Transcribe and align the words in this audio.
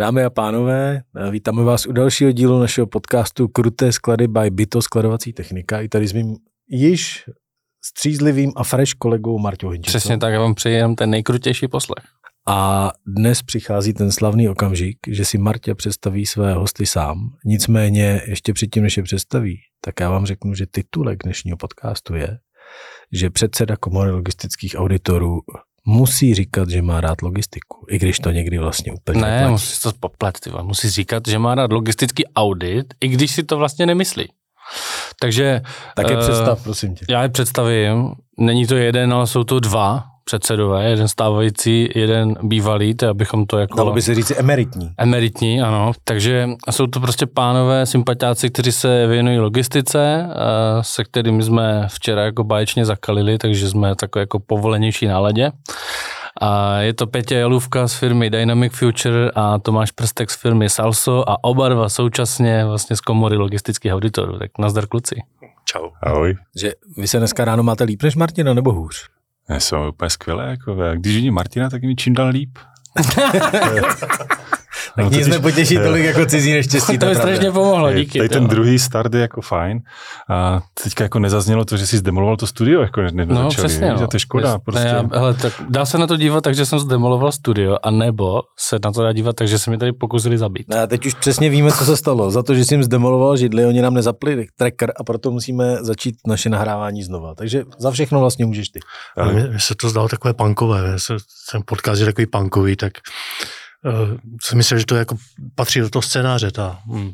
Dámy 0.00 0.24
a 0.24 0.30
pánové, 0.30 1.02
vítáme 1.30 1.64
vás 1.64 1.86
u 1.86 1.92
dalšího 1.92 2.32
dílu 2.32 2.60
našeho 2.60 2.86
podcastu 2.86 3.48
Kruté 3.48 3.92
sklady 3.92 4.28
by 4.28 4.50
Byto 4.50 4.82
skladovací 4.82 5.32
technika. 5.32 5.80
I 5.80 5.88
tady 5.88 6.08
s 6.08 6.12
mým 6.12 6.36
již 6.68 7.24
střízlivým 7.84 8.52
a 8.56 8.64
fresh 8.64 8.92
kolegou 8.98 9.38
Marťou 9.38 9.68
Hinčicou. 9.68 9.90
Přesně 9.90 10.18
tak, 10.18 10.32
já 10.32 10.40
vám 10.40 10.54
přeji 10.54 10.76
jenom 10.76 10.94
ten 10.94 11.10
nejkrutější 11.10 11.68
poslech. 11.68 12.04
A 12.48 12.90
dnes 13.06 13.42
přichází 13.42 13.92
ten 13.92 14.12
slavný 14.12 14.48
okamžik, 14.48 14.98
že 15.08 15.24
si 15.24 15.38
Martě 15.38 15.74
představí 15.74 16.26
své 16.26 16.54
hosty 16.54 16.86
sám. 16.86 17.30
Nicméně 17.44 18.22
ještě 18.26 18.52
předtím, 18.52 18.82
než 18.82 18.96
je 18.96 19.02
představí, 19.02 19.58
tak 19.84 20.00
já 20.00 20.10
vám 20.10 20.26
řeknu, 20.26 20.54
že 20.54 20.66
titulek 20.66 21.18
dnešního 21.24 21.56
podcastu 21.56 22.14
je, 22.14 22.38
že 23.12 23.30
předseda 23.30 23.76
komory 23.76 24.10
logistických 24.10 24.74
auditorů 24.78 25.38
musí 25.86 26.34
říkat, 26.34 26.68
že 26.68 26.82
má 26.82 27.00
rád 27.00 27.22
logistiku, 27.22 27.86
i 27.90 27.98
když 27.98 28.18
to 28.18 28.30
někdy 28.30 28.58
vlastně 28.58 28.92
úplně 28.92 29.20
Ne, 29.20 29.48
musí 29.48 29.66
si 29.66 29.82
to 29.82 29.92
poplet, 30.00 30.40
ty 30.40 30.50
musí 30.62 30.90
říkat, 30.90 31.22
že 31.28 31.38
má 31.38 31.54
rád 31.54 31.72
logistický 31.72 32.26
audit, 32.26 32.94
i 33.00 33.08
když 33.08 33.30
si 33.30 33.42
to 33.42 33.56
vlastně 33.56 33.86
nemyslí. 33.86 34.28
Takže... 35.20 35.62
Tak 35.96 36.10
je 36.10 36.16
eh, 36.16 36.20
představ, 36.20 36.62
prosím 36.62 36.94
tě. 36.94 37.04
Já 37.08 37.22
je 37.22 37.28
představím, 37.28 38.12
není 38.38 38.66
to 38.66 38.76
jeden, 38.76 39.12
ale 39.12 39.26
jsou 39.26 39.44
to 39.44 39.60
dva 39.60 40.09
předsedové, 40.30 40.90
jeden 40.90 41.08
stávající, 41.08 41.88
jeden 41.94 42.34
bývalý, 42.42 42.94
to 42.94 43.08
abychom 43.08 43.46
to 43.46 43.58
jako... 43.58 43.76
Dalo 43.76 43.92
by 43.92 44.02
se 44.02 44.14
říct 44.14 44.32
emeritní. 44.36 44.90
Emeritní, 44.98 45.62
ano. 45.62 45.92
Takže 46.04 46.48
jsou 46.70 46.86
to 46.86 47.00
prostě 47.00 47.26
pánové, 47.26 47.86
sympatiáci, 47.86 48.50
kteří 48.50 48.72
se 48.72 49.06
věnují 49.06 49.38
logistice, 49.38 50.28
se 50.80 51.04
kterými 51.04 51.42
jsme 51.42 51.86
včera 51.88 52.22
jako 52.22 52.44
báječně 52.44 52.84
zakalili, 52.84 53.38
takže 53.38 53.68
jsme 53.68 53.94
takové 53.94 54.22
jako 54.22 54.40
povolenější 54.40 55.06
náladě. 55.06 55.50
A 56.40 56.78
je 56.78 56.94
to 56.94 57.06
Petě 57.06 57.34
Jalůvka 57.34 57.88
z 57.88 57.94
firmy 57.94 58.30
Dynamic 58.30 58.72
Future 58.72 59.30
a 59.34 59.58
Tomáš 59.58 59.90
Prstek 59.90 60.30
z 60.30 60.36
firmy 60.36 60.70
Salso 60.70 61.30
a 61.30 61.44
oba 61.44 61.68
dva 61.68 61.88
současně 61.88 62.64
vlastně 62.64 62.96
z 62.96 63.00
komory 63.00 63.36
logistických 63.36 63.92
auditorů. 63.92 64.38
Tak 64.38 64.50
nazdar 64.58 64.86
kluci. 64.86 65.16
Čau. 65.64 65.88
Ahoj. 66.02 66.36
Že 66.56 66.72
vy 66.96 67.08
se 67.08 67.18
dneska 67.18 67.44
ráno 67.44 67.62
máte 67.62 67.84
líp 67.84 68.02
než 68.02 68.16
Martina, 68.16 68.54
nebo 68.54 68.72
hůř? 68.72 68.96
Jsou 69.58 69.88
úplně 69.88 70.10
skvělé. 70.10 70.50
Jako, 70.50 70.76
když 70.94 71.14
vidím 71.14 71.34
Martina, 71.34 71.70
tak 71.70 71.82
mi 71.82 71.96
čím 71.96 72.14
dál 72.14 72.28
líp. 72.28 72.58
Tak 74.96 75.04
no, 75.04 75.10
nic 75.10 75.26
nepotěší 75.26 75.74
tolik 75.76 76.04
jako 76.04 76.26
cizí 76.26 76.52
neštěstí. 76.52 76.98
To 77.00 77.06
mi 77.06 77.14
strašně 77.14 77.50
pomohlo, 77.50 77.92
díky. 77.92 78.18
Tady 78.18 78.28
ten 78.28 78.46
druhý 78.46 78.78
start 78.78 79.14
je 79.14 79.20
jako 79.20 79.40
fajn. 79.40 79.80
A 80.30 80.60
teďka 80.82 81.04
jako 81.04 81.18
nezaznělo 81.18 81.64
to, 81.64 81.76
že 81.76 81.86
jsi 81.86 81.98
zdemoloval 81.98 82.36
to 82.36 82.46
studio, 82.46 82.80
jako 82.80 83.00
ne, 83.00 83.26
no, 83.26 83.48
přesně, 83.48 83.92
no. 83.92 84.06
to 84.06 84.16
je 84.16 84.20
škoda. 84.20 84.48
Přes, 84.48 84.64
prostě. 84.64 84.84
Ne, 84.84 84.90
já, 84.90 85.18
hele, 85.18 85.34
tak 85.34 85.52
dá 85.68 85.86
se 85.86 85.98
na 85.98 86.06
to 86.06 86.16
dívat 86.16 86.44
tak, 86.44 86.54
že 86.54 86.66
jsem 86.66 86.78
zdemoloval 86.78 87.32
studio, 87.32 87.76
a 87.82 87.90
nebo 87.90 88.42
se 88.58 88.76
na 88.84 88.92
to 88.92 89.02
dá 89.02 89.12
dívat 89.12 89.36
tak, 89.36 89.48
že 89.48 89.58
se 89.58 89.70
mi 89.70 89.78
tady 89.78 89.92
pokusili 89.92 90.38
zabít. 90.38 90.68
Ne, 90.68 90.86
teď 90.86 91.06
už 91.06 91.14
přesně 91.14 91.50
víme, 91.50 91.72
co 91.72 91.84
se 91.84 91.96
stalo. 91.96 92.30
Za 92.30 92.42
to, 92.42 92.54
že 92.54 92.64
jsem 92.64 92.82
zdemoloval 92.82 93.36
židli, 93.36 93.66
oni 93.66 93.82
nám 93.82 93.94
nezapli 93.94 94.46
tracker 94.56 94.92
a 94.96 95.04
proto 95.04 95.30
musíme 95.30 95.76
začít 95.80 96.16
naše 96.26 96.48
nahrávání 96.48 97.02
znova. 97.02 97.34
Takže 97.34 97.64
za 97.78 97.90
všechno 97.90 98.20
vlastně 98.20 98.46
můžeš 98.46 98.68
ty. 98.68 98.80
Ale 99.16 99.32
mně 99.32 99.58
se 99.58 99.74
to 99.74 99.88
zdalo 99.88 100.08
takové 100.08 100.34
punkové, 100.34 100.96
ten 101.52 101.62
podcast 101.64 102.00
je 102.00 102.06
takový 102.06 102.26
punkový, 102.26 102.76
tak 102.76 102.92
uh, 103.84 104.18
jsem 104.42 104.58
myslel, 104.58 104.80
že 104.80 104.86
to 104.86 104.96
jako 104.96 105.16
patří 105.54 105.80
do 105.80 105.90
toho 105.90 106.02
scénáře, 106.02 106.50
ta 106.50 106.78
hm, 106.86 107.12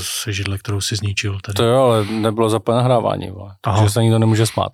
se 0.00 0.32
židle, 0.32 0.58
kterou 0.58 0.80
si 0.80 0.96
zničil. 0.96 1.38
Tady. 1.44 1.56
To 1.56 1.64
jo, 1.64 1.82
ale 1.82 2.06
nebylo 2.06 2.50
zapojené 2.50 2.82
nahrávání, 2.82 3.30
vole, 3.30 3.54
takže 3.60 3.90
se 3.90 4.02
nikdo 4.02 4.18
nemůže 4.18 4.46
smát. 4.46 4.72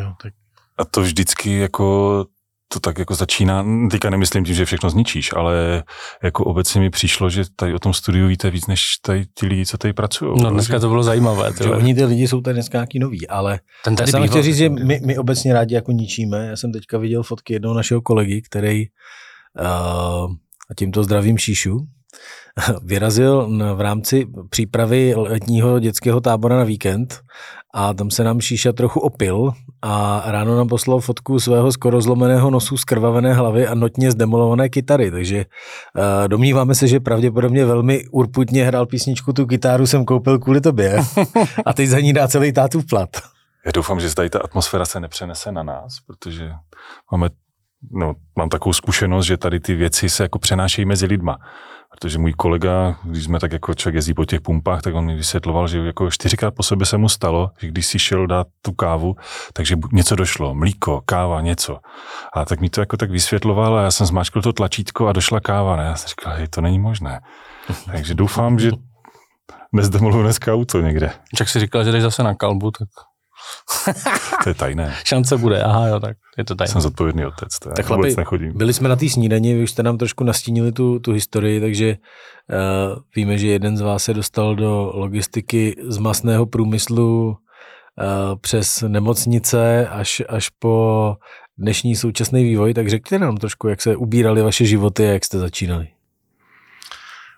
Jo, 0.00 0.12
tak. 0.22 0.32
A 0.78 0.84
to 0.84 1.00
vždycky 1.00 1.58
jako 1.58 2.24
to 2.72 2.80
tak 2.80 2.98
jako 2.98 3.14
začíná, 3.14 3.64
teďka 3.90 4.10
nemyslím 4.10 4.44
tím, 4.44 4.54
že 4.54 4.64
všechno 4.64 4.90
zničíš, 4.90 5.30
ale 5.36 5.82
jako 6.22 6.44
obecně 6.44 6.80
mi 6.80 6.90
přišlo, 6.90 7.30
že 7.30 7.44
tady 7.56 7.74
o 7.74 7.78
tom 7.78 7.94
studiu 7.94 8.28
víte 8.28 8.50
víc, 8.50 8.66
než 8.66 8.82
tady 9.02 9.24
ty 9.34 9.46
lidi, 9.46 9.66
co 9.66 9.78
tady 9.78 9.92
pracují. 9.92 10.42
No 10.42 10.50
dneska 10.50 10.78
to 10.78 10.88
bylo 10.88 11.02
zajímavé. 11.02 11.52
Že 11.62 11.70
oni 11.70 11.94
ty 11.94 12.04
lidi 12.04 12.28
jsou 12.28 12.40
tady 12.40 12.54
dneska 12.54 12.78
nějaký 12.78 12.98
noví, 12.98 13.28
ale 13.28 13.60
Ten 13.84 13.96
tady 13.96 14.08
já 14.08 14.12
jsem 14.12 14.28
chtěl 14.28 14.42
říct, 14.42 14.56
že 14.56 14.68
my, 14.68 15.00
my 15.04 15.18
obecně 15.18 15.54
rádi 15.54 15.74
jako 15.74 15.92
ničíme. 15.92 16.46
Já 16.46 16.56
jsem 16.56 16.72
teďka 16.72 16.98
viděl 16.98 17.22
fotky 17.22 17.52
jednoho 17.52 17.74
našeho 17.74 18.02
kolegy, 18.02 18.42
který 18.42 18.84
uh, 19.60 20.34
a 20.70 20.74
tímto 20.74 21.04
zdravím 21.04 21.38
Šíšu, 21.38 21.78
vyrazil 22.82 23.48
v 23.74 23.80
rámci 23.80 24.26
přípravy 24.50 25.14
letního 25.16 25.78
dětského 25.78 26.20
tábora 26.20 26.56
na 26.56 26.64
víkend 26.64 27.20
a 27.74 27.94
tam 27.94 28.10
se 28.10 28.24
nám 28.24 28.40
Šíša 28.40 28.72
trochu 28.72 29.00
opil 29.00 29.52
a 29.82 30.22
ráno 30.26 30.56
nám 30.56 30.68
poslal 30.68 31.00
fotku 31.00 31.40
svého 31.40 31.72
skoro 31.72 32.00
zlomeného 32.00 32.50
nosu, 32.50 32.76
skrvavené 32.76 33.34
hlavy 33.34 33.66
a 33.66 33.74
notně 33.74 34.10
zdemolované 34.10 34.68
kytary, 34.68 35.10
takže 35.10 35.44
uh, 35.44 36.28
domníváme 36.28 36.74
se, 36.74 36.88
že 36.88 37.00
pravděpodobně 37.00 37.64
velmi 37.64 38.04
urputně 38.10 38.64
hrál 38.64 38.86
písničku, 38.86 39.32
tu 39.32 39.46
kytáru 39.46 39.86
jsem 39.86 40.04
koupil 40.04 40.38
kvůli 40.38 40.60
tobě. 40.60 40.98
A 41.66 41.72
teď 41.72 41.88
za 41.88 42.00
ní 42.00 42.12
dá 42.12 42.28
celý 42.28 42.52
tátu 42.52 42.82
plat. 42.90 43.10
Já 43.66 43.72
doufám, 43.72 44.00
že 44.00 44.14
tady 44.14 44.30
ta 44.30 44.38
atmosféra 44.38 44.84
se 44.84 45.00
nepřenese 45.00 45.52
na 45.52 45.62
nás, 45.62 46.00
protože 46.06 46.50
máme 47.12 47.28
no, 47.90 48.14
mám 48.36 48.48
takovou 48.48 48.72
zkušenost, 48.72 49.26
že 49.26 49.36
tady 49.36 49.60
ty 49.60 49.74
věci 49.74 50.08
se 50.08 50.22
jako 50.22 50.38
přenášejí 50.38 50.86
mezi 50.86 51.06
lidma. 51.06 51.38
Protože 51.90 52.18
můj 52.18 52.32
kolega, 52.32 52.96
když 53.04 53.24
jsme 53.24 53.40
tak 53.40 53.52
jako 53.52 53.74
člověk 53.74 53.94
jezdí 53.94 54.14
po 54.14 54.24
těch 54.24 54.40
pumpách, 54.40 54.82
tak 54.82 54.94
on 54.94 55.04
mi 55.04 55.16
vysvětloval, 55.16 55.68
že 55.68 55.78
jako 55.78 56.10
čtyřikrát 56.10 56.54
po 56.54 56.62
sobě 56.62 56.86
se 56.86 56.98
mu 56.98 57.08
stalo, 57.08 57.50
že 57.60 57.68
když 57.68 57.86
si 57.86 57.98
šel 57.98 58.26
dát 58.26 58.46
tu 58.62 58.72
kávu, 58.72 59.16
takže 59.52 59.76
něco 59.92 60.16
došlo, 60.16 60.54
mlíko, 60.54 61.02
káva, 61.04 61.40
něco. 61.40 61.78
A 62.34 62.44
tak 62.44 62.60
mi 62.60 62.70
to 62.70 62.80
jako 62.80 62.96
tak 62.96 63.10
vysvětloval 63.10 63.78
a 63.78 63.82
já 63.82 63.90
jsem 63.90 64.06
zmáčkl 64.06 64.42
to 64.42 64.52
tlačítko 64.52 65.06
a 65.06 65.12
došla 65.12 65.40
káva. 65.40 65.76
Ne? 65.76 65.84
Já 65.84 65.94
jsem 65.96 66.08
říkal, 66.08 66.32
hej, 66.32 66.48
to 66.48 66.60
není 66.60 66.78
možné. 66.78 67.20
Takže 67.86 68.14
doufám, 68.14 68.58
že 68.58 68.70
nezdemoluju 69.72 70.22
dneska 70.22 70.54
auto 70.54 70.80
někde. 70.80 71.10
Čak 71.36 71.48
si 71.48 71.60
říkal, 71.60 71.84
že 71.84 71.92
jdeš 71.92 72.02
zase 72.02 72.22
na 72.22 72.34
kalbu, 72.34 72.70
tak 72.70 72.88
to 74.44 74.50
je 74.50 74.54
tajné. 74.54 74.94
Šance 75.04 75.36
bude, 75.36 75.62
aha 75.62 75.88
jo, 75.88 76.00
tak 76.00 76.16
je 76.38 76.44
to 76.44 76.54
tajné. 76.54 76.72
Jsem 76.72 76.80
zodpovědný 76.80 77.26
otec, 77.26 77.58
to 77.58 77.68
já 77.68 77.74
Tak 77.74 77.88
vůbec 77.88 78.14
chlapi, 78.14 78.20
nechodím. 78.20 78.58
byli 78.58 78.72
jsme 78.72 78.88
na 78.88 78.96
té 78.96 79.08
snídani, 79.08 79.54
vy 79.54 79.62
už 79.62 79.70
jste 79.70 79.82
nám 79.82 79.98
trošku 79.98 80.24
nastínili 80.24 80.72
tu, 80.72 80.98
tu 80.98 81.12
historii, 81.12 81.60
takže 81.60 81.96
uh, 81.96 82.98
víme, 83.16 83.38
že 83.38 83.46
jeden 83.48 83.76
z 83.76 83.80
vás 83.80 84.04
se 84.04 84.14
dostal 84.14 84.56
do 84.56 84.92
logistiky 84.94 85.76
z 85.88 85.98
masného 85.98 86.46
průmyslu 86.46 87.28
uh, 87.28 87.34
přes 88.40 88.84
nemocnice 88.88 89.88
až, 89.88 90.22
až 90.28 90.48
po 90.48 91.16
dnešní 91.58 91.96
současný 91.96 92.44
vývoj, 92.44 92.74
tak 92.74 92.88
řekněte 92.88 93.24
nám 93.24 93.36
trošku, 93.36 93.68
jak 93.68 93.82
se 93.82 93.96
ubírali 93.96 94.42
vaše 94.42 94.64
životy 94.64 95.08
a 95.08 95.12
jak 95.12 95.24
jste 95.24 95.38
začínali. 95.38 95.88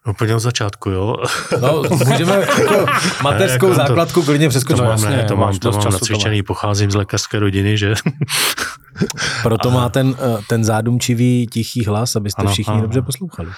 Úplně 0.06 0.34
od 0.34 0.40
začátku, 0.40 0.90
jo. 0.90 1.16
No, 1.60 1.82
můžeme 2.04 2.36
jako 2.58 2.86
mateřskou 3.22 3.52
jako 3.52 3.68
to- 3.68 3.74
základku 3.74 4.22
klidně 4.22 4.46
To 4.46 4.50
přeskočit. 4.50 4.82
mám, 4.82 4.90
jasně, 4.90 5.10
ne, 5.10 5.24
to 5.24 5.36
mám, 5.36 5.58
to 5.58 5.72
mám 5.72 5.84
nacvičený, 5.92 6.42
pocházím 6.42 6.90
z 6.90 6.94
lékařské 6.94 7.38
rodiny, 7.38 7.78
že 7.78 7.94
Proto 9.42 9.70
má 9.70 9.88
ten, 9.88 10.14
eh, 10.18 10.38
ten 10.48 10.64
zádumčivý 10.64 11.46
tichý 11.46 11.84
hlas, 11.84 12.16
abyste 12.16 12.42
Ano, 12.42 12.50
všichni 12.52 12.72
ano. 12.72 12.82
dobře 12.82 13.02
poslouchali. 13.02 13.50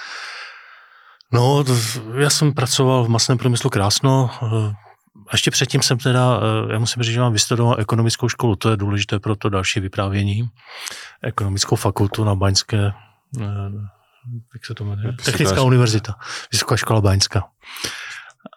No, 1.33 1.65
já 2.19 2.31
jsem 2.31 2.53
pracoval 2.53 3.05
v 3.05 3.09
masném 3.09 3.39
průmyslu 3.39 3.71
krásno. 3.71 4.31
eh, 4.43 4.73
A 5.29 5.33
ještě 5.33 5.51
předtím 5.51 5.83
jsem 5.83 5.99
teda, 5.99 6.41
eh, 6.69 6.73
já 6.73 6.79
musím 6.79 7.03
říct, 7.03 7.15
že 7.15 7.21
mám 7.21 7.33
vystudoval 7.33 7.77
ekonomickou 7.79 8.29
školu, 8.29 8.57
to 8.57 8.71
je 8.71 8.77
důležité 8.77 9.19
pro 9.19 9.37
to 9.37 9.49
další 9.49 9.81
vyprávění. 9.81 10.49
Ekonomickou 11.23 11.77
fakultu 11.77 12.25
na 12.25 12.35
Baňské, 12.35 12.93
jak 14.55 14.67
se 14.67 14.75
to 14.75 14.85
jmenuje? 14.85 15.13
Technická 15.25 15.55
dáš? 15.55 15.65
univerzita, 15.65 16.15
Vysoká 16.53 16.77
škola 16.77 17.01
Baňská. 17.01 17.45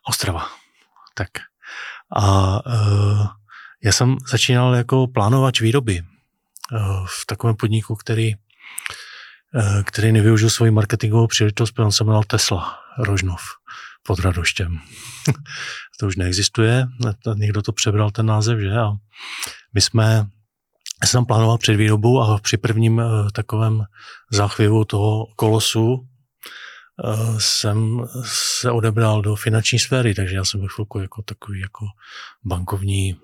Ostrava. 0.10 0.48
Tak. 1.14 1.30
A 2.16 2.56
uh, 2.66 3.28
já 3.84 3.92
jsem 3.92 4.18
začínal 4.32 4.74
jako 4.76 5.08
plánovač 5.08 5.62
výroby 5.62 6.02
uh, 6.02 7.06
v 7.08 7.26
takovém 7.26 7.56
podniku, 7.56 7.96
který 7.96 8.34
eh, 9.56 9.84
který 9.84 10.12
nevyužil 10.12 10.50
svoji 10.50 10.72
marketingovou 10.72 11.28
příležitost, 11.28 11.72
protože 11.72 11.86
on 11.86 11.92
se 11.92 12.04
jmenoval 12.04 12.24
Tesla 12.24 12.80
Rožnov 12.98 13.42
pod 14.04 14.20
Radoštěm. 14.20 14.80
to 16.00 16.08
už 16.08 16.16
neexistuje, 16.16 16.88
to- 17.24 17.34
někdo 17.34 17.62
to 17.62 17.72
přebral 17.72 18.12
ten 18.12 18.26
název, 18.26 18.60
že? 18.60 18.72
A 18.72 18.92
my 19.74 19.82
jsme, 19.82 20.28
já 21.02 21.08
jsem 21.08 21.26
plánoval 21.26 21.58
předvýrobu 21.58 22.22
a 22.22 22.38
při 22.38 22.58
prvním 22.58 23.00
eh, 23.00 23.06
takovém 23.34 23.84
záchvěvu 24.32 24.86
toho 24.86 25.26
kolosu 25.36 26.08
eh, 27.04 27.40
jsem 27.40 28.08
se 28.26 28.72
odebral 28.72 29.22
do 29.22 29.36
finanční 29.36 29.80
sféry, 29.80 30.14
takže 30.14 30.36
já 30.36 30.46
jsem 30.46 30.60
byl 30.60 30.70
chvilku 30.70 31.00
jako 31.00 31.22
takový 31.22 31.60
jako 31.60 31.86
bankovní 32.44 33.20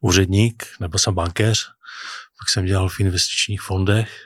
úředník, 0.00 0.66
nebo 0.80 0.98
jsem 0.98 1.14
bankéř, 1.14 1.66
pak 2.38 2.48
jsem 2.48 2.64
dělal 2.64 2.88
v 2.88 3.00
investičních 3.00 3.60
fondech. 3.60 4.24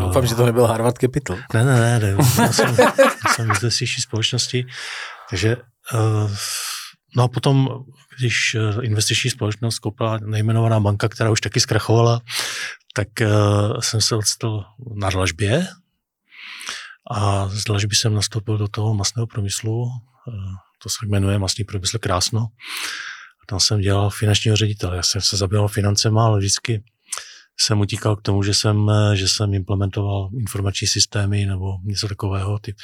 Doufám, 0.00 0.26
že 0.26 0.34
to 0.34 0.46
nebyl 0.46 0.66
Harvard 0.66 0.98
Capital. 0.98 1.36
ne, 1.54 1.64
ne, 1.64 1.80
ne, 1.80 1.98
ne. 1.98 2.16
Já 2.38 2.52
jsem, 2.52 2.76
já 2.78 3.32
jsem 3.34 3.70
z 3.70 4.00
společnosti. 4.00 4.66
Takže, 5.30 5.56
uh, 5.94 6.30
no 7.16 7.22
a 7.22 7.28
potom, 7.28 7.84
když 8.18 8.54
eh, 8.54 8.84
investiční 8.84 9.30
společnost 9.30 9.78
koupila 9.78 10.18
nejmenovaná 10.18 10.80
banka, 10.80 11.08
která 11.08 11.30
už 11.30 11.40
taky 11.40 11.60
zkrachovala, 11.60 12.20
tak 12.94 13.08
uh, 13.20 13.80
jsem 13.80 14.00
se 14.00 14.16
odstl 14.16 14.64
na 14.94 15.10
dlažbě 15.10 15.66
A 17.10 17.48
zvlášť 17.48 17.86
by 17.86 17.94
jsem 17.94 18.14
nastoupil 18.14 18.58
do 18.58 18.68
toho 18.68 18.94
masného 18.94 19.26
průmyslu, 19.26 19.88
eh, 20.28 20.32
to 20.82 20.88
se 20.88 21.06
jmenuje 21.06 21.38
masný 21.38 21.64
průmysl 21.64 21.98
Krásno. 21.98 22.40
A 23.42 23.46
tam 23.48 23.60
jsem 23.60 23.80
dělal 23.80 24.10
finančního 24.10 24.56
ředitele. 24.56 24.96
Já 24.96 25.02
jsem 25.02 25.20
se 25.20 25.36
zabýval 25.36 25.68
financema, 25.68 26.24
ale 26.24 26.38
vždycky 26.38 26.84
jsem 27.60 27.80
utíkal 27.80 28.16
k 28.16 28.22
tomu, 28.22 28.42
že 28.42 28.54
jsem, 28.54 28.90
eh, 28.90 29.16
že 29.16 29.28
jsem 29.28 29.54
implementoval 29.54 30.30
informační 30.40 30.86
systémy 30.86 31.46
nebo 31.46 31.78
něco 31.84 32.08
takového. 32.08 32.58
Ty, 32.58 32.74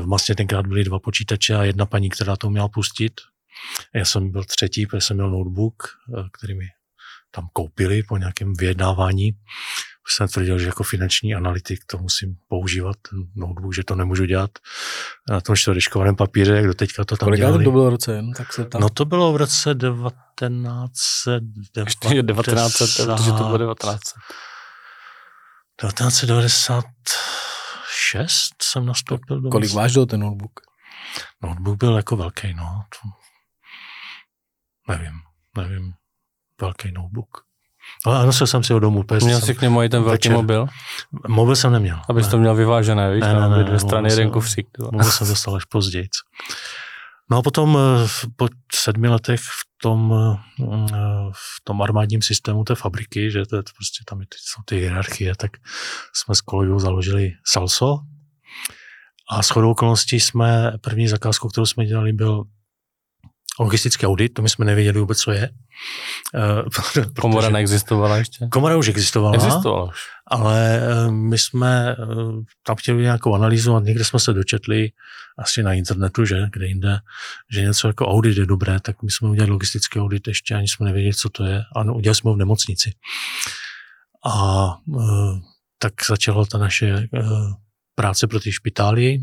v 0.00 0.06
masně 0.06 0.34
tenkrát 0.34 0.66
byly 0.66 0.84
dva 0.84 0.98
počítače 0.98 1.54
a 1.54 1.62
jedna 1.62 1.86
paní, 1.86 2.10
která 2.10 2.36
to 2.36 2.50
měla 2.50 2.68
pustit. 2.68 3.12
Já 3.94 4.04
jsem 4.04 4.30
byl 4.30 4.44
třetí, 4.44 4.86
protože 4.86 5.00
jsem 5.00 5.16
měl 5.16 5.30
notebook, 5.30 5.82
který 6.32 6.54
mi 6.54 6.66
tam 7.30 7.48
koupili 7.52 8.02
po 8.02 8.16
nějakém 8.16 8.52
vyjednávání. 8.58 9.32
Už 10.06 10.14
jsem 10.14 10.28
tvrdil, 10.28 10.58
že 10.58 10.66
jako 10.66 10.82
finanční 10.82 11.34
analytik 11.34 11.80
to 11.86 11.98
musím 11.98 12.36
používat, 12.48 12.96
ten 13.10 13.18
notebook, 13.36 13.74
že 13.74 13.84
to 13.84 13.94
nemůžu 13.94 14.24
dělat 14.24 14.50
na 15.30 15.40
tom 15.40 15.56
čtverečkovaném 15.56 16.16
papíře, 16.16 16.52
jak 16.52 16.66
do 16.66 16.74
teďka 16.74 17.04
to 17.04 17.16
tam 17.16 17.26
Kolik 17.26 17.40
dělali. 17.40 17.64
to 17.64 17.70
bylo 17.70 17.90
roce? 17.90 18.22
No, 18.22 18.32
tak 18.36 18.52
se 18.52 18.64
tam... 18.64 18.80
No 18.80 18.90
to 18.90 19.04
bylo 19.04 19.32
v 19.32 19.36
roce 19.36 19.74
1900. 19.74 21.42
Ještě 21.84 22.14
je 22.14 22.22
1900, 22.22 23.06
protože 23.06 23.32
to 23.32 23.44
bylo 23.44 23.58
1900. 23.58 24.14
1996 25.80 28.62
jsem 28.62 28.86
nastoupil 28.86 29.40
do 29.40 29.50
Kolik 29.50 29.72
vážil 29.72 30.06
ten 30.06 30.20
notebook? 30.20 30.60
Notebook 31.42 31.78
byl 31.78 31.96
jako 31.96 32.16
velký, 32.16 32.54
no. 32.54 32.64
To... 32.64 32.98
Nevím, 34.88 35.12
nevím. 35.56 35.92
Velký 36.60 36.92
notebook. 36.92 37.28
Ale 38.06 38.26
nosil 38.26 38.46
jsem 38.46 38.62
si 38.62 38.72
ho 38.72 38.78
domů. 38.78 39.04
Měl 39.24 39.38
jsem... 39.38 39.46
jsi 39.46 39.54
k 39.54 39.60
němu 39.60 39.82
i 39.82 39.88
ten 39.88 40.02
velký 40.02 40.28
večer- 40.28 40.32
mobil, 40.32 40.66
Mobil 41.28 41.56
jsem 41.56 41.72
neměl. 41.72 42.00
abys 42.08 42.26
ne. 42.26 42.30
to 42.30 42.38
měl 42.38 42.54
vyvážené, 42.54 43.14
víš, 43.14 43.22
Ne, 43.22 43.34
ne, 43.34 43.48
ne, 43.48 43.64
dvě 43.64 43.78
strany, 43.80 44.10
jeden 44.12 44.30
kufřík. 44.30 44.68
Mobil 44.78 45.10
jsem 45.10 45.28
dostal 45.28 45.56
až 45.56 45.64
později. 45.64 46.08
No 47.30 47.38
a 47.38 47.42
potom 47.42 47.78
eh, 47.78 48.08
po 48.36 48.48
sedmi 48.74 49.08
letech 49.08 49.40
v 49.40 49.64
tom, 49.82 50.14
eh, 50.60 50.64
v 51.32 51.64
tom 51.64 51.82
armádním 51.82 52.22
systému 52.22 52.64
té 52.64 52.74
fabriky, 52.74 53.30
že 53.30 53.46
to 53.46 53.56
je 53.56 53.62
to 53.62 53.70
prostě 53.76 54.04
tam 54.08 54.20
jsou 54.20 54.62
ty 54.64 54.76
hierarchie, 54.76 55.34
tak 55.36 55.50
jsme 56.14 56.34
s 56.34 56.40
kolegou 56.40 56.78
založili 56.78 57.32
Salso 57.46 57.98
a 59.30 59.42
s 59.42 59.48
chodou 59.48 59.70
okolností 59.70 60.20
jsme, 60.20 60.72
první 60.80 61.08
zakázku, 61.08 61.48
kterou 61.48 61.66
jsme 61.66 61.86
dělali, 61.86 62.12
byl 62.12 62.44
logistický 63.58 64.06
audit, 64.06 64.34
to 64.34 64.42
my 64.42 64.48
jsme 64.48 64.64
nevěděli 64.64 65.00
vůbec, 65.00 65.18
co 65.18 65.30
je. 65.30 65.50
Eh, 66.34 67.02
Komora 67.20 67.48
neexistovala 67.48 68.16
ještě? 68.16 68.48
Komora 68.52 68.76
už 68.76 68.88
existovala, 68.88 69.34
Existovala 69.34 69.84
už. 69.84 69.96
ale 70.26 70.80
eh, 70.82 71.10
my 71.10 71.38
jsme 71.38 71.96
eh, 71.98 72.04
tam 72.66 72.76
chtěli 72.76 73.02
nějakou 73.02 73.34
analýzu 73.34 73.76
a 73.76 73.80
někde 73.80 74.04
jsme 74.04 74.20
se 74.20 74.32
dočetli, 74.32 74.90
asi 75.38 75.62
na 75.62 75.72
internetu, 75.72 76.24
že, 76.24 76.36
kde 76.52 76.66
jinde, 76.66 76.98
že 77.52 77.62
něco 77.62 77.86
jako 77.86 78.06
audit 78.06 78.38
je 78.38 78.46
dobré, 78.46 78.80
tak 78.80 79.02
my 79.02 79.10
jsme 79.10 79.28
udělali 79.28 79.50
logistický 79.52 80.00
audit 80.00 80.28
ještě, 80.28 80.54
ani 80.54 80.68
jsme 80.68 80.86
nevěděli, 80.86 81.14
co 81.14 81.28
to 81.28 81.44
je. 81.44 81.62
Ano, 81.76 81.94
udělali 81.94 82.14
jsme 82.14 82.30
ho 82.30 82.34
v 82.34 82.38
nemocnici. 82.38 82.92
A 84.26 84.76
tak 85.78 85.92
začala 86.08 86.44
ta 86.44 86.58
naše 86.58 87.08
práce 87.94 88.26
pro 88.26 88.40
ty 88.40 88.52
špitály, 88.52 89.18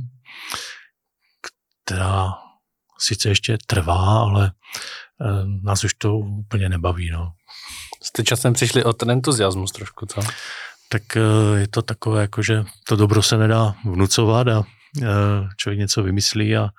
která 1.86 2.45
sice 3.00 3.30
ještě 3.30 3.58
trvá, 3.68 4.20
ale 4.20 4.52
eh, 5.22 5.26
nás 5.64 5.84
už 5.84 5.94
to 5.94 6.18
úplně 6.18 6.70
nebaví. 6.70 7.10
No. 7.10 7.32
Jste 8.04 8.24
časem 8.24 8.54
přišli 8.54 8.84
o 8.84 8.94
ten 8.94 9.12
entuziasmus 9.12 9.72
trošku, 9.72 10.06
co? 10.06 10.22
tak 10.90 11.18
eh, 11.18 11.60
je 11.60 11.68
to 11.68 11.82
takové, 11.82 12.22
jako 12.22 12.42
že 12.42 12.64
to 12.88 12.96
dobro 12.96 13.22
se 13.22 13.38
nedá 13.38 13.76
vnucovat 13.86 14.48
a 14.48 14.64
eh, 15.04 15.08
člověk 15.58 15.80
něco 15.80 16.04
vymyslí 16.04 16.58
a 16.58 16.70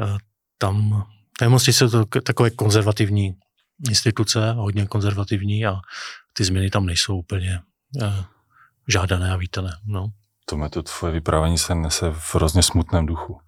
eh, 0.00 0.18
tam 0.58 1.06
nemocnice 1.40 1.88
jsou 1.88 2.04
to 2.04 2.20
takové 2.20 2.50
konzervativní 2.50 3.34
instituce, 3.88 4.52
hodně 4.52 4.86
konzervativní 4.86 5.66
a 5.66 5.76
ty 6.32 6.44
změny 6.44 6.70
tam 6.70 6.86
nejsou 6.86 7.18
úplně 7.18 7.60
eh, 8.02 8.24
žádané 8.88 9.32
a 9.32 9.36
vítané. 9.36 9.70
No. 9.86 10.06
Tome, 10.44 10.70
to 10.70 10.82
tvoje 10.82 11.12
vyprávění 11.12 11.58
se 11.58 11.74
nese 11.74 12.10
v 12.10 12.34
hrozně 12.34 12.62
smutném 12.62 13.06
duchu. 13.06 13.40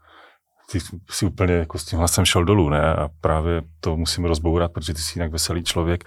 Ty 0.72 0.80
si 1.10 1.26
úplně 1.26 1.54
jako 1.54 1.78
s 1.78 1.84
tímhle 1.84 2.08
jsem 2.08 2.24
šel 2.24 2.44
dolů, 2.44 2.68
ne? 2.68 2.94
A 2.94 3.08
právě 3.20 3.62
to 3.80 3.96
musím 3.96 4.24
rozbourat, 4.24 4.72
protože 4.72 4.94
ty 4.94 5.00
jsi 5.00 5.18
jinak 5.18 5.32
veselý 5.32 5.64
člověk 5.64 6.04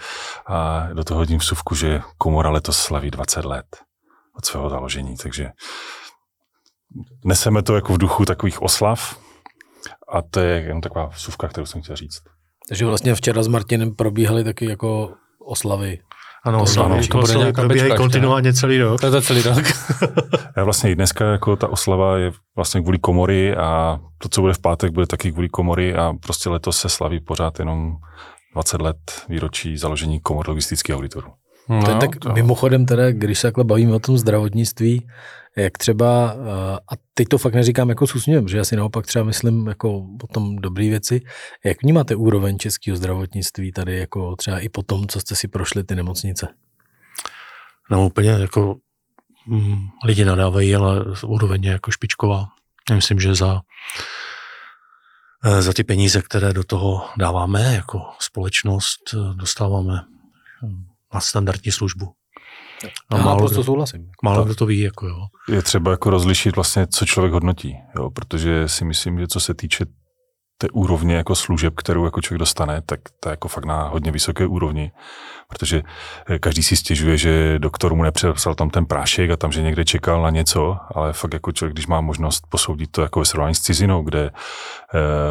a 0.47 0.87
do 0.93 1.03
toho 1.03 1.17
hodím 1.17 1.39
vsuvku, 1.39 1.75
že 1.75 2.01
komora 2.17 2.49
letos 2.49 2.77
slaví 2.77 3.11
20 3.11 3.45
let 3.45 3.65
od 4.37 4.45
svého 4.45 4.69
založení, 4.69 5.17
takže 5.17 5.49
neseme 7.25 7.63
to 7.63 7.75
jako 7.75 7.93
v 7.93 7.97
duchu 7.97 8.25
takových 8.25 8.61
oslav 8.61 9.19
a 10.13 10.21
to 10.21 10.39
je 10.39 10.61
jen 10.61 10.81
taková 10.81 11.05
vsuvka, 11.05 11.47
kterou 11.47 11.65
jsem 11.65 11.81
chtěl 11.81 11.95
říct. 11.95 12.23
Takže 12.69 12.85
vlastně 12.85 13.15
včera 13.15 13.43
s 13.43 13.47
Martinem 13.47 13.95
probíhaly 13.95 14.43
taky 14.43 14.65
jako 14.65 15.13
oslavy. 15.45 15.99
Ano, 16.45 16.57
To 16.57 16.63
oslavy, 16.63 16.95
to 16.95 17.01
že 17.01 17.09
bude 17.13 17.35
nějaká 17.35 17.61
probíhají 17.61 17.95
kontinuálně 17.95 18.53
celý 18.53 18.77
rok. 18.77 18.99
To 19.01 19.07
je 19.07 19.11
to 19.11 19.21
celý 19.21 19.41
rok. 19.41 19.63
Já 20.57 20.63
vlastně 20.63 20.91
i 20.91 20.95
dneska 20.95 21.25
jako 21.31 21.55
ta 21.55 21.67
oslava 21.67 22.17
je 22.17 22.31
vlastně 22.55 22.81
kvůli 22.81 22.99
komory 22.99 23.55
a 23.55 23.99
to, 24.17 24.29
co 24.29 24.41
bude 24.41 24.53
v 24.53 24.59
pátek, 24.59 24.91
bude 24.91 25.07
taky 25.07 25.31
kvůli 25.31 25.49
komory 25.49 25.95
a 25.95 26.13
prostě 26.19 26.49
letos 26.49 26.77
se 26.77 26.89
slaví 26.89 27.19
pořád 27.19 27.59
jenom 27.59 27.95
20 28.53 28.81
let 28.81 28.97
výročí 29.29 29.77
založení 29.77 30.19
komor 30.19 30.49
logistických 30.49 30.95
auditorů. 30.95 31.27
No, 31.69 31.83
to 31.85 31.91
je 31.91 31.97
tak 31.97 32.15
to- 32.15 32.33
mimochodem 32.33 32.85
teda, 32.85 33.11
když 33.11 33.39
se 33.39 33.47
takhle 33.47 33.63
bavíme 33.63 33.93
o 33.93 33.99
tom 33.99 34.17
zdravotnictví, 34.17 35.07
jak 35.57 35.77
třeba, 35.77 36.33
eh, 36.35 36.75
a 36.91 36.95
teď 37.13 37.27
to 37.27 37.37
fakt 37.37 37.53
neříkám 37.53 37.89
jako 37.89 38.07
s 38.07 38.15
úsměvem, 38.15 38.47
že 38.47 38.57
já 38.57 38.63
si 38.63 38.75
naopak 38.75 39.05
třeba 39.05 39.25
myslím 39.25 39.67
jako 39.67 39.97
o 40.23 40.27
tom 40.33 40.55
dobré 40.55 40.89
věci, 40.89 41.21
jak 41.65 41.83
vnímáte 41.83 42.15
úroveň 42.15 42.57
českého 42.57 42.97
zdravotnictví 42.97 43.71
tady 43.71 43.97
jako 43.99 44.35
třeba 44.35 44.59
i 44.59 44.69
po 44.69 44.83
tom, 44.83 45.07
co 45.07 45.19
jste 45.19 45.35
si 45.35 45.47
prošli 45.47 45.83
ty 45.83 45.95
nemocnice? 45.95 46.47
No 47.91 48.05
úplně 48.05 48.29
jako 48.29 48.75
mm, 49.47 49.77
lidi 50.05 50.25
nadávají, 50.25 50.75
ale 50.75 51.05
úroveň 51.25 51.63
je 51.63 51.71
jako 51.71 51.91
špičková. 51.91 52.45
Já 52.89 52.95
myslím, 52.95 53.19
že 53.19 53.35
za, 53.35 53.61
eh, 55.45 55.61
za 55.61 55.73
ty 55.73 55.83
peníze, 55.83 56.21
které 56.21 56.53
do 56.53 56.63
toho 56.63 57.05
dáváme 57.17 57.75
jako 57.75 58.01
společnost, 58.19 58.99
eh, 59.13 59.33
dostáváme 59.33 60.01
na 61.15 61.21
standardní 61.21 61.71
službu. 61.71 62.05
A 63.09 63.17
Já 63.17 63.23
málo, 63.23 63.37
prostě 63.39 63.55
kdo, 63.55 63.63
souhlasím. 63.63 64.11
málo 64.23 64.43
kdo 64.45 64.55
to 64.55 64.65
ví, 64.65 64.79
jako 64.79 65.07
jo. 65.07 65.17
Je 65.49 65.61
třeba 65.61 65.91
jako 65.91 66.09
rozlišit 66.09 66.55
vlastně, 66.55 66.87
co 66.87 67.05
člověk 67.05 67.33
hodnotí, 67.33 67.75
jo? 67.97 68.09
protože 68.11 68.67
si 68.67 68.85
myslím, 68.85 69.19
že 69.19 69.27
co 69.27 69.39
se 69.39 69.53
týče 69.53 69.85
té 70.57 70.67
úrovně 70.69 71.15
jako 71.15 71.35
služeb, 71.35 71.73
kterou 71.75 72.05
jako 72.05 72.21
člověk 72.21 72.39
dostane, 72.39 72.81
tak 72.85 72.99
to 73.19 73.29
je 73.29 73.31
jako 73.31 73.47
fakt 73.47 73.65
na 73.65 73.83
hodně 73.83 74.11
vysoké 74.11 74.47
úrovni, 74.47 74.91
protože 75.49 75.83
eh, 76.29 76.39
každý 76.39 76.63
si 76.63 76.75
stěžuje, 76.75 77.17
že 77.17 77.59
doktor 77.59 77.95
mu 77.95 78.03
nepřepsal 78.03 78.55
tam 78.55 78.69
ten 78.69 78.85
prášek 78.85 79.31
a 79.31 79.37
tam, 79.37 79.51
že 79.51 79.61
někde 79.61 79.85
čekal 79.85 80.21
na 80.21 80.29
něco, 80.29 80.77
ale 80.95 81.13
fakt 81.13 81.33
jako 81.33 81.51
člověk, 81.51 81.73
když 81.73 81.87
má 81.87 82.01
možnost 82.01 82.43
posoudit 82.49 82.91
to 82.91 83.01
jako 83.01 83.19
ve 83.19 83.25
srovnání 83.25 83.55
s 83.55 83.61
cizinou, 83.61 84.03
kde 84.03 84.25
eh, 84.25 84.31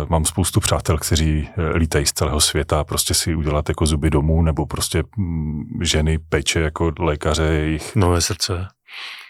mám 0.09 0.25
spoustu 0.25 0.61
přátel, 0.61 0.99
kteří 0.99 1.49
eh, 1.57 1.77
lítají 1.77 2.07
z 2.07 2.13
celého 2.13 2.41
světa 2.41 2.81
a 2.81 2.85
prostě 2.85 3.15
si 3.15 3.35
udělat 3.35 3.69
jako 3.69 3.87
zuby 3.87 4.11
domů, 4.11 4.43
nebo 4.43 4.67
prostě 4.67 5.03
mm, 5.17 5.65
ženy 5.83 6.19
péče 6.19 6.61
jako 6.61 6.93
lékaře, 6.99 7.43
jejich, 7.43 7.97
Nové 7.97 8.21
srdce. 8.21 8.69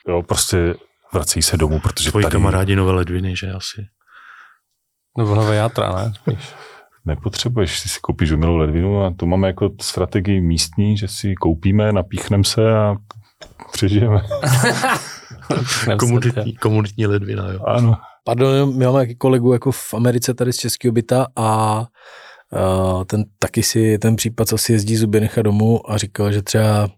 jo, 0.09 0.23
prostě 0.23 0.75
vrací 1.13 1.43
se 1.43 1.57
domů, 1.57 1.81
protože 1.81 2.11
Tvoji 2.11 2.23
tady 2.23 2.33
kamarádi 2.33 2.77
nové 2.77 2.93
ledviny, 2.93 3.37
že 3.37 3.53
asi. 3.53 3.87
Nebo 5.18 5.35
nové 5.35 5.56
játra, 5.56 5.92
ne? 5.97 6.12
Spíš. 6.14 6.54
nepotřebuješ, 7.04 7.80
si 7.80 7.88
si 7.88 8.00
koupíš 8.00 8.33
umělou 8.33 8.56
ledvinu 8.56 9.04
a 9.04 9.14
to 9.16 9.26
máme 9.26 9.47
jako 9.47 9.71
strategii 9.80 10.40
místní, 10.40 10.97
že 10.97 11.09
si 11.09 11.35
koupíme, 11.35 11.92
napíchneme 11.92 12.44
se 12.44 12.76
a 12.76 12.97
přežijeme. 13.73 14.23
Komunitní, 15.99 16.56
komunitní 16.56 17.06
ledvina, 17.06 17.49
jo. 17.52 17.61
Ano. 17.66 17.97
Pardon, 18.25 18.76
my 18.76 18.85
máme 18.85 18.99
taky 18.99 19.14
kolegu 19.14 19.52
jako 19.52 19.73
v 19.73 19.94
Americe 19.94 20.35
tady 20.35 20.52
z 20.52 20.56
českého 20.56 20.92
byta 20.92 21.26
a 21.37 21.78
uh, 22.52 23.04
ten 23.04 23.25
taky 23.38 23.62
si, 23.62 23.99
ten 23.99 24.16
případ, 24.16 24.49
co 24.49 24.59
si 24.59 24.73
jezdí 24.73 24.97
zuby 24.97 25.21
nechat 25.21 25.42
domů 25.42 25.90
a 25.90 25.99
říkal, 25.99 26.33
že 26.33 26.42
třeba 26.42 26.88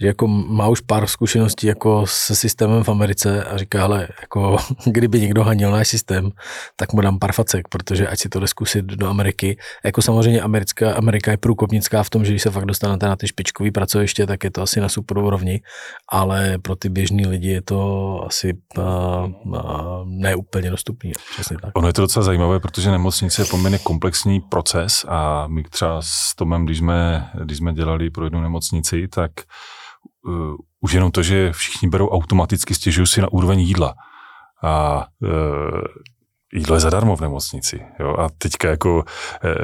že 0.00 0.06
jako 0.06 0.26
má 0.28 0.68
už 0.68 0.80
pár 0.80 1.06
zkušeností 1.06 1.66
jako 1.66 2.04
se 2.06 2.36
systémem 2.36 2.84
v 2.84 2.88
Americe 2.88 3.44
a 3.44 3.56
říká, 3.56 3.84
ale 3.84 4.08
jako 4.20 4.56
kdyby 4.86 5.20
někdo 5.20 5.44
hanil 5.44 5.70
náš 5.70 5.88
systém, 5.88 6.30
tak 6.76 6.92
mu 6.92 7.00
dám 7.00 7.18
pár 7.18 7.32
facek, 7.32 7.68
protože 7.68 8.08
ať 8.08 8.18
si 8.18 8.28
to 8.28 8.40
jde 8.40 8.46
zkusit 8.46 8.84
do 8.84 9.06
Ameriky. 9.06 9.58
Jako 9.84 10.02
samozřejmě 10.02 10.40
Americká, 10.40 10.94
Amerika 10.94 11.30
je 11.30 11.36
průkopnická 11.36 12.02
v 12.02 12.10
tom, 12.10 12.24
že 12.24 12.32
když 12.32 12.42
se 12.42 12.50
fakt 12.50 12.64
dostanete 12.64 13.08
na 13.08 13.16
ty 13.16 13.28
špičkové 13.28 13.70
pracoviště, 13.70 14.26
tak 14.26 14.44
je 14.44 14.50
to 14.50 14.62
asi 14.62 14.80
na 14.80 14.88
super 14.88 15.18
úrovni, 15.18 15.60
ale 16.08 16.58
pro 16.58 16.76
ty 16.76 16.88
běžní 16.88 17.26
lidi 17.26 17.48
je 17.48 17.62
to 17.62 18.20
asi 18.26 18.54
uh, 18.78 18.84
uh, 19.44 19.60
neúplně 20.04 20.70
dostupný. 20.70 21.12
Přesně 21.32 21.56
tak. 21.62 21.70
Ono 21.74 21.86
je 21.86 21.92
to 21.92 22.02
docela 22.02 22.22
zajímavé, 22.22 22.60
protože 22.60 22.90
nemocnice 22.90 23.42
je 23.42 23.46
poměrně 23.46 23.78
komplexní 23.78 24.40
proces 24.40 25.04
a 25.08 25.46
my 25.46 25.62
třeba 25.62 26.02
s 26.02 26.34
Tomem, 26.36 26.64
když 26.64 26.78
jsme, 26.78 27.30
když 27.44 27.58
jsme 27.58 27.72
dělali 27.72 28.10
pro 28.10 28.24
jednu 28.24 28.40
nemocnici, 28.40 29.08
tak 29.08 29.30
uh, 30.26 30.56
už 30.80 30.92
jenom 30.92 31.10
to, 31.10 31.22
že 31.22 31.52
všichni 31.52 31.88
berou 31.88 32.08
automaticky, 32.08 32.74
stěžují 32.74 33.06
si 33.06 33.20
na 33.20 33.32
úroveň 33.32 33.60
jídla. 33.60 33.94
a 34.62 35.06
e, 35.24 35.28
jídlo 36.58 36.76
je 36.76 36.80
zadarmo 36.80 37.16
v 37.16 37.20
nemocnici. 37.20 37.80
Jo? 38.00 38.16
A 38.18 38.28
teďka 38.38 38.68
jako 38.68 39.04
e, 39.44 39.54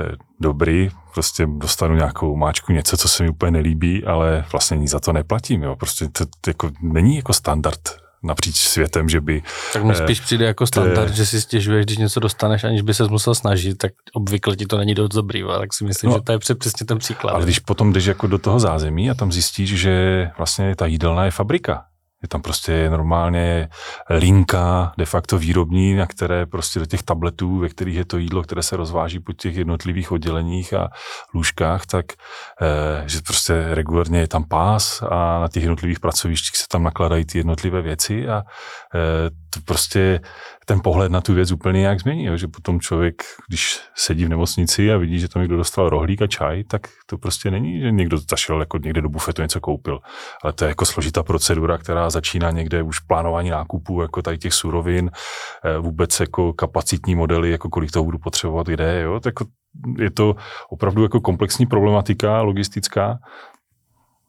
dobrý, 0.40 0.90
prostě 1.14 1.46
dostanu 1.46 1.94
nějakou 1.94 2.36
máčku, 2.36 2.72
něco, 2.72 2.96
co 2.96 3.08
se 3.08 3.22
mi 3.22 3.28
úplně 3.28 3.50
nelíbí, 3.50 4.04
ale 4.04 4.44
vlastně 4.52 4.76
nic 4.76 4.90
za 4.90 5.00
to 5.00 5.12
neplatím. 5.12 5.62
Jo? 5.62 5.76
Prostě 5.76 6.08
to, 6.08 6.24
to 6.40 6.50
jako, 6.50 6.70
není 6.82 7.16
jako 7.16 7.32
standard 7.32 8.03
napříč 8.24 8.56
světem, 8.56 9.08
že 9.08 9.20
by... 9.20 9.42
Tak 9.72 9.84
mi 9.84 9.94
spíš 9.94 10.20
přijde 10.20 10.44
jako 10.44 10.66
standard, 10.66 11.14
že 11.14 11.26
si 11.26 11.40
stěžuješ, 11.40 11.86
když 11.86 11.98
něco 11.98 12.20
dostaneš, 12.20 12.64
aniž 12.64 12.82
by 12.82 12.94
se 12.94 13.04
musel 13.04 13.34
snažit, 13.34 13.78
tak 13.78 13.92
obvykle 14.12 14.56
ti 14.56 14.66
to 14.66 14.78
není 14.78 14.94
dost 14.94 15.08
dobrý, 15.08 15.42
tak 15.60 15.74
si 15.74 15.84
myslím, 15.84 16.10
no, 16.10 16.16
že 16.16 16.22
to 16.22 16.32
je 16.32 16.38
přesně 16.38 16.86
ten 16.86 16.98
příklad. 16.98 17.32
Ale 17.32 17.44
když 17.44 17.58
potom 17.58 17.92
jdeš 17.92 18.04
jako 18.06 18.26
do 18.26 18.38
toho 18.38 18.60
zázemí 18.60 19.10
a 19.10 19.14
tam 19.14 19.32
zjistíš, 19.32 19.80
že 19.80 20.26
vlastně 20.38 20.76
ta 20.76 20.86
jídelna 20.86 21.24
je 21.24 21.30
fabrika, 21.30 21.84
je 22.24 22.28
tam 22.28 22.42
prostě 22.42 22.90
normálně 22.90 23.68
linka 24.10 24.92
de 24.98 25.04
facto 25.04 25.38
výrobní, 25.38 25.94
na 25.94 26.06
které 26.06 26.46
prostě 26.46 26.80
do 26.80 26.86
těch 26.86 27.02
tabletů, 27.02 27.58
ve 27.58 27.68
kterých 27.68 27.96
je 27.96 28.04
to 28.04 28.18
jídlo, 28.18 28.42
které 28.42 28.62
se 28.62 28.76
rozváží 28.76 29.20
po 29.20 29.32
těch 29.32 29.56
jednotlivých 29.56 30.12
odděleních 30.12 30.74
a 30.74 30.88
lůžkách, 31.34 31.86
tak 31.86 32.06
eh, 32.12 33.08
že 33.08 33.20
prostě 33.26 33.66
regulárně 33.70 34.20
je 34.20 34.28
tam 34.28 34.44
pás 34.44 35.02
a 35.02 35.40
na 35.40 35.48
těch 35.48 35.62
jednotlivých 35.62 36.00
pracovištích 36.00 36.56
se 36.56 36.64
tam 36.68 36.82
nakladají 36.82 37.24
ty 37.24 37.38
jednotlivé 37.38 37.82
věci 37.82 38.28
a 38.28 38.42
eh, 38.94 39.30
to 39.54 39.60
prostě 39.64 40.20
ten 40.66 40.80
pohled 40.84 41.12
na 41.12 41.20
tu 41.20 41.34
věc 41.34 41.52
úplně 41.52 41.80
nějak 41.80 42.00
změní, 42.00 42.24
jo? 42.24 42.36
že 42.36 42.48
potom 42.48 42.80
člověk, 42.80 43.22
když 43.48 43.80
sedí 43.94 44.24
v 44.24 44.28
nemocnici 44.28 44.92
a 44.92 44.96
vidí, 44.96 45.18
že 45.18 45.28
tam 45.28 45.42
někdo 45.42 45.56
dostal 45.56 45.88
rohlík 45.88 46.22
a 46.22 46.26
čaj, 46.26 46.64
tak 46.64 46.82
to 47.06 47.18
prostě 47.18 47.50
není, 47.50 47.80
že 47.80 47.90
někdo 47.90 48.18
zašel 48.30 48.60
jako 48.60 48.78
někde 48.78 49.00
do 49.00 49.08
bufetu 49.08 49.42
něco 49.42 49.60
koupil, 49.60 50.00
ale 50.44 50.52
to 50.52 50.64
je 50.64 50.68
jako 50.68 50.86
složitá 50.86 51.22
procedura, 51.22 51.78
která 51.78 52.10
začíná 52.10 52.50
někde 52.50 52.82
už 52.82 53.00
plánování 53.00 53.50
nákupů, 53.50 54.02
jako 54.02 54.22
tady 54.22 54.38
těch 54.38 54.54
surovin, 54.54 55.10
eh, 55.64 55.78
vůbec 55.78 56.20
jako 56.20 56.52
kapacitní 56.52 57.14
modely, 57.14 57.50
jako 57.50 57.68
kolik 57.68 57.90
toho 57.90 58.04
budu 58.04 58.18
potřebovat, 58.18 58.66
kde, 58.66 59.00
jo, 59.00 59.20
tak 59.20 59.34
jako 59.40 59.44
je 59.98 60.10
to 60.10 60.36
opravdu 60.70 61.02
jako 61.02 61.20
komplexní 61.20 61.66
problematika 61.66 62.42
logistická, 62.42 63.18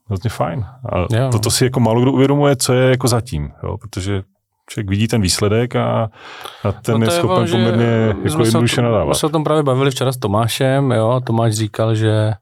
hrozně 0.07 0.29
fajn. 0.29 0.65
A 0.93 0.99
jo. 0.99 1.29
toto 1.31 1.51
si 1.51 1.63
jako 1.63 1.79
málo 1.79 2.01
kdo 2.01 2.11
uvědomuje, 2.11 2.55
co 2.55 2.73
je 2.73 2.89
jako 2.89 3.07
zatím, 3.07 3.51
jo, 3.63 3.77
protože 3.77 4.23
člověk 4.69 4.89
vidí 4.89 5.07
ten 5.07 5.21
výsledek 5.21 5.75
a, 5.75 6.09
a 6.63 6.71
ten 6.71 6.99
no 6.99 7.05
je 7.05 7.11
schopen 7.11 7.45
je, 7.45 7.51
poměrně 7.51 8.15
jako 8.23 8.43
jednoduše 8.43 8.81
nadávat. 8.81 9.07
My 9.07 9.15
se 9.15 9.25
o 9.25 9.29
tom 9.29 9.43
právě 9.43 9.63
bavili 9.63 9.91
včera 9.91 10.11
s 10.11 10.17
Tomášem, 10.17 10.91
jo, 10.91 11.21
Tomáš 11.25 11.53
říkal, 11.53 11.95
že 11.95 12.33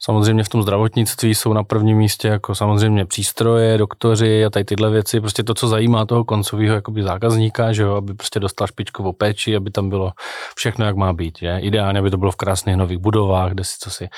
samozřejmě 0.00 0.44
v 0.44 0.48
tom 0.48 0.62
zdravotnictví 0.62 1.34
jsou 1.34 1.52
na 1.52 1.64
prvním 1.64 1.98
místě 1.98 2.28
jako 2.28 2.54
samozřejmě 2.54 3.06
přístroje, 3.06 3.78
doktoři 3.78 4.44
a 4.44 4.50
tady 4.50 4.64
tyhle 4.64 4.90
věci, 4.90 5.20
prostě 5.20 5.42
to, 5.42 5.54
co 5.54 5.68
zajímá 5.68 6.06
toho 6.06 6.24
koncového 6.24 6.74
jakoby 6.74 7.02
zákazníka, 7.02 7.72
že 7.72 7.82
jo, 7.82 7.94
aby 7.94 8.14
prostě 8.14 8.40
dostal 8.40 8.66
špičkovou 8.66 9.12
péči, 9.12 9.56
aby 9.56 9.70
tam 9.70 9.88
bylo 9.88 10.12
všechno, 10.56 10.84
jak 10.84 10.96
má 10.96 11.12
být, 11.12 11.38
že? 11.38 11.58
Ideálně, 11.58 11.98
aby 11.98 12.10
to 12.10 12.16
bylo 12.16 12.30
v 12.30 12.36
krásných 12.36 12.76
nových 12.76 12.98
budovách, 12.98 13.52
kde 13.52 13.64
si 13.64 13.76
co 13.80 13.90
si 13.90 14.08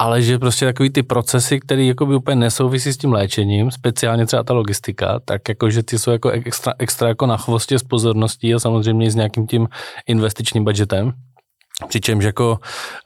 ale 0.00 0.22
že 0.22 0.38
prostě 0.38 0.64
takový 0.64 0.90
ty 0.90 1.02
procesy, 1.02 1.60
které 1.60 1.84
jako 1.84 2.06
by 2.06 2.14
úplně 2.14 2.36
nesouvisí 2.36 2.92
s 2.92 2.96
tím 2.96 3.12
léčením, 3.12 3.70
speciálně 3.70 4.26
třeba 4.26 4.42
ta 4.42 4.54
logistika, 4.54 5.20
tak 5.24 5.48
jako, 5.48 5.70
že 5.70 5.82
ty 5.82 5.98
jsou 5.98 6.10
jako 6.10 6.30
extra, 6.30 6.72
extra 6.78 7.08
jako 7.08 7.26
na 7.26 7.36
chvostě 7.36 7.78
s 7.78 7.82
pozorností 7.82 8.54
a 8.54 8.58
samozřejmě 8.58 9.06
i 9.06 9.10
s 9.10 9.14
nějakým 9.14 9.46
tím 9.46 9.68
investičním 10.06 10.64
budgetem. 10.64 11.12
Přičemž 11.88 12.24
jako 12.24 12.58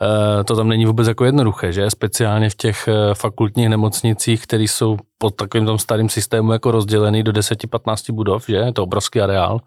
eh, 0.03 0.45
to 0.45 0.57
tam 0.57 0.69
není 0.69 0.87
vůbec 0.87 1.09
jako 1.09 1.25
jednoduché, 1.25 1.73
že 1.73 1.91
speciálně 1.91 2.51
v 2.51 2.55
těch 2.55 2.89
eh, 2.89 3.15
fakultních 3.15 3.69
nemocnicích, 3.69 4.43
které 4.43 4.63
jsou 4.63 4.97
pod 5.25 5.37
takovým 5.37 5.67
tom 5.67 5.79
starým 5.79 6.09
systému 6.09 6.53
jako 6.53 6.71
rozdělený 6.71 7.23
do 7.23 7.33
10-15 7.33 8.13
budov, 8.13 8.45
že 8.49 8.57
je 8.57 8.73
to 8.73 8.83
obrovský 8.83 9.21
areál, 9.21 9.61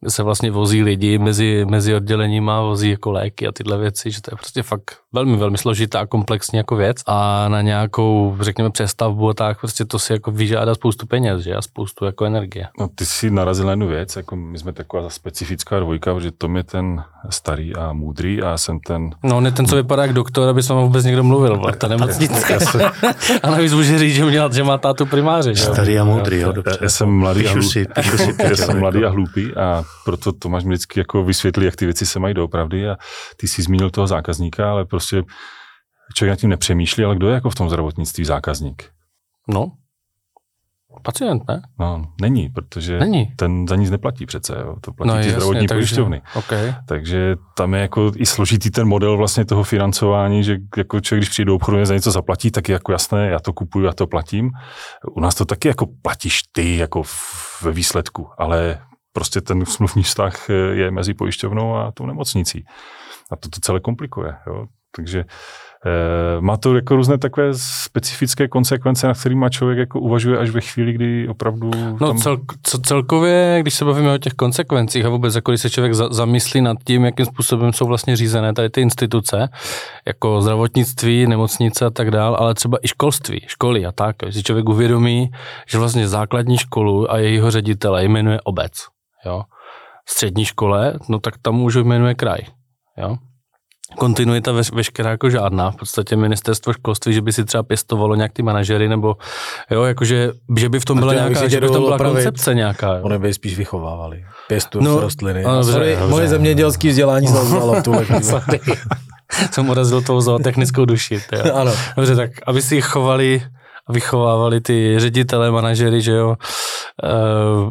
kde 0.00 0.10
se 0.10 0.22
vlastně 0.22 0.50
vozí 0.50 0.82
lidi 0.82 1.18
mezi, 1.18 1.64
mezi 1.68 1.94
odděleníma, 1.94 2.60
vozí 2.60 2.90
jako 2.90 3.12
léky 3.12 3.46
a 3.46 3.52
tyhle 3.52 3.78
věci, 3.78 4.10
že 4.10 4.22
to 4.22 4.30
je 4.32 4.36
prostě 4.36 4.62
fakt 4.62 4.96
velmi, 5.12 5.36
velmi 5.36 5.58
složitá 5.58 6.00
a 6.00 6.06
komplexní 6.06 6.56
jako 6.56 6.76
věc 6.76 6.96
a 7.06 7.48
na 7.48 7.62
nějakou, 7.62 8.36
řekněme, 8.40 8.70
přestavbu 8.70 9.28
a 9.28 9.34
tak 9.34 9.60
prostě 9.60 9.84
to 9.84 9.98
si 9.98 10.12
jako 10.12 10.30
vyžádá 10.30 10.74
spoustu 10.74 11.06
peněz, 11.06 11.42
že 11.42 11.54
a 11.54 11.62
spoustu 11.62 12.04
jako 12.04 12.24
energie. 12.24 12.68
No 12.80 12.88
ty 12.94 13.06
si 13.06 13.30
narazil 13.30 13.64
na 13.64 13.72
jednu 13.72 13.88
věc, 13.88 14.16
jako 14.16 14.36
my 14.36 14.58
jsme 14.58 14.72
taková 14.72 15.10
specifická 15.10 15.80
dvojka, 15.80 16.18
že 16.18 16.30
Tom 16.30 16.56
je 16.56 16.64
ten 16.64 17.04
starý 17.30 17.76
a 17.76 17.92
můdrý 17.92 18.42
a 18.42 18.48
já 18.48 18.58
jsem 18.58 18.80
ten... 18.80 19.10
No 19.22 19.36
on 19.36 19.44
je 19.46 19.52
ten, 19.52 19.66
co 19.66 19.76
vypadá 19.76 20.02
jak 20.02 20.12
doktor, 20.12 20.48
aby 20.48 20.62
s 20.62 20.68
vámi 20.68 20.82
vůbec 20.82 21.04
někdo 21.04 21.24
mluvil, 21.24 21.62
ta 21.78 21.88
nemocnice. 21.88 22.58
a 23.42 23.50
navíc 23.50 23.72
může 23.72 23.98
říct, 23.98 24.14
že, 24.14 24.24
měl, 24.24 24.52
že 24.52 24.64
má 24.64 24.78
tátu 24.94 25.10
primáře. 25.10 25.54
Že? 25.54 25.62
Starý 25.62 25.98
a 25.98 26.04
moudrý, 26.04 26.40
jo, 26.40 26.52
dobře. 26.52 26.78
Já 26.80 26.88
jsem 26.88 27.08
mladý, 27.08 27.46
a, 27.46 27.50
hlup, 27.50 27.64
si, 27.64 27.86
si, 28.16 28.34
já 28.42 28.56
jsem 28.56 28.78
mladý 28.78 29.04
a 29.04 29.10
hloupý 29.10 29.54
a 29.54 29.84
proto 30.04 30.32
Tomáš 30.32 30.64
mi 30.64 30.70
vždycky 30.70 31.00
jako 31.00 31.24
vysvětlí, 31.24 31.64
jak 31.64 31.76
ty 31.76 31.84
věci 31.84 32.06
se 32.06 32.18
mají 32.18 32.34
doopravdy 32.34 32.88
a 32.88 32.96
ty 33.36 33.48
jsi 33.48 33.62
zmínil 33.62 33.90
toho 33.90 34.06
zákazníka, 34.06 34.70
ale 34.70 34.84
prostě 34.84 35.22
člověk 36.14 36.30
nad 36.30 36.40
tím 36.40 36.50
nepřemýšlí, 36.50 37.04
ale 37.04 37.16
kdo 37.16 37.28
je 37.28 37.34
jako 37.34 37.50
v 37.50 37.54
tom 37.54 37.68
zdravotnictví 37.68 38.24
zákazník? 38.24 38.84
No, 39.48 39.72
Pacient, 41.04 41.48
ne? 41.48 41.62
No, 41.78 42.04
není, 42.20 42.48
protože 42.48 42.98
není. 42.98 43.32
ten 43.36 43.68
za 43.68 43.76
nic 43.76 43.90
neplatí 43.90 44.26
přece, 44.26 44.56
jo. 44.60 44.76
to 44.80 44.92
platí 44.92 45.08
no, 45.08 45.22
ty 45.22 45.30
zdravotní 45.30 45.66
takže, 45.66 45.74
pojišťovny. 45.74 46.22
Okay. 46.34 46.74
Takže 46.88 47.36
tam 47.56 47.74
je 47.74 47.80
jako 47.80 48.12
i 48.16 48.26
složitý 48.26 48.70
ten 48.70 48.88
model 48.88 49.16
vlastně 49.16 49.44
toho 49.44 49.62
financování, 49.62 50.44
že 50.44 50.56
jako 50.76 51.00
člověk, 51.00 51.20
když 51.20 51.28
přijde 51.28 51.46
do 51.46 51.54
obchodu, 51.54 51.84
za 51.84 51.94
něco 51.94 52.10
zaplatí, 52.10 52.50
tak 52.50 52.68
je 52.68 52.72
jako 52.72 52.92
jasné, 52.92 53.28
já 53.28 53.40
to 53.40 53.52
kupuju, 53.52 53.84
já 53.84 53.92
to 53.92 54.06
platím. 54.06 54.50
U 55.10 55.20
nás 55.20 55.34
to 55.34 55.44
taky 55.44 55.68
jako 55.68 55.86
platíš 56.02 56.40
ty 56.52 56.76
jako 56.76 57.02
ve 57.62 57.72
výsledku, 57.72 58.28
ale 58.38 58.80
prostě 59.12 59.40
ten 59.40 59.66
smluvní 59.66 60.02
vztah 60.02 60.48
je 60.72 60.90
mezi 60.90 61.14
pojišťovnou 61.14 61.76
a 61.76 61.92
tou 61.92 62.06
nemocnicí. 62.06 62.64
A 63.30 63.36
to 63.36 63.48
to 63.48 63.60
celé 63.60 63.80
komplikuje. 63.80 64.34
Jo. 64.46 64.66
Takže 64.96 65.20
Eh, 65.20 65.26
má 66.40 66.56
to 66.56 66.76
jako 66.76 66.96
různé 66.96 67.18
takové 67.18 67.50
specifické 67.54 68.48
konsekvence, 68.48 69.06
na 69.06 69.14
kterými 69.14 69.46
člověk 69.50 69.78
jako 69.78 70.00
uvažuje 70.00 70.38
až 70.38 70.50
ve 70.50 70.60
chvíli, 70.60 70.92
kdy 70.92 71.28
opravdu... 71.28 71.70
No 72.00 72.08
tam... 72.08 72.18
cel, 72.18 72.38
co 72.62 72.78
celkově, 72.78 73.58
když 73.60 73.74
se 73.74 73.84
bavíme 73.84 74.14
o 74.14 74.18
těch 74.18 74.32
konsekvencích 74.32 75.04
a 75.04 75.08
vůbec 75.08 75.34
jako 75.34 75.50
když 75.50 75.60
se 75.60 75.70
člověk 75.70 75.94
za, 75.94 76.08
zamyslí 76.10 76.60
nad 76.60 76.76
tím, 76.84 77.04
jakým 77.04 77.26
způsobem 77.26 77.72
jsou 77.72 77.86
vlastně 77.86 78.16
řízené 78.16 78.52
tady 78.52 78.70
ty 78.70 78.80
instituce, 78.80 79.48
jako 80.06 80.42
zdravotnictví, 80.42 81.26
nemocnice 81.26 81.84
a 81.84 81.90
tak 81.90 82.10
dál, 82.10 82.36
ale 82.38 82.54
třeba 82.54 82.78
i 82.82 82.88
školství, 82.88 83.40
školy 83.46 83.86
a 83.86 83.92
tak. 83.92 84.16
Když 84.22 84.34
si 84.34 84.42
člověk 84.42 84.68
uvědomí, 84.68 85.30
že 85.68 85.78
vlastně 85.78 86.08
základní 86.08 86.58
školu 86.58 87.12
a 87.12 87.18
jejího 87.18 87.50
ředitele 87.50 88.04
jmenuje 88.04 88.40
obec, 88.44 88.72
jo. 89.26 89.42
Střední 90.08 90.44
škole, 90.44 90.98
no 91.08 91.18
tak 91.18 91.34
tam 91.42 91.62
už 91.62 91.76
jmenuje 91.76 92.14
kraj, 92.14 92.40
jo 92.98 93.16
kontinuita 93.98 94.52
ve, 94.52 94.62
veškerá 94.72 95.10
jako 95.10 95.30
žádná. 95.30 95.70
V 95.70 95.76
podstatě 95.76 96.16
ministerstvo 96.16 96.72
školství, 96.72 97.14
že 97.14 97.20
by 97.20 97.32
si 97.32 97.44
třeba 97.44 97.62
pěstovalo 97.62 98.14
nějak 98.14 98.32
ty 98.32 98.42
manažery, 98.42 98.88
nebo 98.88 99.16
jo, 99.70 99.82
jakože, 99.82 100.32
že 100.56 100.68
by 100.68 100.80
v 100.80 100.84
tom 100.84 100.98
byla 100.98 101.14
nějaká, 101.14 101.48
že 101.48 101.60
by 101.60 101.66
v 101.66 101.70
tom 101.70 101.82
byla 101.82 101.94
opravit, 101.94 102.14
koncepce 102.14 102.54
nějaká. 102.54 102.96
Jo. 102.96 103.02
Oni 103.02 103.18
by 103.18 103.34
spíš 103.34 103.56
vychovávali. 103.56 104.24
Pěstu 104.48 104.80
no, 104.80 105.00
rostliny. 105.00 105.42
No, 105.42 105.54
dobře, 105.54 105.72
sorry, 105.72 105.90
dobře, 105.90 106.06
moje 106.06 106.28
zemědělské 106.28 106.88
vzdělání 106.88 107.28
se 107.28 107.38
ozvalo 107.38 107.74
v 107.74 107.82
tuhle 107.82 108.06
Jsem 109.50 109.70
urazil 109.70 110.02
tou 110.02 110.20
zootechnickou 110.20 110.84
duši. 110.84 111.22
Ano. 111.54 111.72
Dobře, 111.96 112.16
tak 112.16 112.30
aby 112.46 112.62
si 112.62 112.80
chovali 112.80 113.42
vychovávali 113.88 114.60
ty 114.60 114.94
ředitele, 114.98 115.50
manažery, 115.50 116.02
že 116.02 116.12
jo, 116.12 116.36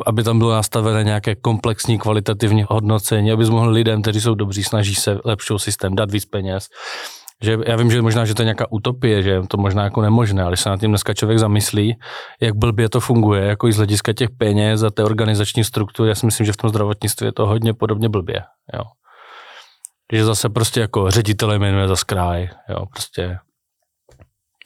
aby 0.06 0.24
tam 0.24 0.40
bylo 0.40 0.52
nastavené 0.52 1.04
nějaké 1.04 1.36
komplexní 1.36 2.00
kvalitativní 2.00 2.66
hodnocení, 2.70 3.32
aby 3.32 3.46
mohl 3.46 3.70
lidem, 3.70 4.02
kteří 4.02 4.22
jsou 4.22 4.36
dobří, 4.36 4.64
snaží 4.64 4.96
se 4.96 5.20
lepšou 5.26 5.58
systém, 5.58 5.96
dát 5.96 6.12
víc 6.12 6.26
peněz. 6.26 6.68
Že 7.42 7.58
já 7.68 7.76
vím, 7.76 7.92
že 7.92 8.02
možná, 8.02 8.26
že 8.26 8.36
to 8.36 8.42
je 8.42 8.46
nějaká 8.46 8.72
utopie, 8.72 9.24
že 9.24 9.30
je 9.30 9.48
to 9.48 9.58
možná 9.58 9.84
jako 9.84 10.02
nemožné, 10.02 10.42
ale 10.42 10.52
když 10.52 10.60
se 10.60 10.70
na 10.70 10.78
tím 10.78 10.92
dneska 10.92 11.14
člověk 11.14 11.40
zamyslí, 11.40 11.96
jak 12.42 12.56
blbě 12.56 12.90
to 12.90 13.00
funguje, 13.00 13.44
jako 13.44 13.68
i 13.68 13.74
z 13.74 13.78
hlediska 13.78 14.14
těch 14.14 14.30
peněz 14.38 14.84
a 14.84 14.90
té 14.90 15.04
organizační 15.04 15.64
struktury, 15.64 16.10
já 16.10 16.16
si 16.16 16.26
myslím, 16.26 16.46
že 16.46 16.52
v 16.52 16.58
tom 16.58 16.70
zdravotnictví 16.70 17.26
je 17.26 17.32
to 17.32 17.46
hodně 17.46 17.74
podobně 17.74 18.10
blbě. 18.10 18.42
Jo. 18.74 18.84
Že 20.14 20.26
zase 20.26 20.50
prostě 20.50 20.80
jako 20.80 21.12
ředitele 21.12 21.60
jmenuje 21.60 21.88
za 21.88 21.96
skraj, 21.96 22.50
jo, 22.70 22.86
prostě 22.86 23.38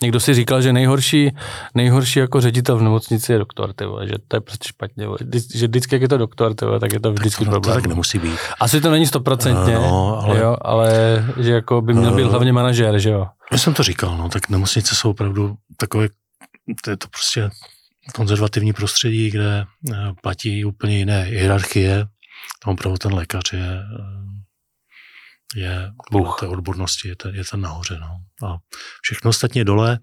Někdo 0.01 0.19
si 0.19 0.33
říkal, 0.33 0.61
že 0.61 0.73
nejhorší, 0.73 1.31
nejhorší 1.75 2.19
jako 2.19 2.41
ředitel 2.41 2.77
v 2.77 2.81
nemocnici 2.81 3.31
je 3.31 3.37
doktor, 3.37 3.73
tyvo, 3.73 4.05
že 4.05 4.13
to 4.27 4.37
je 4.37 4.41
prostě 4.41 4.67
špatně. 4.67 5.05
Že 5.55 5.67
vždycky, 5.67 5.95
jak 5.95 6.01
je 6.01 6.07
to 6.07 6.17
doktor, 6.17 6.53
tyvo, 6.53 6.79
tak 6.79 6.93
je 6.93 6.99
to 6.99 7.11
vždycky 7.11 7.45
tak 7.45 7.47
to, 7.47 7.51
problém. 7.51 7.75
To 7.75 7.81
tak 7.81 7.89
nemusí 7.89 8.19
být. 8.19 8.39
Asi 8.59 8.81
to 8.81 8.91
není 8.91 9.07
stoprocentně, 9.07 9.73
no, 9.73 10.23
ale... 10.23 10.39
Jo, 10.39 10.57
ale 10.61 10.91
že 11.37 11.51
jako 11.51 11.81
by 11.81 11.93
měl 11.93 12.15
být 12.15 12.23
uh, 12.23 12.29
hlavně 12.29 12.53
manažer, 12.53 12.99
že 12.99 13.09
jo? 13.09 13.27
Já 13.51 13.57
jsem 13.57 13.73
to 13.73 13.83
říkal, 13.83 14.17
no, 14.17 14.29
tak 14.29 14.49
nemocnice 14.49 14.95
jsou 14.95 15.09
opravdu 15.09 15.55
takové, 15.77 16.07
to 16.83 16.89
je 16.89 16.97
to 16.97 17.07
prostě 17.07 17.49
konzervativní 18.15 18.73
prostředí, 18.73 19.29
kde 19.29 19.65
eh, 19.91 19.95
platí 20.21 20.65
úplně 20.65 20.97
jiné 20.97 21.23
hierarchie. 21.23 22.05
Tam 22.63 22.73
opravdu 22.73 22.97
ten 22.97 23.13
lékař 23.13 23.53
je 23.53 23.59
eh, 23.59 24.36
je 25.55 25.91
Bůh. 26.11 26.37
té 26.39 26.47
odbornosti, 26.47 27.07
je 27.07 27.15
ten, 27.15 27.35
je 27.35 27.43
ten 27.51 27.61
nahoře. 27.61 27.99
No. 27.99 28.47
A 28.47 28.57
všechno 29.01 29.29
ostatně 29.29 29.65
dole. 29.65 29.99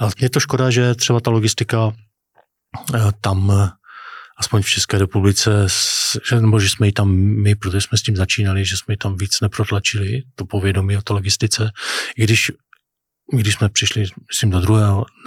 A 0.00 0.08
je 0.18 0.30
to 0.30 0.40
škoda, 0.40 0.70
že 0.70 0.94
třeba 0.94 1.20
ta 1.20 1.30
logistika 1.30 1.92
eh, 2.94 3.12
tam 3.20 3.52
aspoň 4.38 4.62
v 4.62 4.70
České 4.70 4.98
republice, 4.98 5.66
že, 6.28 6.40
nebo 6.40 6.60
že 6.60 6.68
jsme 6.68 6.86
ji 6.86 6.92
tam 6.92 7.08
my, 7.42 7.54
protože 7.54 7.80
jsme 7.80 7.98
s 7.98 8.02
tím 8.02 8.16
začínali, 8.16 8.64
že 8.64 8.76
jsme 8.76 8.92
ji 8.92 8.98
tam 8.98 9.16
víc 9.16 9.40
neprotlačili, 9.40 10.22
to 10.34 10.44
povědomí 10.44 10.96
o 10.96 11.02
té 11.02 11.12
logistice. 11.12 11.70
I 12.16 12.24
když, 12.24 12.52
když 13.32 13.54
jsme 13.54 13.68
přišli, 13.68 14.04
myslím, 14.32 14.50
do 14.50 14.60
druhé, 14.60 14.82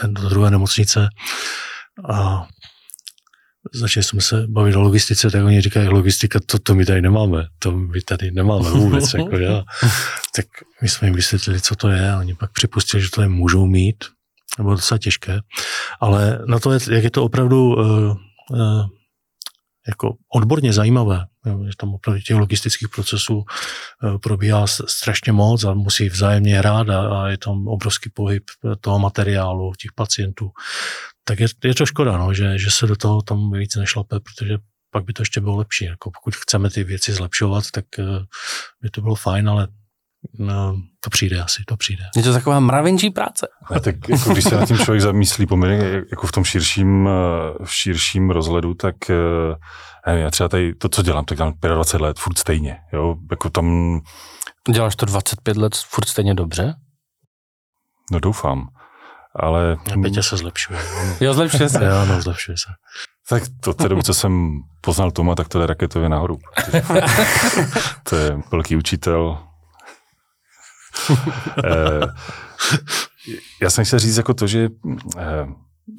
do 0.08 0.30
druhé 0.30 0.52
nemocnice 0.52 1.10
a 2.10 2.48
začali 3.74 4.04
jsme 4.04 4.22
se 4.22 4.46
bavit 4.48 4.76
o 4.76 4.82
logistice, 4.82 5.32
tak 5.32 5.46
oni 5.46 5.62
říkají, 5.62 5.88
logistika, 5.88 6.40
to, 6.46 6.60
to 6.60 6.76
my 6.76 6.86
tady 6.86 7.02
nemáme, 7.02 7.48
to 7.60 7.72
my 7.72 8.02
tady 8.02 8.32
nemáme 8.32 8.70
vůbec. 8.70 9.14
jako, 9.18 9.38
ja. 9.38 9.64
Tak 10.36 10.46
my 10.82 10.90
jsme 10.90 11.08
jim 11.08 11.16
vysvětlili, 11.16 11.62
co 11.62 11.76
to 11.76 11.90
je 11.90 12.12
a 12.12 12.20
oni 12.20 12.36
pak 12.36 12.52
připustili, 12.52 13.04
že 13.04 13.10
to 13.10 13.22
je 13.22 13.30
můžou 13.30 13.66
mít. 13.66 14.06
To 14.58 14.64
bylo 14.64 14.76
docela 14.76 14.98
těžké. 14.98 15.40
Ale 16.00 16.40
na 16.46 16.60
to, 16.60 16.72
je, 16.72 16.80
jak 16.90 17.04
je 17.04 17.12
to 17.12 17.24
opravdu 17.24 17.76
uh, 17.76 18.18
uh, 18.52 18.86
jako 19.88 20.16
odborně 20.36 20.74
zajímavé, 20.74 21.26
že 21.46 21.76
tam 21.78 21.94
opravdu 21.94 22.22
těch 22.22 22.38
logistických 22.38 22.90
procesů 22.90 23.36
uh, 23.36 24.18
probíhá 24.18 24.68
strašně 24.68 25.32
moc 25.32 25.64
a 25.64 25.74
musí 25.74 26.10
vzájemně 26.10 26.58
hrát 26.58 26.90
a 26.90 27.28
je 27.30 27.38
tam 27.38 27.68
obrovský 27.68 28.10
pohyb 28.10 28.44
toho 28.82 29.00
materiálu, 29.00 29.74
těch 29.82 29.92
pacientů. 29.96 30.52
Tak 31.30 31.40
je, 31.40 31.48
je 31.64 31.76
to 31.76 31.86
škoda, 31.86 32.18
no, 32.18 32.34
že, 32.34 32.58
že 32.58 32.72
se 32.72 32.88
do 32.88 32.96
toho 32.96 33.22
tam 33.22 33.52
víc 33.52 33.76
nešlape, 33.76 34.20
protože 34.20 34.58
pak 34.92 35.04
by 35.06 35.14
to 35.14 35.22
ještě 35.22 35.42
bylo 35.42 35.58
lepší. 35.58 35.86
Jako 35.86 36.12
pokud 36.12 36.36
chceme 36.36 36.70
ty 36.70 36.84
věci 36.84 37.14
zlepšovat, 37.14 37.64
tak 37.72 37.86
uh, 38.00 38.06
by 38.82 38.90
to 38.90 39.02
bylo 39.02 39.16
fajn, 39.16 39.50
ale 39.50 39.68
no, 40.40 40.76
to 41.00 41.10
přijde 41.10 41.42
asi, 41.42 41.64
to 41.68 41.78
přijde. 41.78 42.04
Je 42.16 42.24
to 42.24 42.34
taková 42.34 42.60
mravenčí 42.60 43.10
práce. 43.10 43.48
Ne, 43.72 43.80
tak 43.80 43.96
jako 44.10 44.34
když 44.34 44.44
se 44.44 44.56
na 44.56 44.66
tím 44.66 44.78
člověk 44.78 45.02
zamyslí 45.02 45.46
poměrně 45.46 46.02
jako 46.12 46.28
v 46.28 46.32
tom 46.32 46.44
širším, 46.44 47.08
eh, 47.08 47.66
v 47.66 47.74
širším 47.74 48.30
rozhledu, 48.30 48.74
tak 48.74 48.96
eh, 49.10 49.16
nevím, 50.08 50.24
já 50.24 50.32
třeba 50.32 50.50
tady 50.50 50.76
to, 50.76 50.90
co 50.90 51.04
dělám, 51.04 51.26
tak 51.26 51.38
dělám 51.38 51.54
25 51.62 52.06
let, 52.06 52.20
furt 52.20 52.38
stejně. 52.38 52.78
Jo? 52.94 53.16
Jako 53.32 53.50
tam, 53.50 54.00
Děláš 54.72 54.96
to 54.96 55.06
25 55.06 55.58
let 55.58 55.76
furt 55.76 56.08
stejně 56.08 56.34
dobře? 56.34 56.76
no 58.12 58.20
doufám. 58.20 58.68
Ale 59.40 59.78
A 59.94 59.98
Peťa 60.02 60.22
se 60.24 60.38
zlepšuje. 60.38 60.80
Jo, 61.20 61.34
zlepšuje 61.34 61.70
se. 61.70 61.86
Jo, 61.86 62.06
no, 62.06 62.22
zlepšuje 62.22 62.58
se. 62.58 62.68
tak 63.30 63.44
to 63.62 63.74
té 63.74 63.90
doby, 63.90 64.04
co 64.04 64.14
jsem 64.14 64.52
poznal 64.82 65.12
Toma, 65.12 65.36
tak 65.36 65.48
to 65.48 65.60
jde 65.60 65.68
raketově 65.68 66.10
nahoru. 66.10 66.38
to 68.04 68.16
je 68.16 68.40
velký 68.52 68.76
učitel. 68.76 69.38
Eh, 71.66 72.08
já 73.62 73.70
jsem 73.70 73.86
chtěl 73.86 74.00
říct 74.00 74.18
jako 74.18 74.34
to, 74.34 74.48
že 74.48 74.70
eh, 75.18 75.46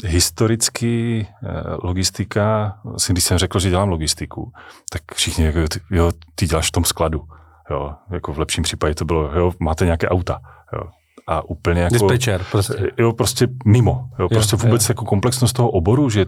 historicky 0.04 1.26
eh, 1.44 1.48
logistika, 1.82 2.78
vlastně 2.84 3.12
když 3.12 3.24
jsem 3.24 3.38
řekl, 3.38 3.58
že 3.60 3.70
dělám 3.70 3.88
logistiku, 3.88 4.52
tak 4.90 5.02
všichni 5.14 5.44
jako, 5.44 5.68
ty- 5.68 5.80
jo, 5.90 6.12
ty 6.34 6.46
děláš 6.46 6.68
v 6.68 6.72
tom 6.72 6.84
skladu. 6.84 7.22
Jo, 7.70 7.94
jako 8.10 8.32
v 8.32 8.38
lepším 8.38 8.64
případě 8.64 8.94
to 8.94 9.04
bylo, 9.04 9.38
jo, 9.38 9.52
máte 9.60 9.84
nějaké 9.84 10.08
auta. 10.08 10.40
Jo. 10.72 10.82
A 11.30 11.42
úplně 11.48 11.80
jako... 11.80 11.92
Dispečer, 11.92 12.44
prostě. 12.50 12.90
Jo, 12.98 13.12
prostě 13.12 13.48
mimo. 13.64 14.08
Jo, 14.18 14.28
prostě 14.28 14.54
Jo, 14.56 14.58
vůbec 14.58 14.88
jo. 14.88 14.90
jako 14.90 15.04
komplexnost 15.04 15.56
toho 15.56 15.70
oboru, 15.70 16.10
že 16.10 16.26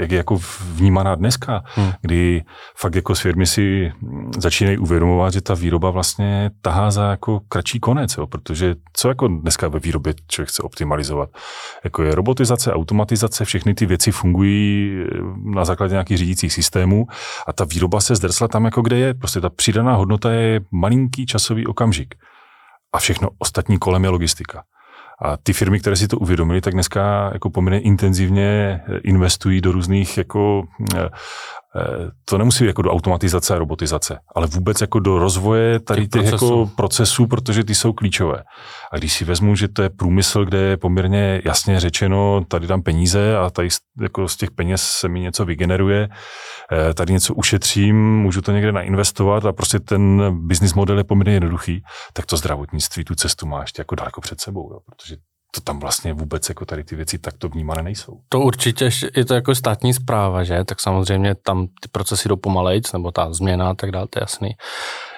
jak 0.00 0.10
je 0.10 0.16
jako 0.16 0.38
vnímaná 0.74 1.14
dneska, 1.14 1.62
Hmm. 1.74 1.92
kdy 2.00 2.42
fakt 2.76 2.94
jako 2.94 3.14
s 3.14 3.20
firmy 3.20 3.46
si 3.46 3.92
začínají 4.38 4.78
uvědomovat, 4.78 5.32
že 5.32 5.40
ta 5.40 5.54
výroba 5.54 5.90
vlastně 5.90 6.50
tahá 6.62 6.90
za 6.90 7.10
jako 7.10 7.40
kratší 7.48 7.80
konec, 7.80 8.16
jo, 8.16 8.26
protože 8.26 8.74
co 8.92 9.08
jako 9.08 9.28
dneska 9.28 9.68
ve 9.68 9.78
výrobě 9.78 10.14
člověk 10.28 10.48
chce 10.48 10.62
optimalizovat? 10.62 11.28
Jako 11.84 12.02
je 12.02 12.14
robotizace, 12.14 12.72
automatizace, 12.72 13.44
všechny 13.44 13.74
ty 13.74 13.86
věci 13.86 14.10
fungují 14.10 14.90
eh, 15.02 15.06
na 15.54 15.64
základě 15.64 15.92
nějakých 15.92 16.18
řídících 16.18 16.52
systémů 16.52 17.06
a 17.46 17.52
ta 17.52 17.64
výroba 17.64 18.00
se 18.00 18.14
zdrsla 18.16 18.48
tam, 18.48 18.64
jako 18.64 18.82
kde 18.82 18.98
je. 18.98 19.14
Prostě 19.14 19.40
ta 19.40 19.50
přidaná 19.50 19.94
hodnota 19.94 20.32
je 20.32 20.60
malinký 20.72 21.26
časový 21.26 21.66
okamžik 21.66 22.14
a 22.96 22.98
všechno 22.98 23.28
ostatní 23.38 23.78
kolem 23.78 24.04
je 24.04 24.10
logistika. 24.10 24.64
A 25.22 25.36
ty 25.36 25.52
firmy, 25.52 25.80
které 25.80 25.96
si 25.96 26.08
to 26.08 26.18
uvědomily, 26.18 26.60
tak 26.60 26.74
dneska 26.74 27.30
jako 27.32 27.50
poměrně 27.50 27.80
intenzivně 27.80 28.80
investují 29.04 29.60
do 29.60 29.72
různých 29.72 30.18
jako 30.18 30.62
eh, 30.94 30.98
eh, 31.00 31.08
to 32.24 32.38
nemusí 32.38 32.64
být 32.64 32.68
jako 32.68 32.82
do 32.82 32.92
automatizace 32.92 33.54
a 33.54 33.58
robotizace, 33.58 34.18
ale 34.34 34.46
vůbec 34.46 34.80
jako 34.80 34.98
do 34.98 35.18
rozvoje 35.18 35.80
tady 35.80 36.00
Těch 36.00 36.10
těch, 36.10 36.22
procesů. 36.30 36.44
jako 36.60 36.70
procesů, 36.76 37.26
protože 37.26 37.64
ty 37.64 37.74
jsou 37.74 37.92
klíčové. 37.92 38.42
A 38.92 38.96
když 38.98 39.12
si 39.12 39.24
vezmu, 39.24 39.54
že 39.56 39.68
to 39.68 39.82
je 39.82 39.90
průmysl, 39.90 40.44
kde 40.44 40.58
je 40.58 40.76
poměrně 40.76 41.42
jasně 41.44 41.80
řečeno, 41.80 42.44
tady 42.48 42.66
dám 42.66 42.82
peníze 42.82 43.36
a 43.36 43.50
tady 43.50 43.70
z- 43.70 43.78
jako 44.02 44.28
z 44.28 44.36
těch 44.36 44.50
peněz 44.50 44.82
se 44.82 45.08
mi 45.08 45.20
něco 45.20 45.44
vygeneruje, 45.44 46.08
eh, 46.90 46.94
tady 46.94 47.12
něco 47.12 47.34
ušetřím, 47.34 48.18
můžu 48.18 48.42
to 48.42 48.52
někde 48.52 48.72
nainvestovat 48.72 49.44
a 49.46 49.52
prostě 49.52 49.80
ten 49.80 50.22
business 50.46 50.74
model 50.74 50.98
je 50.98 51.04
poměrně 51.04 51.32
jednoduchý, 51.34 51.82
tak 52.12 52.26
to 52.26 52.36
zdravotnictví 52.36 53.04
tu 53.04 53.14
cestu 53.14 53.46
má 53.46 53.60
ještě 53.60 53.80
jako 53.80 53.94
daleko 53.94 54.20
před 54.20 54.40
sebou, 54.40 54.72
jo, 54.72 54.78
protože 54.86 55.16
to 55.54 55.60
tam 55.60 55.80
vlastně 55.80 56.12
vůbec 56.12 56.48
jako 56.48 56.64
tady 56.64 56.84
ty 56.84 56.96
věci 56.96 57.18
takto 57.18 57.48
vnímané 57.48 57.82
nejsou. 57.82 58.20
To 58.28 58.40
určitě 58.40 58.90
je 59.16 59.24
to 59.24 59.34
jako 59.34 59.54
státní 59.54 59.94
zpráva, 59.94 60.44
že? 60.44 60.64
Tak 60.64 60.80
samozřejmě 60.80 61.34
tam 61.34 61.66
ty 61.66 61.88
procesy 61.92 62.28
jdou 62.28 62.36
pomalejc, 62.36 62.92
nebo 62.92 63.10
ta 63.12 63.32
změna 63.32 63.70
a 63.70 63.74
tak 63.74 63.90
dále, 63.90 64.06
to 64.10 64.18
je 64.18 64.22
jasný. 64.22 64.50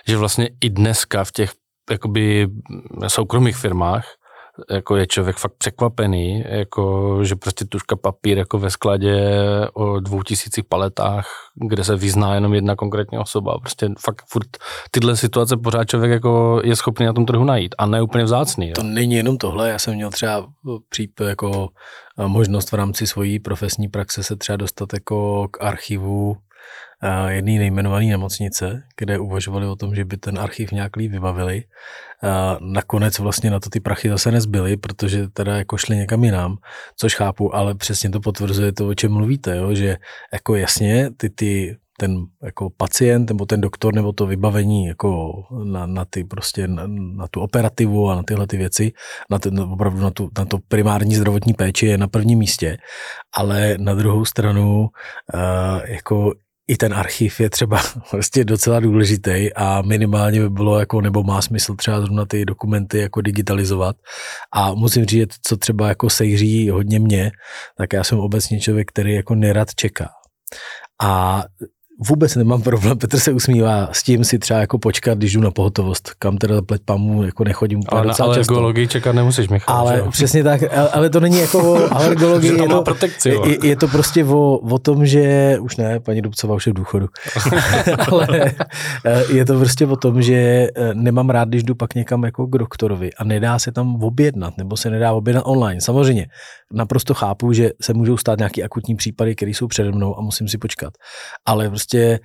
Že 0.09 0.17
vlastně 0.17 0.51
i 0.61 0.71
dneska 0.71 1.25
v 1.25 1.33
těch 1.33 1.53
jakoby 1.91 2.49
soukromých 3.09 3.57
firmách 3.57 4.18
jako 4.71 4.97
je 4.97 5.07
člověk 5.07 5.37
fakt 5.37 5.53
překvapený, 5.59 6.45
jako, 6.49 7.19
že 7.25 7.37
prostě 7.37 7.65
tuška 7.65 7.97
papír 7.97 8.39
jako 8.39 8.59
ve 8.59 8.71
skladě 8.71 9.41
o 9.73 10.01
dvou 10.01 10.23
tisících 10.23 10.65
paletách, 10.65 11.27
kde 11.55 11.85
se 11.85 11.97
vyzná 11.97 12.35
jenom 12.35 12.55
jedna 12.55 12.77
konkrétní 12.77 13.19
osoba. 13.19 13.59
Prostě 13.59 13.89
fakt 13.99 14.23
furt 14.29 14.49
tyhle 14.91 15.17
situace 15.17 15.57
pořád 15.57 15.85
člověk 15.85 16.13
jako 16.13 16.61
je 16.65 16.77
schopný 16.77 17.07
na 17.07 17.13
tom 17.13 17.27
trhu 17.27 17.45
najít 17.45 17.75
a 17.79 17.87
ne 17.87 18.03
úplně 18.03 18.25
vzácný. 18.25 18.69
Jo. 18.69 18.75
To 18.75 18.83
není 18.83 19.15
jenom 19.15 19.39
tohle, 19.39 19.69
já 19.69 19.79
jsem 19.79 19.95
měl 19.95 20.11
třeba 20.11 20.47
příp 20.89 21.21
jako 21.21 21.69
možnost 22.27 22.73
v 22.73 22.75
rámci 22.75 23.07
svojí 23.07 23.41
profesní 23.41 23.89
praxe 23.89 24.23
se 24.23 24.37
třeba 24.37 24.57
dostat 24.57 24.93
jako 24.93 25.49
k 25.49 25.63
archivu 25.63 26.37
jedné 27.29 27.59
nejmenované 27.59 28.07
nemocnice, 28.07 28.83
kde 28.97 29.19
uvažovali 29.19 29.67
o 29.67 29.77
tom, 29.77 29.95
že 29.95 30.05
by 30.05 30.17
ten 30.17 30.39
archiv 30.39 30.73
nějak 30.73 30.97
líp 30.97 31.13
vybavili. 31.13 31.65
A 32.23 32.59
nakonec 32.61 33.19
vlastně 33.19 33.51
na 33.51 33.61
to 33.61 33.71
ty 33.71 33.81
prachy 33.81 34.09
zase 34.09 34.33
nezbyly, 34.33 34.77
protože 34.77 35.29
teda 35.29 35.57
jako 35.57 35.77
šli 35.77 35.97
někam 35.97 36.25
jinam, 36.25 36.57
což 36.97 37.15
chápu, 37.15 37.55
ale 37.55 37.75
přesně 37.75 38.11
to 38.11 38.21
potvrzuje 38.21 38.73
to, 38.73 38.89
o 38.89 38.95
čem 38.95 39.13
mluvíte, 39.13 39.57
jo? 39.57 39.75
že 39.75 39.97
jako 40.33 40.57
jasně 40.57 41.11
ty, 41.17 41.31
ty 41.31 41.77
ten 42.01 42.17
jako 42.43 42.71
pacient 42.71 43.29
nebo 43.29 43.47
ten 43.47 43.61
doktor 43.61 43.95
nebo 43.95 44.13
to 44.13 44.27
vybavení 44.27 44.87
jako 44.87 45.33
na, 45.65 45.87
na 45.87 46.05
ty 46.05 46.25
prostě 46.25 46.69
na, 46.69 46.87
na 47.17 47.29
tu 47.29 47.41
operativu 47.41 48.11
a 48.11 48.15
na 48.15 48.23
tyhle 48.23 48.47
ty 48.47 48.57
věci, 48.57 48.93
na 49.31 49.39
ten, 49.39 49.61
opravdu 49.61 50.01
na 50.01 50.11
tu, 50.11 50.31
na 50.39 50.45
to 50.45 50.59
primární 50.69 51.15
zdravotní 51.15 51.55
péči 51.55 51.87
je 51.87 51.99
na 51.99 52.09
prvním 52.09 52.39
místě, 52.39 52.79
ale 53.35 53.75
na 53.79 53.95
druhou 53.95 54.25
stranu 54.25 54.81
uh, 54.81 55.81
jako 55.85 56.33
i 56.69 56.77
ten 56.77 56.95
archiv 56.95 57.41
je 57.41 57.51
třeba 57.51 57.81
prostě 58.11 58.45
docela 58.45 58.81
důležitý 58.81 59.53
a 59.55 59.83
minimálně 59.83 60.41
by 60.41 60.51
bylo 60.51 60.81
jako, 60.81 61.01
nebo 61.01 61.23
má 61.23 61.43
smysl 61.43 61.75
třeba 61.75 62.01
zrovna 62.01 62.27
ty 62.27 62.45
dokumenty 62.45 62.99
jako 62.99 63.21
digitalizovat. 63.21 63.97
A 64.53 64.75
musím 64.75 65.05
říct, 65.05 65.39
co 65.47 65.57
třeba 65.57 65.89
jako 65.89 66.11
sejří 66.11 66.71
hodně 66.71 66.99
mě, 66.99 67.31
tak 67.79 67.93
já 67.93 68.05
jsem 68.05 68.19
obecně 68.19 68.61
člověk, 68.61 68.89
který 68.89 69.15
jako 69.15 69.35
nerad 69.35 69.75
čeká. 69.75 70.09
A 71.03 71.43
vůbec 72.09 72.35
nemám 72.37 72.63
problém, 72.63 72.99
Petr 72.99 73.19
se 73.19 73.33
usmívá 73.33 73.89
s 73.93 74.03
tím 74.03 74.25
si 74.25 74.39
třeba 74.39 74.61
jako 74.61 74.79
počkat, 74.79 75.19
když 75.19 75.33
jdu 75.33 75.41
na 75.41 75.51
pohotovost, 75.51 76.11
kam 76.19 76.37
teda 76.39 76.63
pleť 76.63 76.83
pamu 76.85 77.23
jako 77.23 77.45
nechodím 77.45 77.79
úplně 77.79 77.99
Ale 77.99 78.07
na 78.07 78.13
docela 78.13 78.35
často. 78.35 78.53
alergologii 78.55 78.89
čekat 78.89 79.13
nemusíš, 79.15 79.49
Michal. 79.49 79.87
že 79.87 79.91
Ale 79.93 79.99
jo? 79.99 80.11
přesně 80.11 80.45
tak, 80.45 80.61
ale- 80.93 81.11
to 81.11 81.21
není 81.21 81.39
jako 81.41 81.73
o 81.73 81.93
alergologii, 81.95 82.51
Že 82.51 82.57
je 82.63 82.69
to, 82.69 82.83
protekci, 82.83 83.29
je, 83.29 83.67
je 83.67 83.77
to 83.77 83.89
prostě 83.89 84.25
o, 84.25 84.57
o 84.59 84.79
tom, 84.79 85.07
že 85.07 85.57
už 85.61 85.77
ne, 85.77 86.01
paní 86.01 86.23
Dubcová 86.23 86.55
už 86.55 86.67
je 86.67 86.73
v 86.73 86.77
důchodu, 86.77 87.07
ale 88.13 88.29
eh, 89.05 89.23
je 89.33 89.45
to 89.45 89.59
prostě 89.59 89.87
o 89.87 89.97
tom, 89.97 90.23
že 90.23 90.35
eh, 90.35 90.95
nemám 90.95 91.31
rád, 91.31 91.49
když 91.49 91.63
jdu 91.63 91.75
pak 91.75 91.95
někam 91.95 92.25
jako 92.25 92.47
k 92.47 92.59
doktorovi 92.59 93.11
a 93.15 93.25
nedá 93.25 93.59
se 93.59 93.73
tam 93.73 94.03
objednat, 94.03 94.59
nebo 94.59 94.77
se 94.77 94.91
nedá 94.91 95.13
objednat 95.13 95.43
online. 95.47 95.81
Samozřejmě, 95.81 96.27
naprosto 96.73 97.15
chápu, 97.15 97.53
že 97.53 97.71
se 97.83 97.95
můžou 97.95 98.17
stát 98.17 98.39
nějaký 98.39 98.63
akutní 98.63 98.97
případy, 98.97 99.35
které 99.35 99.51
jsou 99.51 99.67
přede 99.67 99.93
mnou 99.93 100.19
a 100.19 100.21
musím 100.21 100.49
si 100.49 100.59
počkat. 100.59 100.95
Ale 101.47 101.69
prostě 101.69 102.21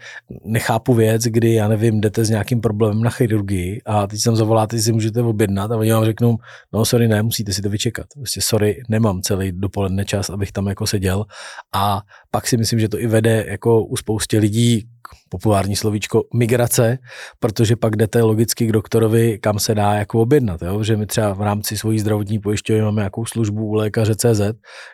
nechápu 0.45 0.93
věc, 0.93 1.23
kdy, 1.23 1.53
já 1.53 1.67
nevím, 1.67 2.01
jdete 2.01 2.25
s 2.25 2.29
nějakým 2.29 2.61
problémem 2.61 3.03
na 3.03 3.09
chirurgii 3.09 3.81
a 3.85 4.07
teď 4.07 4.23
tam 4.23 4.35
zavoláte, 4.35 4.79
si 4.79 4.91
můžete 4.91 5.21
objednat 5.21 5.71
a 5.71 5.77
oni 5.77 5.91
vám 5.91 6.05
řeknou, 6.05 6.37
no 6.73 6.85
sorry, 6.85 7.07
ne, 7.07 7.23
musíte 7.23 7.53
si 7.53 7.61
to 7.61 7.69
vyčekat. 7.69 8.05
Prostě 8.15 8.41
sorry, 8.41 8.81
nemám 8.89 9.21
celý 9.21 9.51
dopoledne 9.51 10.05
čas, 10.05 10.29
abych 10.29 10.51
tam 10.51 10.67
jako 10.67 10.87
seděl 10.87 11.25
a 11.73 12.01
pak 12.35 12.47
si 12.47 12.57
myslím, 12.57 12.79
že 12.79 12.89
to 12.89 12.99
i 12.99 13.07
vede 13.07 13.45
jako 13.47 13.85
u 13.85 13.97
spoustě 13.97 14.39
lidí 14.39 14.87
populární 15.29 15.75
slovíčko 15.75 16.23
migrace, 16.33 16.97
protože 17.39 17.75
pak 17.75 17.95
jdete 17.95 18.21
logicky 18.21 18.67
k 18.67 18.71
doktorovi, 18.71 19.39
kam 19.39 19.59
se 19.59 19.75
dá 19.75 19.93
jako 19.93 20.21
objednat. 20.21 20.61
Jo? 20.61 20.83
Že 20.83 20.97
my 20.97 21.05
třeba 21.05 21.33
v 21.33 21.41
rámci 21.41 21.77
svojí 21.77 21.99
zdravotní 21.99 22.39
pojišťovny 22.39 22.81
máme 22.81 22.99
nějakou 23.01 23.25
službu 23.25 23.65
u 23.65 23.73
lékaře 23.73 24.15
CZ, 24.15 24.41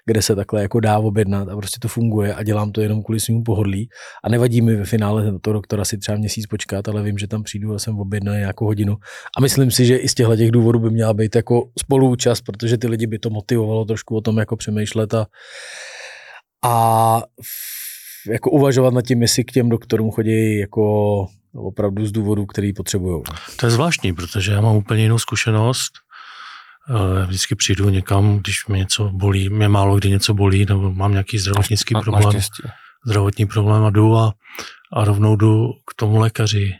kde 0.06 0.21
se 0.21 0.36
takhle 0.36 0.62
jako 0.62 0.80
dá 0.80 0.99
objednat 0.99 1.49
a 1.49 1.56
prostě 1.56 1.80
to 1.82 1.88
funguje 1.88 2.34
a 2.34 2.43
dělám 2.43 2.71
to 2.71 2.82
jenom 2.82 3.04
kvůli 3.04 3.19
svým 3.19 3.43
pohodlí. 3.43 3.89
A 4.23 4.30
nevadí 4.30 4.62
mi 4.62 4.75
ve 4.75 4.86
finále 4.86 5.39
toho 5.41 5.54
doktora 5.54 5.86
si 5.86 5.97
třeba 5.97 6.17
měsíc 6.17 6.47
počkat, 6.47 6.88
ale 6.88 7.04
vím, 7.04 7.17
že 7.17 7.28
tam 7.28 7.43
přijdu 7.43 7.73
a 7.73 7.80
jsem 7.80 7.99
objednaný 7.99 8.39
nějakou 8.39 8.65
hodinu. 8.65 8.95
A 9.38 9.41
myslím 9.41 9.71
si, 9.71 9.86
že 9.86 9.97
i 9.97 10.10
z 10.10 10.13
těchto 10.13 10.36
těch 10.36 10.52
důvodů 10.52 10.80
by 10.80 10.89
měla 10.89 11.13
být 11.13 11.36
jako 11.36 11.69
spoluúčast, 11.80 12.41
protože 12.41 12.78
ty 12.78 12.88
lidi 12.88 13.08
by 13.08 13.19
to 13.19 13.30
motivovalo 13.30 13.86
trošku 13.86 14.15
o 14.15 14.21
tom 14.21 14.38
jako 14.38 14.56
přemýšlet 14.56 15.13
a, 15.13 15.25
a 16.63 17.22
jako 18.28 18.50
uvažovat 18.50 18.93
nad 18.93 19.02
tím, 19.02 19.22
jestli 19.22 19.43
k 19.43 19.52
těm 19.52 19.69
doktorům 19.69 20.12
chodí 20.12 20.60
jako 20.60 21.28
opravdu 21.56 22.06
z 22.06 22.12
důvodů, 22.12 22.45
který 22.45 22.74
potřebují. 22.74 23.24
To 23.56 23.65
je 23.65 23.69
zvláštní, 23.69 24.13
protože 24.13 24.52
já 24.52 24.62
mám 24.62 24.76
úplně 24.76 25.04
jinou 25.04 25.19
zkušenost. 25.19 25.91
Já 27.19 27.26
vždycky 27.26 27.56
přijdu 27.56 27.89
někam, 27.89 28.38
když 28.38 28.67
mě 28.67 28.78
něco 28.78 29.10
bolí, 29.10 29.50
mě 29.50 29.69
málo 29.69 29.95
kdy 29.98 30.10
něco 30.10 30.34
bolí, 30.34 30.65
nebo 30.65 30.93
mám 30.93 31.12
nějaký 31.12 31.38
zdravotnický 31.38 31.95
problém, 32.04 32.41
zdravotní 33.06 33.45
problém 33.45 33.84
a 33.84 33.89
jdu 33.89 34.17
a, 34.17 34.34
a 34.93 35.06
rovnou 35.06 35.36
jdu 35.36 35.67
k 35.91 35.93
tomu 35.95 36.19
lékaři, 36.19 36.74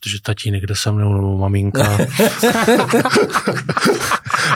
protože 0.00 0.16
tatínek 0.22 0.66
jde 0.66 0.76
se 0.76 0.92
mnou, 0.92 1.14
nebo 1.14 1.38
maminka. 1.38 1.98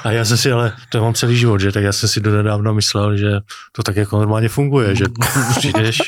a 0.05 0.11
já 0.13 0.25
jsem 0.25 0.37
si, 0.37 0.53
ale 0.53 0.73
to 0.89 1.01
mám 1.01 1.15
celý 1.15 1.37
život, 1.37 1.59
že 1.61 1.73
tak 1.73 1.83
já 1.85 1.93
jsem 1.93 2.09
si 2.09 2.21
donedávna 2.21 2.73
myslel, 2.73 3.17
že 3.17 3.31
to 3.73 3.83
tak 3.83 3.97
jako 3.97 4.19
normálně 4.19 4.49
funguje, 4.49 4.95
že 4.97 5.05
přijdeš 5.59 5.99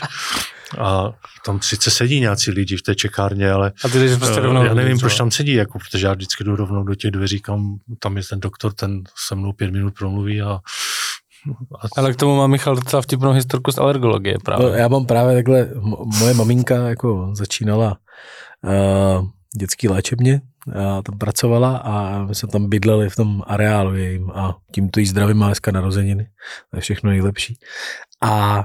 a 0.79 1.11
tam 1.45 1.63
sice 1.63 1.91
sedí 1.91 2.21
nějací 2.21 2.51
lidi 2.51 2.77
v 2.77 2.83
té 2.83 2.95
čekárně, 2.95 3.51
ale 3.51 3.73
A 3.85 3.89
ty 3.89 3.99
jdeš 3.99 4.17
prostě 4.19 4.39
Eh, 4.39 4.43
rovnou. 4.43 4.65
já 4.65 4.75
nevím, 4.75 4.97
třeba. 4.97 5.09
proč 5.09 5.19
tam 5.19 5.31
sedí, 5.31 5.53
jako, 5.55 5.79
protože 5.79 6.07
já 6.07 6.13
vždycky 6.13 6.45
jdu 6.45 6.57
rovnou 6.57 6.83
do 6.85 6.95
těch 6.95 7.11
dveří, 7.11 7.41
kam 7.41 7.77
tam 7.99 8.17
je 8.17 8.23
ten 8.31 8.41
doktor, 8.41 8.73
ten 8.73 9.03
se 9.27 9.35
mnou 9.35 9.53
pět 9.53 9.71
minut 9.71 9.95
promluví 9.99 10.43
a, 10.43 10.51
a 10.51 10.61
Ale 11.97 12.13
k 12.13 12.17
tomu 12.17 12.37
má 12.37 12.47
Michal 12.47 12.75
docela 12.77 13.03
vtipnou 13.03 13.33
historku 13.33 13.73
z 13.73 13.79
alergologie 13.79 14.37
právě. 14.45 14.67
No, 14.67 14.73
já 14.73 14.89
mám 14.89 15.07
právě 15.07 15.35
takhle, 15.35 15.65
mo- 15.75 16.19
moje 16.19 16.35
maminka 16.35 16.75
jako 16.77 17.31
začínala 17.35 17.89
uh, 17.89 17.97
dětský 19.59 19.89
léčebně, 19.89 20.41
a 20.75 21.03
tam 21.03 21.19
pracovala 21.19 21.77
a 21.77 22.25
my 22.25 22.35
jsme 22.35 22.49
tam 22.49 22.69
bydleli 22.69 23.11
v 23.11 23.17
tom 23.17 23.43
areálu 23.47 23.95
jejím 23.95 24.31
a 24.31 24.57
tímto 24.73 25.01
jí 25.01 25.07
zdravím 25.07 25.37
má 25.37 25.47
dneska 25.47 25.71
narozeniny. 25.71 26.29
To 26.71 26.77
je 26.77 26.81
všechno 26.81 27.11
nejlepší. 27.11 27.59
A 28.23 28.65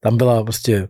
tam 0.00 0.16
byla 0.16 0.44
prostě 0.44 0.88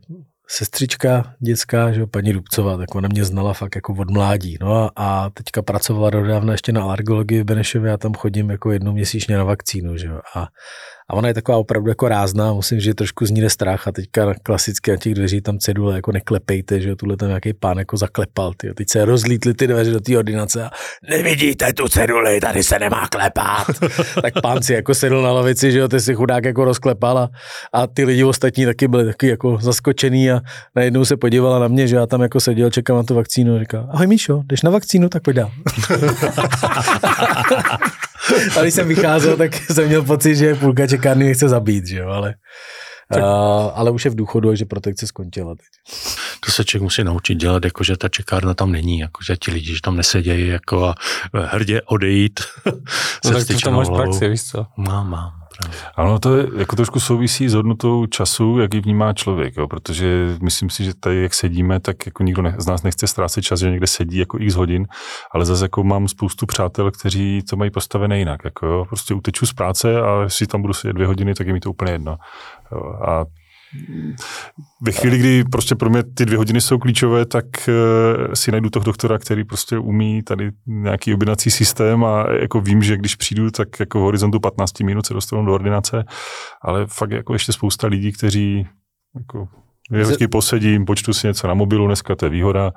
sestřička 0.48 1.34
dětská, 1.40 1.92
že 1.92 2.00
jo, 2.00 2.06
paní 2.06 2.32
Dubcová, 2.32 2.76
tak 2.76 2.94
ona 2.94 3.08
mě 3.08 3.24
znala 3.24 3.54
fakt 3.54 3.74
jako 3.74 3.94
od 3.98 4.10
mládí. 4.10 4.56
No 4.60 4.74
a, 4.74 4.92
a 4.96 5.30
teďka 5.30 5.62
pracovala 5.62 6.10
dodávna 6.10 6.52
ještě 6.52 6.72
na 6.72 6.82
alergologii 6.82 7.40
v 7.42 7.44
Benešově, 7.44 7.90
já 7.90 7.96
tam 7.96 8.14
chodím 8.14 8.50
jako 8.50 8.72
jednou 8.72 8.92
měsíčně 8.92 9.36
na 9.36 9.44
vakcínu, 9.44 9.96
že 9.96 10.06
jo. 10.06 10.20
A, 10.34 10.48
a 11.10 11.14
ona 11.14 11.28
je 11.28 11.34
taková 11.34 11.58
opravdu 11.58 11.88
jako 11.88 12.08
rázná, 12.08 12.52
musím, 12.52 12.80
že 12.80 12.94
trošku 12.94 13.26
z 13.26 13.30
ní 13.30 13.40
jde 13.40 13.50
strach 13.50 13.88
a 13.88 13.92
teďka 13.92 14.34
klasicky 14.42 14.90
na 14.90 14.96
těch 14.96 15.14
dveří 15.14 15.40
tam 15.40 15.58
cedule 15.58 15.94
jako 15.94 16.12
neklepejte, 16.12 16.80
že 16.80 16.88
jo, 16.88 16.96
tuhle 16.96 17.16
tam 17.16 17.28
nějaký 17.28 17.52
pán 17.52 17.78
jako 17.78 17.96
zaklepal, 17.96 18.52
ty, 18.56 18.74
teď 18.74 18.90
se 18.90 19.04
rozlítly 19.04 19.54
ty 19.54 19.66
dveře 19.66 19.90
do 19.90 20.00
té 20.00 20.18
ordinace 20.18 20.64
a 20.64 20.70
nevidíte 21.10 21.72
tu 21.72 21.88
ceduli, 21.88 22.40
tady 22.40 22.62
se 22.62 22.78
nemá 22.78 23.08
klepat. 23.08 23.66
tak 24.22 24.34
pán 24.42 24.62
si 24.62 24.74
jako 24.74 24.94
sedl 24.94 25.22
na 25.22 25.32
lavici, 25.32 25.72
že 25.72 25.78
jo, 25.78 25.88
ty 25.88 26.00
si 26.00 26.14
chudák 26.14 26.44
jako 26.44 26.64
rozklepal 26.64 27.18
a, 27.18 27.30
a 27.72 27.86
ty 27.86 28.04
lidi 28.04 28.24
ostatní 28.24 28.64
taky 28.64 28.88
byli 28.88 29.06
taky 29.06 29.28
jako 29.28 29.58
zaskočený 29.60 30.30
a 30.30 30.40
najednou 30.76 31.04
se 31.04 31.16
podívala 31.16 31.58
na 31.58 31.68
mě, 31.68 31.88
že 31.88 31.96
já 31.96 32.06
tam 32.06 32.22
jako 32.22 32.40
seděl, 32.40 32.70
čekám 32.70 32.96
na 32.96 33.02
tu 33.02 33.14
vakcínu 33.14 33.56
a 33.56 33.58
říká, 33.58 33.86
ahoj 33.90 34.06
Míšo, 34.06 34.42
jdeš 34.46 34.62
na 34.62 34.70
vakcínu, 34.70 35.08
tak 35.08 35.22
pojď 35.22 35.36
dál. 35.36 35.50
a 38.58 38.62
když 38.62 38.74
jsem 38.74 38.88
vycházel, 38.88 39.36
tak 39.36 39.56
jsem 39.56 39.86
měl 39.86 40.02
pocit, 40.02 40.36
že 40.36 40.54
půlka 40.54 40.86
čekárny 40.86 41.24
mě 41.24 41.34
chce 41.34 41.48
zabít, 41.48 41.86
že 41.86 41.98
jo, 41.98 42.08
ale, 42.08 42.34
tak. 43.12 43.22
uh, 43.22 43.28
ale 43.74 43.90
už 43.90 44.04
je 44.04 44.10
v 44.10 44.14
důchodu, 44.14 44.54
že 44.54 44.64
protekce 44.64 45.06
skončila 45.06 45.54
teď. 45.54 45.66
to 46.46 46.52
se 46.52 46.64
člověk 46.64 46.82
musí 46.82 47.04
naučit 47.04 47.34
dělat, 47.34 47.64
jako 47.64 47.84
že 47.84 47.96
ta 47.96 48.08
čekárna 48.08 48.54
tam 48.54 48.72
není, 48.72 48.98
jako 48.98 49.22
že 49.28 49.36
ti 49.36 49.50
lidi, 49.50 49.74
že 49.74 49.80
tam 49.82 49.96
nesedějí 49.96 50.48
jako 50.48 50.84
a 50.84 50.94
hrdě 51.32 51.82
odejít. 51.82 52.40
No, 53.24 53.32
tak 53.32 53.46
ty 53.46 53.54
to 53.54 53.70
máš 53.70 53.88
praxi, 53.88 54.28
víš 54.28 54.44
co? 54.44 54.66
Mám, 54.76 55.10
mám. 55.10 55.32
Ano, 55.96 56.18
to 56.18 56.36
je, 56.36 56.46
jako 56.56 56.76
trošku 56.76 57.00
souvisí 57.00 57.48
s 57.48 57.54
hodnotou 57.54 58.06
času, 58.06 58.58
jak 58.58 58.74
ji 58.74 58.80
vnímá 58.80 59.12
člověk, 59.12 59.56
jo? 59.56 59.66
protože 59.66 60.36
myslím 60.42 60.70
si, 60.70 60.84
že 60.84 60.94
tady, 60.94 61.22
jak 61.22 61.34
sedíme, 61.34 61.80
tak 61.80 62.06
jako 62.06 62.22
nikdo 62.22 62.42
ne, 62.42 62.54
z 62.58 62.66
nás 62.66 62.82
nechce 62.82 63.06
ztrácet 63.06 63.44
čas, 63.44 63.60
že 63.60 63.70
někde 63.70 63.86
sedí 63.86 64.18
jako 64.18 64.38
x 64.40 64.54
hodin, 64.54 64.86
ale 65.32 65.44
zase 65.44 65.64
jako 65.64 65.84
mám 65.84 66.08
spoustu 66.08 66.46
přátel, 66.46 66.90
kteří 66.90 67.42
to 67.50 67.56
mají 67.56 67.70
postavené 67.70 68.18
jinak. 68.18 68.44
Jako, 68.44 68.66
jo? 68.66 68.84
Prostě 68.84 69.14
uteču 69.14 69.46
z 69.46 69.52
práce 69.52 70.00
a 70.00 70.22
jestli 70.22 70.46
tam 70.46 70.62
budu 70.62 70.74
sedět 70.74 70.92
dvě 70.92 71.06
hodiny, 71.06 71.34
tak 71.34 71.46
je 71.46 71.52
mi 71.52 71.60
to 71.60 71.70
úplně 71.70 71.92
jedno. 71.92 72.16
Jo? 72.72 72.80
A 73.08 73.24
ve 74.80 74.92
chvíli, 74.92 75.18
kdy 75.18 75.44
prostě 75.44 75.74
pro 75.74 75.90
mě 75.90 76.02
ty 76.02 76.26
dvě 76.26 76.38
hodiny 76.38 76.60
jsou 76.60 76.78
klíčové, 76.78 77.26
tak 77.26 77.44
uh, 77.68 78.32
si 78.34 78.50
najdu 78.52 78.70
toho 78.70 78.84
doktora, 78.84 79.18
který 79.18 79.44
prostě 79.44 79.78
umí 79.78 80.22
tady 80.22 80.50
nějaký 80.66 81.14
objednací 81.14 81.50
systém 81.50 82.04
a 82.04 82.26
jako 82.40 82.60
vím, 82.60 82.82
že 82.82 82.96
když 82.96 83.14
přijdu, 83.14 83.50
tak 83.50 83.80
jako 83.80 83.98
v 83.98 84.02
horizontu 84.02 84.40
15 84.40 84.80
minut 84.80 85.06
se 85.06 85.14
dostanu 85.14 85.44
do 85.46 85.54
ordinace, 85.54 86.04
ale 86.62 86.86
fakt 86.86 87.10
jako 87.10 87.32
ještě 87.32 87.52
spousta 87.52 87.86
lidí, 87.86 88.12
kteří 88.12 88.68
jako 89.14 89.48
vždycky 89.90 90.28
posedím, 90.28 90.84
počtu 90.84 91.12
si 91.12 91.26
něco 91.26 91.48
na 91.48 91.54
mobilu, 91.54 91.86
dneska 91.86 92.14
to 92.16 92.26
je 92.26 92.30
výhoda, 92.30 92.72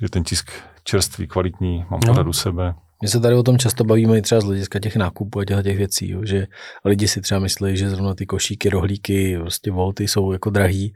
že 0.00 0.08
ten 0.08 0.24
tisk 0.24 0.50
čerstvý, 0.84 1.26
kvalitní, 1.26 1.84
mám 1.90 2.00
No. 2.06 2.24
u 2.28 2.32
sebe. 2.32 2.74
My 3.04 3.08
se 3.08 3.20
tady 3.20 3.34
o 3.34 3.42
tom 3.42 3.58
často 3.58 3.84
bavíme 3.84 4.18
i 4.18 4.22
třeba 4.22 4.40
z 4.40 4.44
hlediska 4.44 4.78
těch 4.78 4.96
nákupů 4.96 5.40
a 5.40 5.44
těch 5.44 5.76
věcí, 5.76 6.10
jo, 6.10 6.20
že 6.24 6.46
lidi 6.84 7.08
si 7.08 7.20
třeba 7.20 7.40
myslí, 7.40 7.76
že 7.76 7.90
zrovna 7.90 8.14
ty 8.14 8.26
košíky, 8.26 8.68
rohlíky, 8.70 9.38
prostě 9.40 9.70
volty 9.70 10.08
jsou 10.08 10.32
jako 10.32 10.50
drahý, 10.50 10.94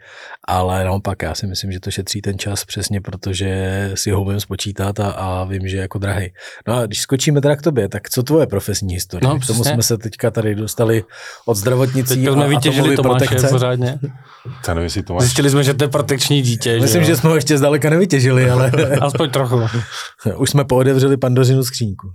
ale 0.48 0.84
naopak 0.84 1.22
já 1.22 1.34
si 1.34 1.46
myslím, 1.46 1.72
že 1.72 1.80
to 1.80 1.90
šetří 1.90 2.20
ten 2.20 2.38
čas 2.38 2.64
přesně, 2.64 3.00
protože 3.00 3.90
si 3.94 4.10
ho 4.10 4.22
umím 4.22 4.40
spočítat 4.40 5.00
a, 5.00 5.10
a 5.10 5.44
vím, 5.44 5.68
že 5.68 5.76
je 5.76 5.80
jako 5.80 5.98
drahý. 5.98 6.32
No 6.68 6.76
a 6.76 6.86
když 6.86 7.00
skočíme 7.00 7.40
teda 7.40 7.56
k 7.56 7.62
tobě, 7.62 7.88
tak 7.88 8.10
co 8.10 8.22
tvoje 8.22 8.46
profesní 8.46 8.94
historie? 8.94 9.28
No, 9.28 9.38
k 9.40 9.46
tomu 9.46 9.64
jsme 9.64 9.82
se 9.82 9.98
teďka 9.98 10.30
tady 10.30 10.54
dostali 10.54 11.04
od 11.46 11.54
zdravotnicí 11.54 12.14
Teďka 12.14 12.30
a 12.30 12.34
jsme 12.34 12.48
vytěžili 12.48 12.96
Tomáše 12.96 13.24
protekce. 13.26 13.48
pořádně. 13.48 13.98
Já 14.68 14.74
nevím, 14.74 14.84
jestli 14.84 15.02
to 15.02 15.14
máš. 15.14 15.22
Zjistili 15.22 15.50
jsme, 15.50 15.64
že 15.64 15.74
to 15.74 15.84
je 15.84 15.88
protekční 15.88 16.42
dítě. 16.42 16.80
Myslím, 16.80 17.04
že 17.04 17.10
jo? 17.10 17.16
jsme 17.16 17.28
ho 17.30 17.36
ještě 17.36 17.58
zdaleka 17.58 17.90
nevytěžili, 17.90 18.50
ale 18.50 18.70
Aspoň 19.00 19.30
trochu. 19.30 19.60
už 20.36 20.50
jsme 20.50 20.64
poodevřeli 20.64 21.16
pandořinu 21.16 21.64
skřínku. 21.98 22.12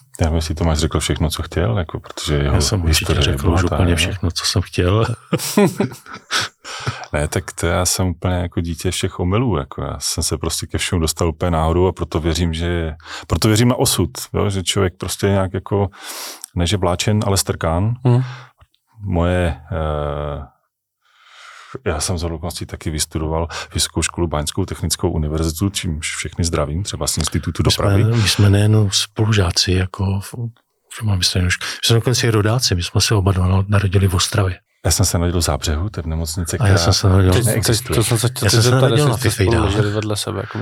Já 0.20 0.34
jestli 0.34 0.54
Tomáš 0.54 0.78
řekl 0.78 1.00
všechno, 1.00 1.30
co 1.30 1.42
chtěl, 1.42 1.78
jako, 1.78 2.00
protože 2.00 2.34
jeho 2.34 2.54
Já 2.54 2.60
jsem 2.60 2.84
určitě 2.84 3.12
historie 3.12 3.18
je 3.18 3.22
řekl 3.22 3.52
už 3.52 3.60
bohatá, 3.62 3.76
úplně 3.76 3.96
všechno, 3.96 4.30
co 4.30 4.44
jsem 4.44 4.62
chtěl. 4.62 5.06
Ne, 7.12 7.28
tak 7.28 7.52
to 7.52 7.66
já 7.66 7.86
jsem 7.86 8.06
úplně 8.06 8.34
jako 8.34 8.60
dítě 8.60 8.90
všech 8.90 9.20
omylů. 9.20 9.56
Jako 9.56 9.82
já 9.82 9.96
jsem 9.98 10.24
se 10.24 10.38
prostě 10.38 10.66
ke 10.66 10.78
všemu 10.78 11.00
dostal 11.00 11.28
úplně 11.28 11.50
náhodou 11.50 11.86
a 11.86 11.92
proto 11.92 12.20
věřím, 12.20 12.54
že, 12.54 12.94
proto 13.26 13.48
věřím 13.48 13.68
na 13.68 13.74
osud, 13.74 14.10
jo, 14.34 14.50
že 14.50 14.62
člověk 14.62 14.94
prostě 14.96 15.26
nějak 15.26 15.54
jako, 15.54 15.88
ne 16.54 16.66
že 16.66 16.76
vláčen, 16.76 17.20
ale 17.26 17.36
strkán. 17.36 17.94
Hm. 18.08 18.22
Moje, 19.00 19.60
eh, 19.72 20.46
já 21.84 22.00
jsem 22.00 22.18
z 22.18 22.24
okolností 22.24 22.66
taky 22.66 22.90
vystudoval 22.90 23.48
Vysokou 23.74 24.02
školu 24.02 24.26
Báňskou 24.26 24.64
technickou 24.64 25.10
univerzitu, 25.10 25.70
čímž 25.70 26.16
všechny 26.16 26.44
zdravím, 26.44 26.82
třeba 26.82 27.06
z 27.06 27.18
Institutu 27.18 27.62
My 27.66 27.70
jsme, 27.72 27.84
dopravy. 27.84 28.04
my 28.04 28.28
jsme 28.28 28.50
nejen 28.50 28.88
spolužáci, 28.92 29.72
jako 29.72 30.20
máme 31.02 31.22
stejnou 31.22 31.50
školu. 31.50 31.70
My 31.70 31.86
jsme 31.86 31.94
dokonce 31.94 32.26
i 32.26 32.30
rodáci, 32.30 32.74
my 32.74 32.82
jsme 32.82 33.00
se 33.00 33.14
oba 33.14 33.32
dva 33.32 33.64
narodili 33.68 34.08
v 34.08 34.14
Ostravě. 34.14 34.58
Já 34.84 34.90
jsem 34.90 35.06
se 35.06 35.18
narodil 35.18 35.40
v 35.40 35.44
Zábřehu, 35.44 35.90
to 35.90 36.00
je 36.00 36.02
v 36.02 36.06
nemocnici, 36.06 36.58
A 36.58 36.66
já 36.66 36.78
jsem 36.78 36.92
se 36.92 37.08
narodil 37.08 37.32
Teď, 37.32 37.64
to 37.94 38.04
jsem 38.04 38.18
se 38.18 38.28
chtěl 38.28 38.46
Já 38.46 38.50
jsem 38.50 38.62
se 38.62 38.70
narodil 38.70 39.08
na 39.08 39.16
Fifejdách. 39.16 39.74
vedle 39.74 40.16
sebe. 40.16 40.40
Jako... 40.40 40.58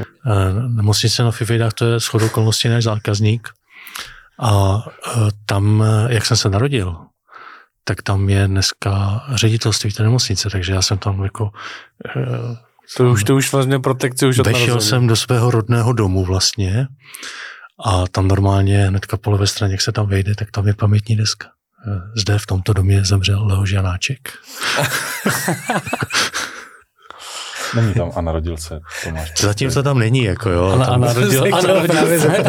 Nemocnice 0.68 1.22
na 1.22 1.30
Fifijdách, 1.30 1.72
to 1.72 1.84
je 1.84 2.00
shodou 2.00 2.26
okolností 2.26 2.68
náš 2.68 2.84
zákazník. 2.84 3.48
A 4.40 4.82
eh, 5.06 5.10
tam, 5.46 5.84
eh, 5.86 6.14
jak 6.14 6.26
jsem 6.26 6.36
se 6.36 6.50
narodil, 6.50 6.96
tak 7.88 8.03
tam 8.03 8.29
je 8.29 8.46
dneska 8.48 9.22
ředitelství 9.35 9.92
té 9.92 10.03
nemocnice, 10.03 10.51
takže 10.51 10.72
já 10.72 10.83
jsem 10.83 10.98
tam 10.98 11.22
jako 11.24 11.51
eh, 12.16 12.57
To 12.96 13.11
už, 13.11 13.24
to 13.24 13.37
už 13.37 13.53
vlastně 13.53 13.79
protekci 13.79 14.27
už 14.27 14.38
od 14.38 14.46
Vešel 14.46 14.81
jsem 14.81 15.07
do 15.07 15.16
svého 15.16 15.51
rodného 15.51 15.92
domu 15.92 16.24
vlastně 16.24 16.87
a 17.85 18.07
tam 18.07 18.29
normálně 18.29 18.87
hnedka 18.87 19.16
po 19.16 19.31
levé 19.31 19.46
straně, 19.46 19.74
jak 19.74 19.81
se 19.81 19.92
tam 19.92 20.07
vejde, 20.07 20.35
tak 20.35 20.51
tam 20.51 20.66
je 20.66 20.74
pamětní 20.74 21.16
deska. 21.16 21.48
Eh, 21.88 22.01
Zde 22.16 22.38
v 22.38 22.46
tomto 22.46 22.72
domě 22.72 23.05
zemřel 23.05 23.46
Leoš 23.46 23.70
Janáček. 23.70 24.29
Není 27.77 27.94
tam 27.94 28.12
a 28.16 28.20
narodil 28.20 28.57
se 28.57 28.81
Tomáš. 29.05 29.33
Zatím 29.40 29.70
to 29.70 29.83
tam 29.83 29.98
není, 29.98 30.24
jako 30.24 30.51
jo. 30.51 30.66
A, 30.66 30.77
na- 30.77 30.85
a 30.85 30.88
tam, 30.90 31.01
narodil, 31.01 31.55
a 31.55 31.61
se 31.62 31.66
narodil 31.68 32.20
se. 32.20 32.44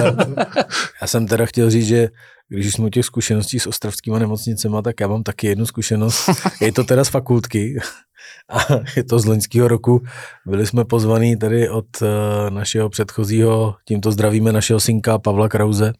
Já 1.02 1.08
jsem 1.08 1.28
teda 1.28 1.46
chtěl 1.46 1.70
říct, 1.70 1.88
že 1.88 2.08
když 2.50 2.74
jsme 2.74 2.86
u 2.86 2.90
těch 2.90 3.06
zkušeností 3.06 3.60
s 3.60 3.68
ostravskýma 3.68 4.20
nemocnicema, 4.20 4.82
tak 4.82 5.00
já 5.00 5.08
mám 5.08 5.24
taky 5.24 5.48
jednu 5.48 5.66
zkušenost. 5.66 6.30
Je 6.62 6.72
to 6.72 6.84
teda 6.84 7.04
z 7.04 7.10
fakultky 7.10 7.80
a 8.50 8.60
je 8.96 9.04
to 9.04 9.20
z 9.20 9.26
loňského 9.26 9.68
roku. 9.68 10.04
Byli 10.46 10.68
jsme 10.68 10.86
pozvaní 10.86 11.38
tady 11.38 11.70
od 11.70 11.86
eh, 12.02 12.52
našeho 12.52 12.90
předchozího, 12.90 13.76
tímto 13.86 14.12
zdravíme 14.12 14.52
našeho 14.52 14.80
synka 14.80 15.20
Pavla 15.20 15.50
Krauze, 15.50 15.94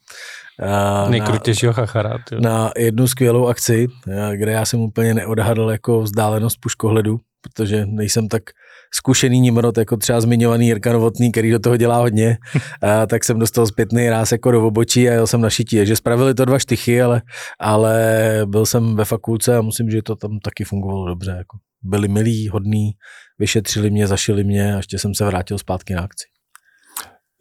eh, 0.62 1.10
Nejkrutějšího 1.10 1.74
chachara. 1.74 2.18
Tyjo. 2.30 2.42
Na 2.42 2.72
jednu 2.78 3.08
skvělou 3.08 3.48
akci, 3.48 3.88
eh, 4.08 4.38
kde 4.38 4.52
já 4.52 4.66
jsem 4.66 4.80
úplně 4.80 5.14
neodhadl 5.14 5.70
jako 5.72 6.02
vzdálenost 6.02 6.58
puškohledu, 6.62 7.20
protože 7.42 7.86
nejsem 7.86 8.28
tak 8.28 8.44
zkušený 8.94 9.40
Nimrod, 9.40 9.78
jako 9.78 9.98
třeba 9.98 10.22
zmiňovaný 10.22 10.68
Jirka 10.68 10.94
Novotný, 10.94 11.32
který 11.32 11.52
do 11.52 11.60
toho 11.60 11.78
dělá 11.78 11.98
hodně, 11.98 12.38
a, 12.82 13.06
tak 13.06 13.24
jsem 13.24 13.40
dostal 13.40 13.68
zpětný 13.68 14.10
ráz 14.10 14.32
jako 14.32 14.52
do 14.52 14.68
obočí 14.68 15.10
a 15.10 15.14
jel 15.14 15.28
jsem 15.28 15.42
na 15.42 15.50
šití. 15.50 15.78
Takže 15.78 15.96
spravili 15.96 16.34
to 16.34 16.46
dva 16.46 16.60
štychy, 16.60 17.02
ale, 17.02 17.22
ale 17.60 18.12
byl 18.46 18.66
jsem 18.66 18.96
ve 18.96 19.06
fakulce 19.06 19.58
a 19.58 19.62
musím, 19.62 19.90
že 19.90 20.02
to 20.02 20.16
tam 20.16 20.40
taky 20.40 20.64
fungovalo 20.64 21.08
dobře. 21.08 21.32
Jako. 21.32 21.58
Byli 21.82 22.08
milí, 22.08 22.50
hodní, 22.50 22.92
vyšetřili 23.40 23.90
mě, 23.90 24.08
zašili 24.08 24.44
mě 24.44 24.74
a 24.74 24.78
ještě 24.78 25.00
jsem 25.00 25.16
se 25.16 25.26
vrátil 25.26 25.58
zpátky 25.58 25.94
na 25.94 26.02
akci. 26.02 26.26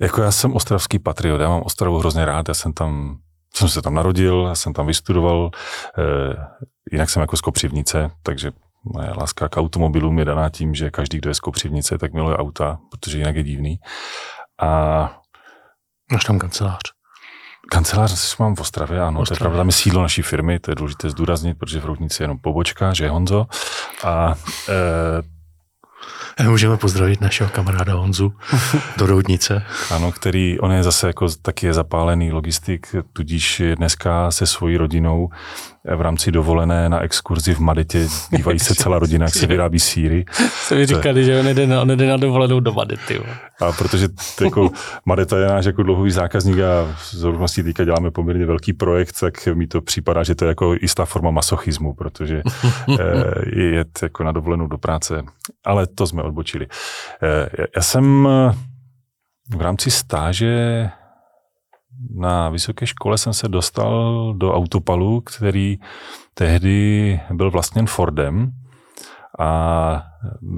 Jako 0.01 0.23
já 0.23 0.33
jsem 0.33 0.53
ostravský 0.55 0.99
patriot, 0.99 1.41
já 1.41 1.49
mám 1.49 1.63
Ostravu 1.63 1.99
hrozně 1.99 2.25
rád, 2.25 2.49
já 2.49 2.55
jsem 2.55 2.73
tam 2.73 3.19
jsem 3.55 3.69
se 3.69 3.83
tam 3.83 3.95
narodil, 3.95 4.45
já 4.49 4.55
jsem 4.55 4.73
tam 4.73 4.87
vystudoval, 4.87 5.51
eh, 5.99 6.37
jinak 6.93 7.11
jsem 7.11 7.21
jako 7.21 7.37
z 7.37 7.41
Kopřivnice, 7.41 8.11
takže 8.23 8.53
moje 8.95 9.11
láska 9.17 9.49
k 9.49 9.57
automobilům 9.57 10.19
je 10.19 10.25
daná 10.25 10.49
tím, 10.49 10.75
že 10.75 10.91
každý, 10.91 11.19
kdo 11.19 11.31
je 11.31 11.35
z 11.35 11.41
Kopřivnice, 11.41 11.99
tak 11.99 12.13
miluje 12.13 12.37
auta, 12.37 12.79
protože 12.91 13.19
jinak 13.19 13.37
je 13.37 13.43
divný. 13.43 13.79
A 14.61 15.21
Máš 16.13 16.25
tam 16.25 16.39
kancelář? 16.39 16.79
Kancelář 17.71 18.37
mám 18.39 18.55
v 18.55 18.61
Ostravě, 18.61 19.01
ano, 19.01 19.21
Ostravě. 19.21 19.27
to 19.27 19.35
je 19.35 19.39
pravda, 19.45 19.59
tam 19.59 19.67
je 19.67 19.73
sídlo 19.73 20.03
naší 20.03 20.23
firmy, 20.23 20.59
to 20.59 20.71
je 20.71 20.75
důležité 20.75 21.11
zdůraznit, 21.11 21.59
protože 21.59 21.81
v 21.81 21.85
Roudnici 21.85 22.23
je 22.23 22.25
jenom 22.25 22.39
pobočka, 22.39 22.95
že 22.95 23.05
je 23.05 23.11
Honzo. 23.11 23.47
A 24.05 24.35
e, 24.69 25.23
Můžeme 26.43 26.77
pozdravit 26.77 27.21
našeho 27.21 27.51
kamaráda 27.51 27.95
Honzu 27.95 28.33
do 28.97 29.07
Roudnice. 29.07 29.67
Ano, 29.91 30.13
který, 30.13 30.61
on 30.61 30.73
je 30.73 30.83
zase 30.83 31.07
jako 31.07 31.29
taky 31.43 31.67
je 31.67 31.75
zapálený 31.75 32.33
logistik, 32.33 32.95
tudíž 33.13 33.63
dneska 33.77 34.31
se 34.31 34.47
svojí 34.47 34.77
rodinou 34.77 35.29
v 35.97 36.01
rámci 36.01 36.33
dovolené 36.33 36.89
na 36.89 37.01
exkurzi 37.01 37.55
v 37.55 37.59
Madetě, 37.59 38.09
dívají 38.37 38.59
se 38.59 38.75
celá 38.75 38.99
rodina, 38.99 39.25
jak 39.25 39.35
se 39.35 39.47
vyrábí 39.47 39.81
síry. 39.81 40.25
Se 40.51 40.75
mi 40.75 40.87
říkali, 40.87 41.25
že 41.25 41.41
on 41.41 41.47
jde, 41.47 41.67
na, 41.67 41.83
on 41.83 41.89
jde 41.89 42.09
na 42.09 42.17
dovolenou 42.17 42.61
do 42.61 42.73
Madety. 42.73 43.21
A 43.61 43.73
protože 43.73 44.09
jako 44.45 44.71
Madeta 45.05 45.39
je 45.39 45.47
náš 45.47 45.65
jako 45.65 45.83
dlouhý 45.83 46.11
zákazník 46.11 46.59
a 46.59 46.97
zrovna 47.11 47.47
teďka 47.55 47.85
děláme 47.85 48.11
poměrně 48.11 48.47
velký 48.47 48.73
projekt, 48.73 49.21
tak 49.21 49.47
mi 49.47 49.67
to 49.67 49.81
připadá, 49.81 50.23
že 50.23 50.35
to 50.35 50.45
je 50.45 50.49
jako 50.49 50.75
jistá 50.75 51.05
forma 51.05 51.31
masochismu, 51.31 51.95
protože 51.95 52.43
eh, 53.01 53.05
je 53.47 53.75
jet 53.75 53.99
jako 54.03 54.25
na 54.25 54.33
dovolenou 54.33 54.67
do 54.67 54.79
práce. 54.79 55.23
Ale 55.65 55.87
to 55.87 56.07
jsme 56.07 56.23
odbočili. 56.23 56.67
Eh, 57.23 57.67
já 57.77 57.83
jsem 57.83 58.29
v 59.57 59.61
rámci 59.61 59.91
stáže 59.91 60.91
na 62.15 62.49
vysoké 62.49 62.87
škole 62.87 63.19
jsem 63.19 63.33
se 63.33 63.49
dostal 63.49 64.35
do 64.37 64.55
autopalu, 64.55 65.21
který 65.21 65.77
tehdy 66.35 67.21
byl 67.31 67.51
vlastněn 67.51 67.87
Fordem 67.87 68.53
a 69.39 70.03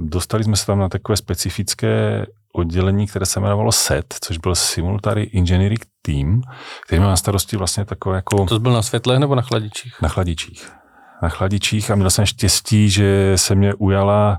dostali 0.09 0.45
jsme 0.45 0.57
se 0.57 0.67
tam 0.67 0.79
na 0.79 0.89
takové 0.89 1.17
specifické 1.17 2.27
oddělení, 2.53 3.07
které 3.07 3.27
se 3.27 3.41
jmenovalo 3.41 3.73
SET, 3.73 4.15
což 4.21 4.39
byl 4.39 4.55
Simultary 4.55 5.31
Engineering 5.35 5.87
Team, 6.03 6.43
který 6.87 6.99
měl 6.99 7.11
na 7.11 7.17
starosti 7.17 7.57
vlastně 7.57 7.85
takové 7.85 8.17
jako... 8.17 8.47
To 8.47 8.59
byl 8.59 8.73
na 8.73 8.83
světlech 8.83 9.19
nebo 9.19 9.35
na 9.35 9.43
chladičích? 9.43 10.03
Na 10.03 10.09
chladičích. 10.09 10.73
Na 11.23 11.29
chladičích 11.29 11.91
a 11.91 11.95
měl 11.95 12.11
jsem 12.11 12.27
štěstí, 12.27 12.91
že 12.91 13.33
se 13.37 13.55
mě 13.55 13.75
ujala 13.75 14.39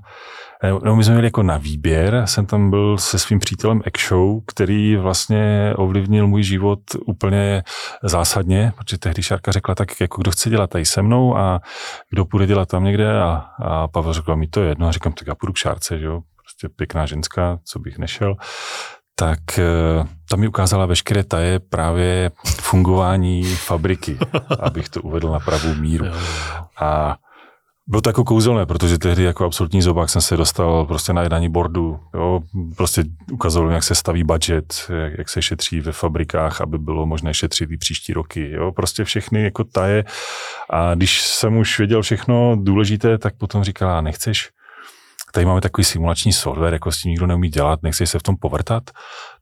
No, 0.84 0.96
my 0.96 1.04
jsme 1.04 1.14
měli 1.14 1.28
jako 1.28 1.44
na 1.44 1.58
výběr, 1.58 2.24
jsem 2.26 2.46
tam 2.46 2.70
byl 2.70 2.98
se 2.98 3.20
svým 3.20 3.40
přítelem 3.40 3.82
Show, 4.08 4.42
který 4.48 4.96
vlastně 4.96 5.74
ovlivnil 5.76 6.28
můj 6.28 6.44
život 6.44 6.80
úplně 7.06 7.64
zásadně, 8.04 8.74
protože 8.78 8.98
tehdy 8.98 9.24
Šárka 9.24 9.52
řekla 9.52 9.76
tak, 9.76 10.02
jako 10.02 10.22
kdo 10.22 10.32
chce 10.32 10.50
dělat 10.50 10.70
tady 10.70 10.86
se 10.86 11.02
mnou 11.02 11.38
a 11.38 11.62
kdo 12.10 12.26
půjde 12.26 12.46
dělat 12.46 12.70
tam 12.70 12.84
někde? 12.84 13.22
A, 13.22 13.46
a 13.60 13.88
Pavel 13.88 14.14
řekl, 14.14 14.36
mi 14.36 14.48
to 14.48 14.62
je 14.62 14.70
jedno. 14.70 14.88
A 14.88 14.92
říkám, 14.92 15.14
tak 15.14 15.28
já 15.28 15.36
půjdu 15.36 15.54
k 15.54 15.58
Šárce, 15.58 16.00
že 16.00 16.06
jo, 16.06 16.22
prostě 16.36 16.70
pěkná 16.76 17.06
ženská, 17.06 17.60
co 17.64 17.80
bych 17.80 17.98
nešel. 17.98 18.36
Tak 19.16 19.60
eh, 19.60 20.08
tam 20.30 20.40
mi 20.40 20.48
ukázala 20.48 20.86
veškeré 20.86 21.24
taje 21.24 21.60
právě 21.60 22.32
fungování 22.46 23.56
fabriky, 23.56 24.18
abych 24.60 24.90
to 24.90 25.02
uvedl 25.02 25.32
na 25.32 25.40
pravou 25.40 25.76
míru. 25.76 26.06
A 26.82 27.18
bylo 27.92 28.02
to 28.02 28.10
jako 28.10 28.24
kouzelné, 28.24 28.66
protože 28.66 28.98
tehdy 28.98 29.24
jako 29.24 29.46
absolutní 29.46 29.82
zobák 29.82 30.10
jsem 30.10 30.22
se 30.22 30.38
dostal 30.38 30.86
prostě 30.86 31.14
na 31.14 31.22
jednání 31.22 31.50
bordu. 31.50 32.00
Jo, 32.14 32.40
prostě 32.78 33.04
ukazoval, 33.32 33.72
jak 33.72 33.84
se 33.84 33.96
staví 33.96 34.24
budget, 34.24 34.74
jak, 35.04 35.14
jak, 35.18 35.30
se 35.30 35.42
šetří 35.42 35.80
ve 35.80 35.92
fabrikách, 35.92 36.62
aby 36.62 36.78
bylo 36.78 37.06
možné 37.06 37.34
šetřit 37.34 37.72
i 37.72 37.78
příští 37.78 38.14
roky. 38.14 38.52
Jo, 38.52 38.72
prostě 38.72 39.04
všechny 39.04 39.44
jako 39.44 39.64
taje. 39.64 40.04
A 40.70 40.96
když 40.96 41.22
jsem 41.22 41.58
už 41.58 41.78
věděl 41.78 42.02
všechno 42.02 42.58
důležité, 42.62 43.18
tak 43.18 43.36
potom 43.38 43.64
říkala, 43.64 44.02
nechceš 44.02 44.50
tady 45.32 45.46
máme 45.46 45.62
takový 45.62 45.86
simulační 45.86 46.34
software, 46.34 46.74
jako 46.74 46.92
s 46.92 47.02
tím 47.02 47.10
nikdo 47.10 47.28
neumí 47.28 47.50
dělat, 47.50 47.84
nechci 47.84 48.08
se 48.08 48.20
v 48.20 48.24
tom 48.24 48.38
povrtat, 48.38 48.84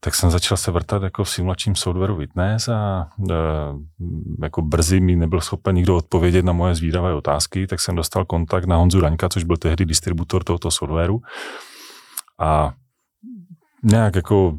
tak 0.00 0.14
jsem 0.14 0.30
začal 0.30 0.56
se 0.56 0.70
vrtat 0.70 1.02
jako 1.02 1.24
v 1.24 1.30
simulačním 1.30 1.76
softwareu 1.76 2.16
Witness 2.16 2.68
a 2.68 3.08
e, 3.30 3.34
jako 4.42 4.62
brzy 4.62 5.00
mi 5.00 5.16
nebyl 5.16 5.40
schopen 5.40 5.76
nikdo 5.76 5.96
odpovědět 5.96 6.44
na 6.44 6.52
moje 6.52 6.74
zvídavé 6.74 7.14
otázky, 7.14 7.66
tak 7.66 7.80
jsem 7.80 7.96
dostal 7.96 8.24
kontakt 8.24 8.64
na 8.64 8.76
Honzu 8.76 9.00
Raňka, 9.00 9.28
což 9.28 9.44
byl 9.44 9.56
tehdy 9.56 9.84
distributor 9.84 10.44
tohoto 10.44 10.70
softwaru. 10.70 11.20
A 12.40 12.72
nějak 13.82 14.14
jako 14.14 14.58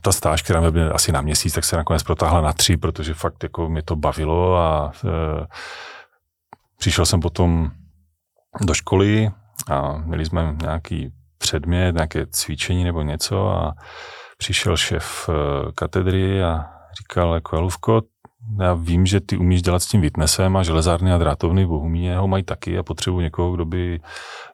ta 0.00 0.12
stáž, 0.12 0.42
která 0.42 0.70
byla 0.70 0.92
asi 0.92 1.12
na 1.12 1.20
měsíc, 1.20 1.54
tak 1.54 1.64
se 1.64 1.76
nakonec 1.76 2.02
protáhla 2.02 2.40
na 2.40 2.52
tři, 2.52 2.76
protože 2.76 3.14
fakt 3.14 3.42
jako 3.42 3.68
mě 3.68 3.82
to 3.82 3.96
bavilo 3.96 4.56
a 4.56 4.92
e, 5.04 5.46
přišel 6.78 7.06
jsem 7.06 7.20
potom 7.20 7.70
do 8.60 8.74
školy, 8.74 9.30
a 9.70 9.96
měli 9.96 10.24
jsme 10.24 10.56
nějaký 10.62 11.12
předmět, 11.38 11.94
nějaké 11.94 12.26
cvičení 12.26 12.84
nebo 12.84 13.02
něco 13.02 13.48
a 13.48 13.74
přišel 14.38 14.76
šéf 14.76 15.28
eh, 15.28 15.72
katedry 15.74 16.42
a 16.42 16.66
říkal 16.98 17.34
jako 17.34 17.56
Aluvko, 17.56 18.02
já 18.60 18.74
vím, 18.74 19.06
že 19.06 19.20
ty 19.20 19.36
umíš 19.36 19.62
dělat 19.62 19.82
s 19.82 19.86
tím 19.86 20.00
Witnessem 20.00 20.56
a 20.56 20.62
železárny 20.62 21.12
a 21.12 21.18
drátovny 21.18 21.66
Bohumíně 21.66 22.16
ho 22.16 22.28
mají 22.28 22.42
taky 22.42 22.78
a 22.78 22.82
potřebuji 22.82 23.20
někoho, 23.20 23.52
kdo 23.52 23.64
by, 23.64 24.00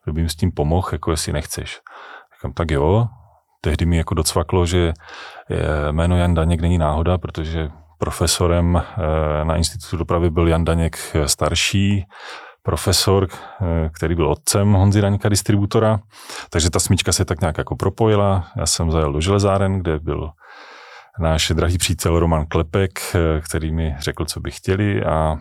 kdo 0.05 0.13
by 0.13 0.21
jim 0.21 0.29
s 0.29 0.37
tím 0.37 0.53
pomohl, 0.53 0.89
jako 0.93 1.11
jestli 1.11 1.33
nechceš. 1.33 1.81
Říkám, 2.37 2.53
tak 2.53 2.71
jo, 2.71 3.07
tehdy 3.61 3.87
mi 3.87 3.97
jako 3.97 4.15
docvaklo, 4.15 4.67
že 4.67 4.93
jméno 5.91 6.17
Jan 6.17 6.35
Daněk 6.35 6.61
není 6.61 6.79
náhoda, 6.79 7.19
protože 7.19 7.71
profesorem 7.99 8.77
eh, 8.77 9.45
na 9.45 9.57
Institutu 9.57 9.97
dopravy 9.97 10.31
byl 10.31 10.49
Jan 10.49 10.65
Daněk 10.65 10.99
starší, 11.27 12.05
profesor, 12.67 13.29
eh, 13.31 13.91
který 13.93 14.15
byl 14.15 14.29
otcem 14.29 14.73
Honzy 14.73 15.01
Raňka, 15.01 15.29
distributora, 15.29 16.01
takže 16.51 16.71
ta 16.71 16.79
smyčka 16.79 17.13
se 17.13 17.25
tak 17.25 17.41
nějak 17.41 17.59
jako 17.59 17.77
propojila. 17.77 18.49
Já 18.57 18.67
jsem 18.67 18.91
zajel 18.91 19.13
do 19.13 19.21
železáren, 19.21 19.79
kde 19.79 19.99
byl 19.99 20.31
náš 21.19 21.53
drahý 21.55 21.79
přítel 21.79 22.19
Roman 22.19 22.47
Klepek, 22.47 23.01
eh, 23.15 23.41
který 23.41 23.73
mi 23.73 23.97
řekl, 23.99 24.25
co 24.25 24.41
by 24.41 24.51
chtěli 24.51 25.05
a 25.05 25.37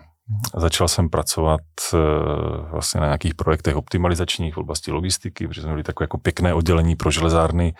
začal 0.56 0.88
jsem 0.88 1.08
pracovat 1.08 1.60
eh, 1.94 1.98
vlastně 2.72 3.00
na 3.00 3.06
nějakých 3.06 3.34
projektech 3.34 3.76
optimalizačních 3.76 4.54
v 4.54 4.58
oblasti 4.58 4.92
logistiky, 4.92 5.48
protože 5.48 5.60
jsme 5.60 5.70
měli 5.70 5.82
takové 5.82 6.04
jako 6.04 6.18
pěkné 6.18 6.54
oddělení 6.54 6.96
pro 6.96 7.10
železárny, 7.10 7.74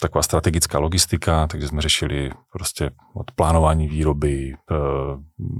taková 0.00 0.22
strategická 0.22 0.78
logistika, 0.78 1.46
takže 1.46 1.68
jsme 1.68 1.82
řešili 1.82 2.30
prostě 2.52 2.90
od 3.14 3.30
plánování 3.30 3.88
výroby, 3.88 4.54
eh, 4.70 4.74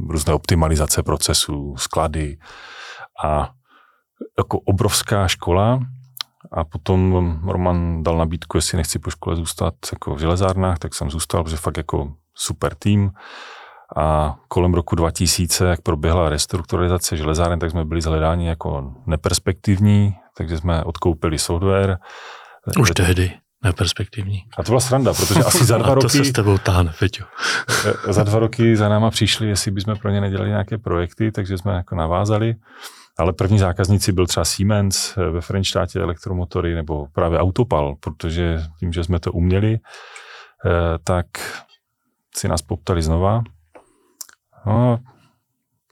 různé 0.08 0.34
optimalizace 0.34 1.02
procesů, 1.02 1.74
sklady 1.76 2.38
a 3.24 3.50
jako 4.38 4.58
obrovská 4.58 5.28
škola, 5.28 5.80
a 6.52 6.64
potom 6.64 7.40
Roman 7.46 8.02
dal 8.02 8.16
nabídku, 8.16 8.58
jestli 8.58 8.76
nechci 8.76 8.98
po 8.98 9.10
škole 9.10 9.36
zůstat 9.36 9.74
jako 9.92 10.14
v 10.14 10.18
železárnách, 10.18 10.78
tak 10.78 10.94
jsem 10.94 11.10
zůstal, 11.10 11.44
protože 11.44 11.56
fakt 11.56 11.76
jako 11.76 12.12
super 12.34 12.74
tým. 12.74 13.10
A 13.96 14.36
kolem 14.48 14.74
roku 14.74 14.96
2000, 14.96 15.64
jak 15.64 15.80
proběhla 15.80 16.28
restrukturalizace 16.28 17.16
železáren, 17.16 17.58
tak 17.58 17.70
jsme 17.70 17.84
byli 17.84 18.02
zhledáni 18.02 18.46
jako 18.48 18.94
neperspektivní, 19.06 20.14
takže 20.36 20.58
jsme 20.58 20.84
odkoupili 20.84 21.38
software, 21.38 21.98
už 22.78 22.90
tehdy 22.90 23.32
neperspektivní. 23.64 24.44
A 24.58 24.62
to 24.62 24.72
byla 24.72 24.80
sranda, 24.80 25.14
protože 25.14 25.40
asi 25.40 25.64
za 25.64 25.78
dva 25.78 25.86
A 25.86 25.88
to 25.88 25.94
roky... 25.94 26.02
to 26.02 26.08
se 26.08 26.24
s 26.24 26.32
tebou 26.32 26.58
táhne, 26.58 26.92
Feťo. 26.92 27.24
Eh, 28.08 28.12
za 28.12 28.22
dva 28.22 28.38
roky 28.38 28.76
za 28.76 28.88
náma 28.88 29.10
přišli, 29.10 29.48
jestli 29.48 29.70
bychom 29.70 29.96
pro 29.96 30.10
ně 30.10 30.20
nedělali 30.20 30.48
nějaké 30.48 30.78
projekty, 30.78 31.32
takže 31.32 31.58
jsme 31.58 31.72
jako 31.72 31.94
navázali. 31.94 32.54
Ale 33.18 33.32
první 33.32 33.58
zákazníci 33.58 34.12
byl 34.12 34.26
třeba 34.26 34.44
Siemens 34.44 35.16
eh, 35.16 35.30
ve 35.30 35.40
Frenštátě 35.40 36.00
elektromotory 36.00 36.74
nebo 36.74 37.06
právě 37.12 37.38
Autopal, 37.38 37.94
protože 38.00 38.62
tím, 38.78 38.92
že 38.92 39.04
jsme 39.04 39.20
to 39.20 39.32
uměli, 39.32 39.78
eh, 39.78 40.98
tak 41.04 41.26
si 42.36 42.48
nás 42.48 42.62
poptali 42.62 43.02
znova. 43.02 43.42
No, 44.66 44.98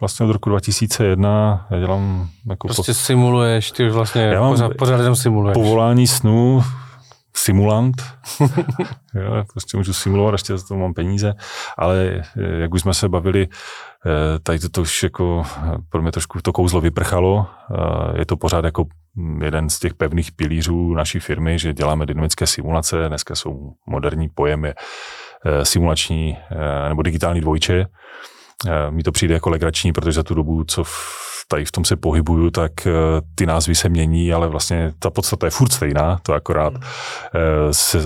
vlastně 0.00 0.26
od 0.26 0.32
roku 0.32 0.50
2001 0.50 1.66
já 1.70 1.78
dělám 1.78 2.28
jako 2.50 2.68
Prostě 2.68 2.94
simuluješ, 2.94 3.72
ty 3.72 3.88
vlastně 3.88 4.22
Já 4.22 4.40
mám 4.40 4.50
pořád, 4.50 4.72
pořád 4.78 4.98
jenom 4.98 5.16
simuluješ. 5.16 5.54
povolání 5.54 6.06
snů, 6.06 6.62
simulant. 7.36 8.02
jo, 9.14 9.44
prostě 9.52 9.76
můžu 9.76 9.92
simulovat, 9.92 10.32
ještě 10.32 10.56
za 10.58 10.66
to 10.66 10.76
mám 10.76 10.94
peníze, 10.94 11.34
ale 11.78 12.22
eh, 12.36 12.60
jak 12.60 12.74
už 12.74 12.80
jsme 12.80 12.94
se 12.94 13.08
bavili, 13.08 13.48
eh, 14.06 14.38
tady 14.38 14.58
to, 14.58 14.68
to 14.68 14.82
už 14.82 15.02
jako 15.02 15.42
eh, 15.56 15.76
pro 15.88 16.02
mě 16.02 16.12
trošku 16.12 16.42
to 16.42 16.52
kouzlo 16.52 16.80
vyprchalo. 16.80 17.46
Je 18.18 18.26
to 18.26 18.36
pořád 18.36 18.64
jako 18.64 18.84
mm, 19.14 19.42
jeden 19.42 19.70
z 19.70 19.78
těch 19.78 19.94
pevných 19.94 20.32
pilířů 20.32 20.94
naší 20.94 21.20
firmy, 21.20 21.58
že 21.58 21.72
děláme 21.72 22.06
dynamické 22.06 22.46
simulace. 22.46 23.08
Dneska 23.08 23.34
jsou 23.34 23.72
moderní 23.86 24.28
pojemy 24.28 24.74
eh, 25.44 25.64
simulační 25.64 26.36
nebo 26.88 27.02
digitální 27.02 27.40
dvojče. 27.40 27.86
Eh, 28.66 28.90
Mí 28.90 29.02
to 29.02 29.12
přijde 29.12 29.34
jako 29.34 29.50
legrační, 29.50 29.92
protože 29.92 30.12
za 30.12 30.22
tu 30.22 30.34
dobu, 30.34 30.64
co 30.64 30.84
v, 30.84 30.92
tady 31.48 31.64
v 31.64 31.72
tom 31.72 31.84
se 31.84 31.96
pohybuju, 31.96 32.50
tak 32.50 32.86
eh, 32.86 32.92
ty 33.34 33.46
názvy 33.46 33.74
se 33.74 33.88
mění, 33.88 34.32
ale 34.32 34.48
vlastně 34.48 34.92
ta 34.98 35.10
podstata 35.10 35.46
je 35.46 35.50
furt 35.50 35.72
stejná, 35.72 36.18
to 36.22 36.34
akorát 36.34 36.72
eh, 36.74 37.72
z, 37.74 37.96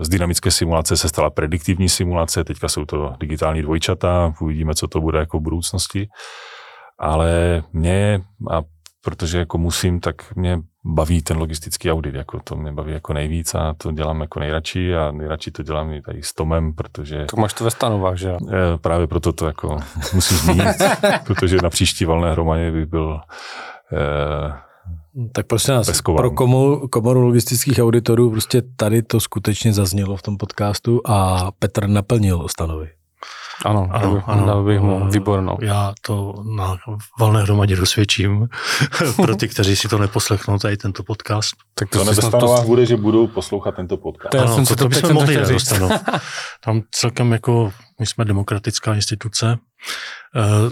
z 0.00 0.08
dynamické 0.08 0.50
simulace 0.50 0.96
se 0.96 1.08
stala 1.08 1.30
prediktivní 1.30 1.88
simulace, 1.88 2.44
teďka 2.44 2.68
jsou 2.68 2.84
to 2.84 3.14
digitální 3.20 3.62
dvojčata, 3.62 4.34
uvidíme, 4.40 4.74
co 4.74 4.88
to 4.88 5.00
bude 5.00 5.18
jako 5.18 5.38
v 5.38 5.42
budoucnosti. 5.42 6.08
Ale 7.00 7.62
mě, 7.72 8.20
a 8.50 8.62
protože 9.04 9.38
jako 9.38 9.58
musím, 9.58 10.00
tak 10.00 10.36
mě 10.36 10.60
baví 10.84 11.22
ten 11.22 11.36
logistický 11.38 11.90
audit, 11.92 12.14
jako 12.14 12.40
to 12.44 12.56
mě 12.56 12.72
baví 12.72 12.92
jako 12.92 13.12
nejvíc 13.12 13.54
a 13.54 13.74
to 13.78 13.92
dělám 13.92 14.20
jako 14.20 14.40
nejradši 14.40 14.96
a 14.96 15.10
nejradši 15.12 15.50
to 15.50 15.62
dělám 15.62 15.92
i 15.92 16.02
tady 16.02 16.22
s 16.22 16.34
Tomem, 16.34 16.72
protože 16.74 17.16
Tak 17.24 17.36
máš 17.40 17.52
to 17.54 17.64
ve 17.64 17.70
stanovách, 17.70 18.16
že 18.16 18.28
jo? 18.28 18.38
Eh, 18.50 18.78
Právě 18.78 19.06
proto 19.06 19.32
to 19.32 19.46
jako 19.46 19.78
musím 20.14 20.36
zmínit, 20.36 20.66
protože 21.26 21.56
na 21.62 21.70
příští 21.70 22.04
valné 22.04 22.32
hromadě 22.32 22.70
bych 22.72 22.86
byl 22.86 23.20
eh, 23.92 24.52
Tak 25.32 25.46
prosím 25.46 25.74
nás, 25.74 25.86
Peskován. 25.86 26.16
pro 26.16 26.30
komoru, 26.30 26.88
komoru 26.88 27.20
logistických 27.20 27.78
auditorů 27.78 28.30
prostě 28.30 28.62
tady 28.76 29.02
to 29.02 29.20
skutečně 29.20 29.72
zaznělo 29.72 30.16
v 30.16 30.22
tom 30.22 30.36
podcastu 30.36 31.00
a 31.04 31.50
Petr 31.58 31.86
naplnil 31.88 32.48
stanovy. 32.48 32.88
Ano, 33.64 33.88
Ano, 33.92 34.22
ano, 34.26 34.46
dal 34.46 34.64
bych 34.64 34.80
mu 34.80 35.10
výbornou. 35.10 35.58
Já 35.60 35.92
to 36.02 36.34
na 36.56 36.76
valné 37.20 37.42
hromadě 37.42 37.76
dosvědčím 37.76 38.48
pro 39.16 39.36
ty, 39.36 39.48
kteří 39.48 39.76
si 39.76 39.88
to 39.88 39.98
neposlechnou, 39.98 40.58
tady 40.58 40.76
tento 40.76 41.02
podcast. 41.02 41.50
Tak 41.74 41.88
to 41.88 42.04
snad 42.04 42.14
stanovách 42.14 42.64
bude, 42.66 42.86
že 42.86 42.96
budou 42.96 43.26
poslouchat 43.26 43.74
tento 43.74 43.96
podcast. 43.96 44.30
To 44.30 44.38
ano, 44.38 44.54
jsem 44.54 44.66
to, 44.66 44.76
to 44.76 44.84
to 44.84 44.88
bychom 44.88 45.12
mohli 45.12 45.44
říct. 45.44 45.72
Tam 46.64 46.82
celkem 46.90 47.32
jako, 47.32 47.72
my 48.00 48.06
jsme 48.06 48.24
demokratická 48.24 48.94
instituce, 48.94 49.58
eh, 50.36 50.70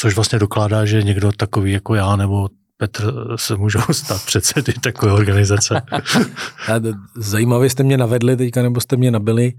což 0.00 0.14
vlastně 0.14 0.38
dokládá, 0.38 0.84
že 0.84 1.02
někdo 1.02 1.32
takový 1.32 1.72
jako 1.72 1.94
já 1.94 2.16
nebo 2.16 2.48
Petr 2.82 3.14
se 3.36 3.56
můžou 3.56 3.80
stát 3.90 4.24
předsedy 4.26 4.72
takové 4.72 5.12
organizace. 5.12 5.82
Zajímavě 7.16 7.70
jste 7.70 7.82
mě 7.82 7.96
navedli 7.96 8.36
teďka, 8.36 8.62
nebo 8.62 8.80
jste 8.80 8.96
mě 8.96 9.10
nabili, 9.10 9.52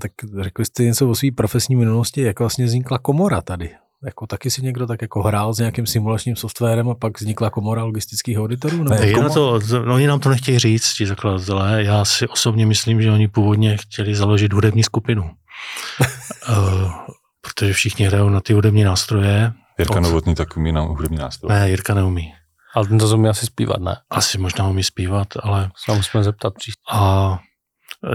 tak 0.00 0.12
řekli 0.42 0.64
jste 0.64 0.82
něco 0.82 1.08
o 1.08 1.14
své 1.14 1.28
profesní 1.36 1.76
minulosti, 1.76 2.22
jak 2.22 2.38
vlastně 2.40 2.64
vznikla 2.64 2.98
komora 2.98 3.40
tady. 3.40 3.70
Jako 4.04 4.26
taky 4.26 4.50
si 4.50 4.62
někdo 4.62 4.86
tak 4.86 5.02
jako 5.02 5.22
hrál 5.22 5.54
s 5.54 5.58
nějakým 5.58 5.86
simulačním 5.86 6.36
softwarem 6.36 6.88
a 6.88 6.94
pak 6.94 7.20
vznikla 7.20 7.50
komora 7.50 7.84
logistických 7.84 8.38
auditorů? 8.38 8.76
Nebo? 8.76 8.90
Ne, 8.90 9.06
Je 9.06 9.14
komo- 9.14 9.22
na 9.22 9.28
to, 9.28 9.60
no, 9.84 9.94
oni 9.94 10.06
nám 10.06 10.20
to 10.20 10.28
nechtějí 10.28 10.58
říct, 10.58 10.92
ti 10.92 11.06
zakladatelé. 11.06 11.84
Já 11.84 12.04
si 12.04 12.28
osobně 12.28 12.66
myslím, 12.66 13.02
že 13.02 13.10
oni 13.10 13.28
původně 13.28 13.76
chtěli 13.76 14.14
založit 14.14 14.52
hudební 14.52 14.82
skupinu. 14.82 15.22
uh, 15.22 16.90
protože 17.40 17.72
všichni 17.72 18.06
hrajou 18.06 18.28
na 18.28 18.40
ty 18.40 18.52
hudební 18.52 18.84
nástroje. 18.84 19.52
Jirka 19.78 20.00
Novotný 20.00 20.34
tak 20.34 20.56
umí 20.56 20.72
na 20.72 20.80
hudební 20.80 21.18
nástroj. 21.18 21.48
Ne, 21.52 21.70
Jirka 21.70 21.94
neumí. 21.94 22.32
Ale 22.78 22.86
ten 22.86 22.98
to 22.98 23.14
umí 23.14 23.28
asi 23.28 23.46
zpívat, 23.46 23.80
ne? 23.80 23.96
Asi 24.10 24.38
možná 24.38 24.68
umí 24.68 24.84
zpívat, 24.84 25.28
ale 25.42 25.70
Se 25.84 25.92
musíme 25.92 26.24
zeptat 26.24 26.54
příště. 26.54 26.82
a 26.92 27.38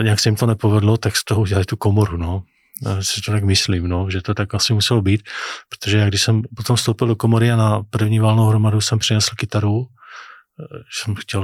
nějak 0.03 0.19
se 0.19 0.29
jim 0.29 0.35
to 0.35 0.45
nepovedlo, 0.45 0.97
tak 0.97 1.17
z 1.17 1.23
toho 1.23 1.41
udělali 1.41 1.65
tu 1.65 1.77
komoru, 1.77 2.17
no. 2.17 2.43
Já 2.85 3.03
si 3.03 3.21
to 3.21 3.31
tak 3.31 3.43
myslím, 3.43 3.87
no, 3.87 4.09
že 4.09 4.21
to 4.21 4.33
tak 4.33 4.53
asi 4.53 4.73
muselo 4.73 5.01
být, 5.01 5.21
protože 5.69 5.97
já 5.97 6.07
když 6.07 6.21
jsem 6.21 6.41
potom 6.55 6.75
vstoupil 6.75 7.07
do 7.07 7.15
komory 7.15 7.51
a 7.51 7.55
na 7.55 7.83
první 7.83 8.19
válnou 8.19 8.47
hromadu 8.47 8.81
jsem 8.81 8.99
přinesl 8.99 9.35
kytaru, 9.37 9.85
eh, 9.85 10.77
že 10.77 11.03
jsem 11.03 11.15
chtěl, 11.15 11.43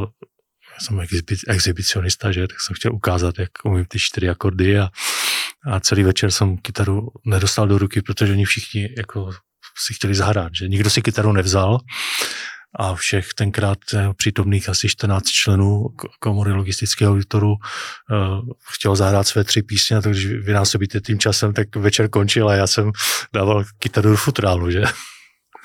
já 0.73 0.79
jsem 0.79 0.99
exhibi, 0.99 1.35
exhibicionista, 1.47 2.31
že, 2.31 2.47
tak 2.47 2.61
jsem 2.61 2.75
chtěl 2.75 2.95
ukázat, 2.95 3.39
jak 3.39 3.49
umím 3.63 3.85
ty 3.85 3.99
čtyři 3.99 4.29
akordy 4.29 4.79
a, 4.79 4.89
a 5.71 5.79
celý 5.79 6.03
večer 6.03 6.31
jsem 6.31 6.57
kytaru 6.57 7.07
nedostal 7.25 7.67
do 7.67 7.77
ruky, 7.77 8.01
protože 8.01 8.31
oni 8.33 8.45
všichni 8.45 8.89
jako 8.97 9.31
si 9.77 9.93
chtěli 9.93 10.15
zahrát, 10.15 10.51
že 10.55 10.67
nikdo 10.67 10.89
si 10.89 11.01
kytaru 11.01 11.31
nevzal 11.31 11.79
a 12.79 12.95
všech 12.95 13.33
tenkrát 13.33 13.77
eh, 13.93 14.09
přítomných 14.17 14.69
asi 14.69 14.89
14 14.89 15.25
členů 15.27 15.85
komory 16.19 16.51
logistických 16.51 17.07
auditorů 17.07 17.49
uh, 17.51 17.57
chtěl 18.73 18.95
zahrát 18.95 19.27
své 19.27 19.43
tři 19.43 19.61
písně, 19.63 19.97
a 19.97 20.01
to 20.01 20.09
když 20.09 20.25
vynásobíte 20.25 20.99
tím 21.01 21.19
časem, 21.19 21.53
tak 21.53 21.75
večer 21.75 22.09
končil 22.09 22.49
a 22.49 22.53
já 22.53 22.67
jsem 22.67 22.91
dával 23.33 23.63
kytaru 23.79 24.09
do 24.09 24.15
futrálu, 24.17 24.71
že? 24.71 24.83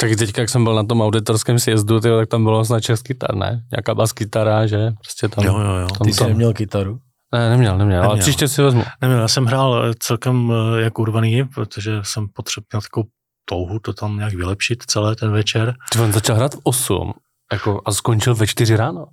Tak 0.01 0.11
teďka, 0.19 0.41
jak 0.41 0.51
jsem 0.51 0.65
byl 0.65 0.75
na 0.75 0.85
tom 0.85 1.01
auditorském 1.03 1.59
sjezdu, 1.59 2.01
tyjo, 2.01 2.19
tak 2.19 2.29
tam 2.29 2.45
bylo 2.45 2.65
snad 2.65 2.83
šest 2.83 3.03
kytar, 3.03 3.35
ne? 3.35 3.61
Nějaká 3.73 3.95
bas 3.95 4.13
kytara, 4.13 4.67
že? 4.67 4.79
Prostě 5.03 5.29
tam, 5.29 5.45
Jo, 5.45 5.59
jo, 5.61 5.75
jo. 5.75 5.89
tam, 5.99 6.05
Ty 6.07 6.13
jsi 6.13 6.19
tam. 6.19 6.29
neměl 6.29 6.53
kytaru? 6.53 6.99
Ne, 7.35 7.51
neměl, 7.51 7.79
neměl, 7.79 7.99
ale 8.01 8.09
Neměl. 8.09 8.23
příště 8.23 8.49
si 8.49 8.63
vezmu. 8.63 8.85
Nevím, 9.03 9.19
já 9.19 9.29
jsem 9.29 9.45
hrál 9.45 9.85
eh, 9.85 9.95
celkem 9.99 10.53
eh, 10.53 10.81
jak 10.83 10.99
urvaný, 10.99 11.45
protože 11.45 11.93
jsem 12.03 12.27
potřeboval 12.35 12.83
takovou 12.83 13.07
touhu 13.45 13.79
to 13.79 13.93
tam 13.93 14.17
nějak 14.17 14.35
vylepšit 14.35 14.83
celé 14.87 15.17
ten 15.17 15.33
večer. 15.33 15.75
Ty 15.93 15.99
on 15.99 16.13
začal 16.13 16.37
hrát 16.37 16.55
v 16.55 16.59
8 16.63 17.13
jako, 17.53 17.81
a 17.85 17.93
skončil 17.93 18.35
ve 18.35 18.47
4 18.47 18.77
ráno. 18.77 19.07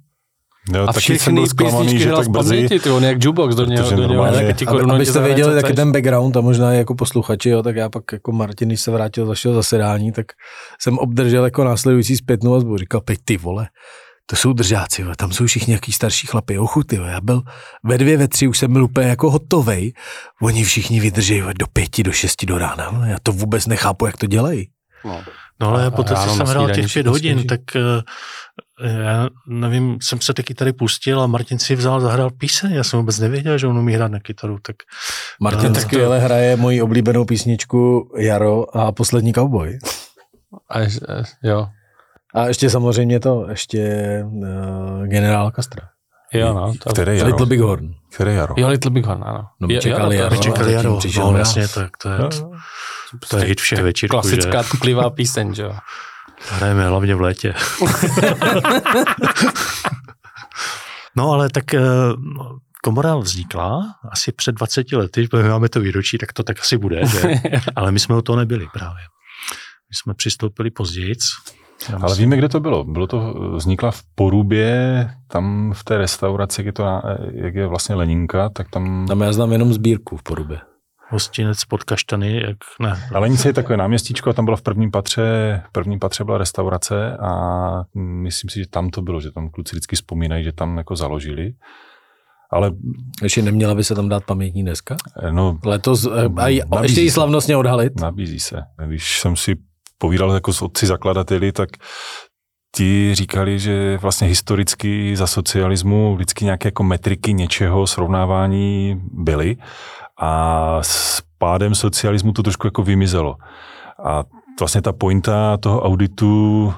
Jo, 0.74 0.84
A 0.84 0.94
taky 0.94 1.06
jsem 1.06 1.16
všechny 1.16 1.34
byl 1.34 1.48
zklamaný, 1.48 2.00
že 2.00 2.12
tak 2.12 2.26
z 2.26 2.28
brzy. 2.28 2.50
paměti, 2.50 2.80
ty, 2.80 2.90
on 2.90 3.04
jak 3.04 3.24
jukebox 3.24 3.56
do 3.56 3.66
něho, 3.66 3.92
do 3.92 4.08
něho 4.08 4.32
nějaké 4.32 4.54
ti 4.54 4.66
Aby, 4.66 4.80
abyste 4.92 5.22
věděli 5.22 5.62
taky 5.62 5.74
ten 5.74 5.92
background 5.92 6.38
a 6.38 6.42
možná 6.42 6.74
jako 6.74 6.96
posluchači, 6.96 7.50
jo, 7.50 7.64
tak 7.64 7.76
já 7.76 7.90
pak 7.90 8.04
jako 8.12 8.32
Martin, 8.32 8.68
když 8.68 8.82
se 8.82 8.92
vrátil 8.92 9.26
z 9.26 9.28
vašeho 9.28 9.54
zasedání, 9.54 10.12
tak 10.12 10.26
jsem 10.82 10.98
obdržel 10.98 11.44
jako 11.44 11.64
následující 11.64 12.18
zpětnou 12.18 12.52
vazbu. 12.52 12.78
Říkal, 12.78 13.02
pej 13.02 13.18
ty 13.26 13.38
vole, 13.38 13.68
to 14.32 14.38
jsou 14.38 14.54
držáci, 14.54 15.04
vole, 15.04 15.16
tam 15.16 15.32
jsou 15.32 15.46
všichni 15.46 15.72
nějaký 15.72 15.92
starší 15.92 16.28
chlapy, 16.28 16.58
ochuty, 16.60 16.98
vole. 16.98 17.12
já 17.12 17.22
byl 17.22 17.42
ve 17.84 17.98
dvě, 17.98 18.18
ve 18.18 18.28
tři, 18.28 18.48
už 18.48 18.58
jsem 18.58 18.74
byl 18.74 18.84
úplně 18.84 19.08
jako 19.08 19.32
hotovej, 19.32 19.94
oni 20.42 20.64
všichni 20.64 21.00
vydrží 21.00 21.42
vole, 21.42 21.54
do 21.60 21.68
pěti, 21.68 22.04
do 22.04 22.12
šesti 22.12 22.46
do 22.46 22.58
rána, 22.58 22.90
vole. 22.90 23.10
já 23.10 23.18
to 23.24 23.32
vůbec 23.32 23.68
nechápu, 23.68 24.06
jak 24.06 24.18
to 24.18 24.26
dělají. 24.28 24.68
No. 25.06 25.24
No 25.62 25.68
ale 25.68 25.86
A- 25.86 25.92
po 25.92 26.04
to, 26.04 26.18
a 26.18 26.28
co 26.28 26.36
jsem 26.36 26.48
hrál 26.48 26.70
těch 26.70 26.94
pět 26.94 27.08
hodin, 27.08 27.32
skončí. 27.32 27.48
tak 27.48 27.60
eh, 27.76 29.04
já 29.04 29.28
nevím, 29.48 29.98
jsem 30.02 30.22
se 30.22 30.34
taky 30.34 30.54
tady 30.54 30.74
pustil 30.74 31.22
a 31.22 31.28
Martin 31.28 31.60
si 31.60 31.76
vzal, 31.76 32.02
zahrál 32.02 32.30
píseň, 32.30 32.72
já 32.72 32.84
jsem 32.84 33.00
vůbec 33.00 33.20
nevěděl, 33.20 33.58
že 33.58 33.68
on 33.68 33.78
umí 33.78 33.94
hrát 33.94 34.12
na 34.12 34.20
kytaru, 34.20 34.58
tak 34.62 34.76
Martin 35.42 35.64
No, 35.64 35.70
no, 35.76 35.82
skvěle 35.82 36.20
hraje 36.20 36.56
moji 36.56 36.82
oblíbenou 36.82 37.26
písničku 37.26 38.12
Jaro 38.18 38.78
a 38.78 38.92
poslední 38.92 39.34
cowboy. 39.34 39.80
A, 40.70 40.80
ještě- 40.80 41.06
jo, 41.44 41.68
A 42.36 42.48
ještě 42.48 42.70
samozřejmě 42.70 43.20
to, 43.20 43.46
ještě 43.50 43.80
uh, 44.26 45.06
generál 45.08 45.52
Castra. 45.56 45.88
jo, 46.34 46.54
no. 46.54 46.74
To, 46.84 46.90
Který 46.90 47.18
jaro? 47.18 47.30
Little 47.30 47.46
Big 47.46 47.60
Horn. 47.60 47.94
Který 48.16 48.36
jaro? 48.36 48.54
jo, 48.58 48.68
Little 48.68 48.92
Big 48.92 49.06
Horn, 49.06 49.24
ano. 49.26 49.46
No, 49.60 49.68
my 49.68 49.80
čekali 49.80 50.16
jo, 50.16 50.22
Jaro. 50.24 50.36
to, 50.36 50.42
my 50.42 50.48
je- 50.48 50.54
čekali 50.54 50.74
Jaro, 50.74 51.00
no 51.32 51.38
jasně, 51.38 51.68
to, 51.68 51.80
je- 51.80 51.90
to, 52.02 52.10
je, 52.10 52.18
to 53.30 53.38
je 53.38 53.44
hit 53.44 53.62
všech 53.62 53.80
večírků, 53.80 54.12
Klasická 54.12 54.62
že? 54.62 54.70
tklivá 54.78 55.10
píseň, 55.10 55.54
že 55.56 55.64
jo. 55.64 55.76
Hrajeme 56.50 56.88
hlavně 56.88 57.16
v 57.16 57.22
létě. 57.22 57.54
no 61.16 61.32
ale 61.32 61.50
tak 61.50 61.74
eh, 61.74 61.80
komora 62.84 63.16
vznikla 63.16 63.96
asi 64.12 64.32
před 64.32 64.56
20 64.56 64.92
lety, 64.92 65.28
protože 65.28 65.44
my 65.44 65.50
máme 65.50 65.70
to 65.70 65.80
výročí, 65.80 66.18
tak 66.18 66.34
to 66.34 66.44
tak 66.44 66.60
asi 66.60 66.78
bude, 66.78 67.06
že? 67.06 67.22
ale 67.76 67.92
my 67.92 68.00
jsme 68.00 68.16
o 68.16 68.22
to 68.22 68.36
nebyli 68.36 68.68
právě. 68.74 69.04
My 69.90 69.96
jsme 69.96 70.14
přistoupili 70.14 70.72
později. 70.72 71.14
Já 71.90 71.98
Ale 72.02 72.16
víme, 72.16 72.38
kde 72.38 72.50
to 72.50 72.60
bylo. 72.60 72.84
Bylo 72.84 73.08
to, 73.08 73.34
vznikla 73.56 73.92
v 73.92 74.02
Porubě, 74.16 75.10
tam 75.28 75.72
v 75.76 75.84
té 75.84 75.98
restauraci, 75.98 76.62
jak 76.62 76.66
je, 76.66 76.74
to, 76.74 76.84
jak 77.34 77.56
je 77.56 77.68
vlastně 77.68 77.96
Leninka, 77.96 78.50
tak 78.50 78.70
tam... 78.70 79.06
Tam 79.08 79.22
já 79.22 79.34
znám 79.34 79.52
jenom 79.52 79.74
sbírku 79.74 80.18
v 80.18 80.24
Porubě. 80.24 80.60
hostinec 81.10 81.66
pod 81.66 81.84
kaštany, 81.84 82.42
jak 82.48 82.58
ne. 82.80 82.94
Ale 83.16 83.30
nic 83.30 83.46
je 83.46 83.54
takové 83.54 83.78
náměstíčko 83.78 84.30
a 84.30 84.34
tam 84.34 84.46
bylo 84.46 84.58
v 84.58 84.62
prvním 84.62 84.92
patře, 84.92 85.22
v 85.70 85.72
prvním 85.72 86.00
patře 86.00 86.24
byla 86.24 86.38
restaurace 86.38 87.18
a 87.18 87.32
myslím 87.96 88.50
si, 88.50 88.60
že 88.60 88.68
tam 88.70 88.90
to 88.90 89.02
bylo, 89.02 89.22
že 89.22 89.32
tam 89.32 89.50
kluci 89.50 89.76
vždycky 89.76 89.96
vzpomínají, 89.96 90.44
že 90.44 90.52
tam 90.52 90.78
jako 90.78 90.96
založili. 90.96 91.54
Ale 92.54 92.72
Ještě 93.24 93.42
neměla 93.42 93.76
by 93.76 93.84
se 93.84 93.96
tam 93.96 94.10
dát 94.10 94.24
pamětní 94.26 94.66
deska? 94.66 94.96
no, 95.32 95.60
Letos, 95.66 96.06
eh, 96.06 96.30
a 96.72 96.84
ještě 96.84 97.02
ji 97.02 97.12
slavnostně 97.12 97.58
odhalit? 97.58 98.00
nabízí 98.02 98.40
se. 98.40 98.62
Když 98.88 99.20
jsem 99.20 99.36
si 99.36 99.56
povídal 100.02 100.32
jako 100.32 100.54
s 100.54 100.62
otci 100.62 100.86
zakladateli, 100.88 101.52
tak 101.52 101.70
ti 102.76 103.16
říkali, 103.16 103.60
že 103.60 103.98
vlastně 103.98 104.28
historicky 104.28 105.16
za 105.16 105.28
socialismu 105.28 106.16
vždycky 106.16 106.46
nějaké 106.46 106.68
jako 106.68 106.84
metriky 106.84 107.34
něčeho, 107.34 107.88
srovnávání 107.88 109.02
byly 109.14 109.58
a 110.22 110.78
s 110.82 111.22
pádem 111.38 111.76
socialismu 111.76 112.32
to 112.32 112.44
trošku 112.44 112.68
jako 112.68 112.84
vymizelo. 112.84 113.36
A 114.06 114.24
vlastně 114.60 114.82
ta 114.82 114.94
pointa 114.94 115.58
toho 115.58 115.82
auditu, 115.82 116.74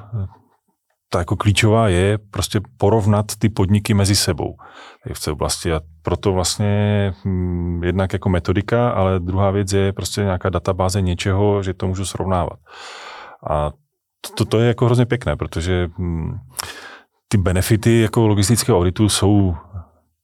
ta 1.10 1.20
jako 1.20 1.36
klíčová 1.36 1.88
je 1.88 2.18
prostě 2.18 2.62
porovnat 2.78 3.26
ty 3.40 3.50
podniky 3.50 3.94
mezi 3.94 4.16
sebou 4.16 4.56
v 5.14 5.20
té 5.20 5.32
oblasti 5.32 5.74
a 5.74 5.80
proto 6.02 6.34
vlastně 6.34 7.14
hm, 7.26 7.82
jednak 7.84 8.14
jako 8.14 8.30
metodika, 8.30 8.90
ale 8.90 9.20
druhá 9.20 9.52
věc 9.52 9.74
je 9.74 9.94
prostě 9.94 10.22
nějaká 10.22 10.50
databáze 10.50 11.02
něčeho, 11.02 11.64
že 11.64 11.74
to 11.74 11.88
můžu 11.88 12.06
srovnávat. 12.06 12.60
A 13.50 13.72
to, 14.36 14.46
to 14.46 14.60
je 14.60 14.68
jako 14.68 14.86
hrozně 14.86 15.06
pěkné, 15.06 15.36
protože 15.36 15.90
hm, 15.98 16.40
ty 17.28 17.38
benefity 17.38 18.02
jako 18.02 18.28
logistického 18.28 18.78
auditu 18.78 19.10
jsou 19.10 19.56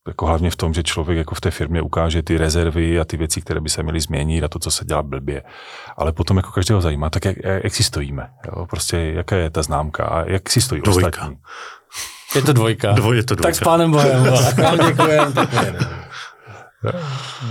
jako 0.08 0.26
hlavně 0.26 0.50
v 0.50 0.56
tom, 0.56 0.74
že 0.74 0.84
člověk 0.84 1.18
jako 1.18 1.36
v 1.36 1.42
té 1.42 1.52
firmě 1.52 1.82
ukáže 1.82 2.24
ty 2.24 2.38
rezervy 2.38 3.00
a 3.00 3.06
ty 3.06 3.18
věci, 3.18 3.42
které 3.42 3.60
by 3.62 3.70
se 3.70 3.84
měly 3.84 4.00
změnit 4.00 4.44
a 4.44 4.48
to, 4.48 4.60
co 4.60 4.72
se 4.72 4.86
dělá 4.86 5.04
blbě. 5.04 5.44
Ale 5.98 6.12
potom 6.12 6.38
jako 6.38 6.52
každého 6.52 6.82
zajímá, 6.82 7.10
tak 7.10 7.26
jak, 7.26 7.36
jak 7.64 7.76
si 7.76 7.84
stojíme, 7.84 8.30
jo? 8.46 8.66
prostě 8.66 8.98
jaká 8.98 9.36
je 9.36 9.50
ta 9.50 9.64
známka 9.64 10.06
a 10.06 10.30
jak 10.30 10.50
si 10.50 10.62
stojí 10.62 10.82
Dvojka. 10.82 11.08
ostatní. 11.08 11.38
Je 12.36 12.42
to 12.42 12.54
dvojka. 12.54 12.92
Dvoj, 12.92 13.16
je 13.18 13.24
to 13.24 13.36
dvojka. 13.36 13.48
Tak 13.48 13.56
s 13.56 13.60
pánem 13.60 13.92
Bohem. 13.92 14.24
Tak 14.56 14.58
vám 14.58 14.88
děkujem. 14.88 15.34
Tak 15.34 15.50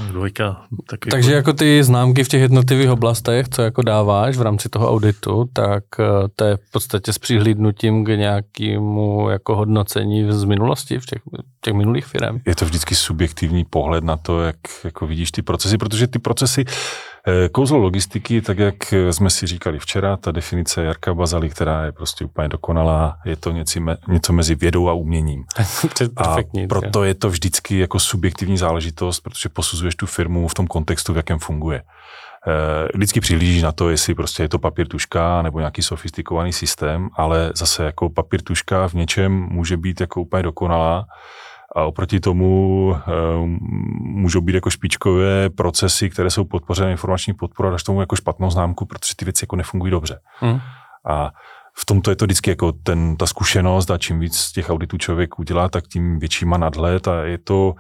Dvojka. 0.09 0.63
Taky 0.91 1.11
Takže 1.11 1.35
jako 1.35 1.53
ty 1.53 1.85
známky 1.85 2.25
v 2.25 2.29
těch 2.29 2.41
jednotlivých 2.41 2.91
oblastech, 2.91 3.49
co 3.49 3.63
jako 3.63 3.83
dáváš 3.83 4.37
v 4.37 4.43
rámci 4.43 4.69
toho 4.69 4.91
auditu, 4.91 5.51
tak 5.53 5.85
eh, 6.01 6.05
to 6.37 6.45
je 6.45 6.57
v 6.57 6.71
podstatě 6.73 7.13
s 7.13 7.19
přihlídnutím 7.19 8.05
k 8.05 8.09
nějakému 8.09 9.31
jako 9.31 9.57
hodnocení 9.57 10.33
z 10.33 10.45
minulosti 10.45 10.99
v 10.99 11.07
těch, 11.07 11.23
těch 11.61 11.75
minulých 11.75 12.07
firm. 12.07 12.41
Je 12.47 12.55
to 12.55 12.65
vždycky 12.65 12.95
subjektivní 12.95 13.65
pohled 13.65 14.05
na 14.05 14.17
to, 14.17 14.41
jak 14.41 14.57
jako 14.85 15.07
vidíš 15.07 15.31
ty 15.33 15.43
procesy, 15.43 15.79
protože 15.79 16.07
ty 16.07 16.19
procesy 16.19 16.65
kouzlo 17.53 17.79
logistiky, 17.79 18.41
tak 18.41 18.59
jak 18.59 18.75
jsme 19.11 19.31
si 19.31 19.47
říkali 19.47 19.79
včera, 19.79 20.17
ta 20.17 20.31
definice 20.31 20.85
Jarka 20.85 21.15
Bazaly, 21.15 21.49
která 21.49 21.85
je 21.85 21.93
prostě 21.93 22.25
úplně 22.25 22.49
dokonalá, 22.49 23.17
je 23.25 23.37
to 23.37 23.51
něco, 23.51 23.81
něco 24.09 24.33
mezi 24.33 24.55
vědou 24.55 24.89
a 24.89 24.93
uměním. 24.93 25.45
a 26.17 26.37
proto 26.69 27.05
je 27.05 27.15
to 27.15 27.31
vždycky 27.31 27.79
jako 27.79 27.99
subjektivní 27.99 28.59
záležitost, 28.59 29.21
protože 29.21 29.49
posuzuješ 29.49 29.95
tu 29.95 30.07
firmu 30.07 30.49
v 30.49 30.55
tom 30.55 30.67
kontextu, 30.67 31.13
v 31.13 31.17
jakém 31.17 31.39
funguje. 31.39 31.83
Eh, 32.47 32.89
vždycky 32.95 33.21
přihlížíš 33.21 33.63
na 33.63 33.73
to, 33.73 33.91
jestli 33.91 34.15
prostě 34.15 34.43
je 34.43 34.49
to 34.49 34.59
papír 34.59 34.89
tuška 34.89 35.43
nebo 35.43 35.59
nějaký 35.59 35.83
sofistikovaný 35.83 36.53
systém, 36.53 37.09
ale 37.17 37.53
zase 37.55 37.85
jako 37.85 38.11
papír 38.11 38.43
tuška 38.43 38.89
v 38.89 38.95
něčem 38.95 39.33
může 39.33 39.77
být 39.77 40.01
jako 40.01 40.21
úplně 40.21 40.43
dokonalá, 40.43 41.07
a 41.77 41.85
oproti 41.85 42.21
tomu 42.21 42.95
e, 42.95 43.01
můžou 44.01 44.41
být 44.41 44.55
jako 44.55 44.71
špičkové 44.71 45.51
procesy, 45.51 46.11
které 46.11 46.31
jsou 46.31 46.45
podpořené 46.45 46.91
informační 46.91 47.35
podporou 47.35 47.69
a 47.69 47.73
dáš 47.73 47.83
tomu 47.83 48.01
jako 48.01 48.17
špatnou 48.17 48.51
známku, 48.51 48.87
protože 48.87 49.17
ty 49.17 49.25
věci 49.25 49.43
jako 49.43 49.57
nefungují 49.57 49.91
dobře. 49.91 50.21
Hmm. 50.41 50.61
A 51.11 51.31
v 51.81 51.85
tomto 51.87 52.11
je 52.11 52.17
to 52.17 52.25
vždycky 52.25 52.51
jako 52.51 52.73
ten, 52.73 53.17
ta 53.17 53.27
zkušenost 53.27 53.91
a 53.91 53.99
čím 53.99 54.21
víc 54.21 54.51
těch 54.53 54.71
auditů 54.71 54.99
člověk 54.99 55.39
udělá, 55.39 55.69
tak 55.69 55.85
tím 55.89 56.19
větší 56.19 56.45
má 56.45 56.57
nadhled 56.59 57.09
a 57.09 57.23
je 57.23 57.39
to, 57.39 57.75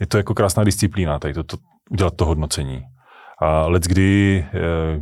je 0.00 0.06
to 0.06 0.16
jako 0.16 0.34
krásná 0.34 0.64
disciplína, 0.64 1.18
tady 1.18 1.34
to, 1.34 1.42
to, 1.42 1.56
udělat 1.90 2.16
to 2.16 2.24
hodnocení. 2.24 2.82
A 3.42 3.66
let 3.66 3.82
kdy, 3.82 4.44
eh, 4.54 5.00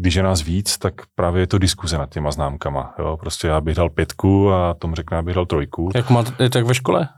když 0.00 0.14
je 0.14 0.22
nás 0.22 0.42
víc, 0.42 0.78
tak 0.78 0.94
právě 1.14 1.42
je 1.42 1.46
to 1.46 1.58
diskuze 1.58 1.98
nad 1.98 2.10
těma 2.10 2.30
známkama. 2.30 2.94
Jo? 2.98 3.16
Prostě 3.16 3.48
já 3.48 3.60
bych 3.60 3.76
dal 3.76 3.90
pětku 3.90 4.52
a 4.52 4.74
Tom 4.74 4.94
řekne, 4.94 5.16
já 5.16 5.22
bych 5.22 5.34
dal 5.34 5.46
trojku. 5.46 5.90
Jak 5.94 6.10
máte, 6.10 6.50
tak 6.50 6.66
ve 6.66 6.74
škole? 6.74 7.08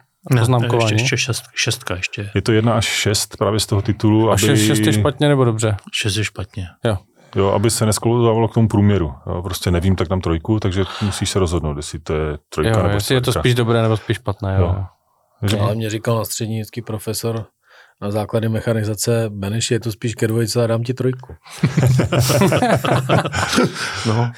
Oznamkování. 0.40 0.92
Ještě, 0.92 1.04
ještě 1.04 1.16
šest, 1.16 1.44
šestka 1.54 1.96
ještě. 1.96 2.30
Je 2.34 2.42
to 2.42 2.52
jedna 2.52 2.72
až 2.72 2.84
šest 2.84 3.36
právě 3.36 3.60
z 3.60 3.66
toho 3.66 3.82
titulu. 3.82 4.30
A 4.30 4.32
aby... 4.32 4.56
šest 4.56 4.78
je 4.78 4.92
špatně 4.92 5.28
nebo 5.28 5.44
dobře? 5.44 5.76
Šest 5.92 6.16
je 6.16 6.24
špatně. 6.24 6.66
Jo. 6.84 6.98
Jo, 7.36 7.48
aby 7.48 7.70
se 7.70 7.86
nesklouzávalo 7.86 8.48
k 8.48 8.54
tomu 8.54 8.68
průměru. 8.68 9.14
Jo, 9.26 9.42
prostě 9.42 9.70
nevím, 9.70 9.96
tak 9.96 10.08
tam 10.08 10.20
trojku, 10.20 10.60
takže 10.60 10.84
musíš 11.02 11.30
se 11.30 11.38
rozhodnout, 11.38 11.76
jestli 11.76 11.98
to 11.98 12.14
je 12.14 12.38
trojka 12.48 12.76
jo, 12.76 12.82
nebo 12.82 12.94
jestli 12.94 13.14
je 13.14 13.20
to 13.20 13.32
spíš 13.32 13.54
dobré 13.54 13.82
nebo 13.82 13.96
spíš 13.96 14.16
špatné. 14.16 14.56
Jo. 14.58 14.76
Jo. 15.42 15.58
No, 15.58 15.60
ale 15.60 15.74
mě 15.74 15.90
říkal 15.90 16.18
na 16.18 16.24
střední 16.24 16.62
profesor 16.86 17.46
na 18.02 18.10
základě 18.10 18.48
mechanizace 18.48 19.26
Beneš, 19.28 19.70
je 19.70 19.80
to 19.80 19.92
spíš 19.92 20.14
ke 20.14 20.28
dvojice 20.28 20.64
a 20.64 20.66
dám 20.66 20.82
ti 20.82 20.94
trojku. 20.94 21.34
no, 24.06 24.32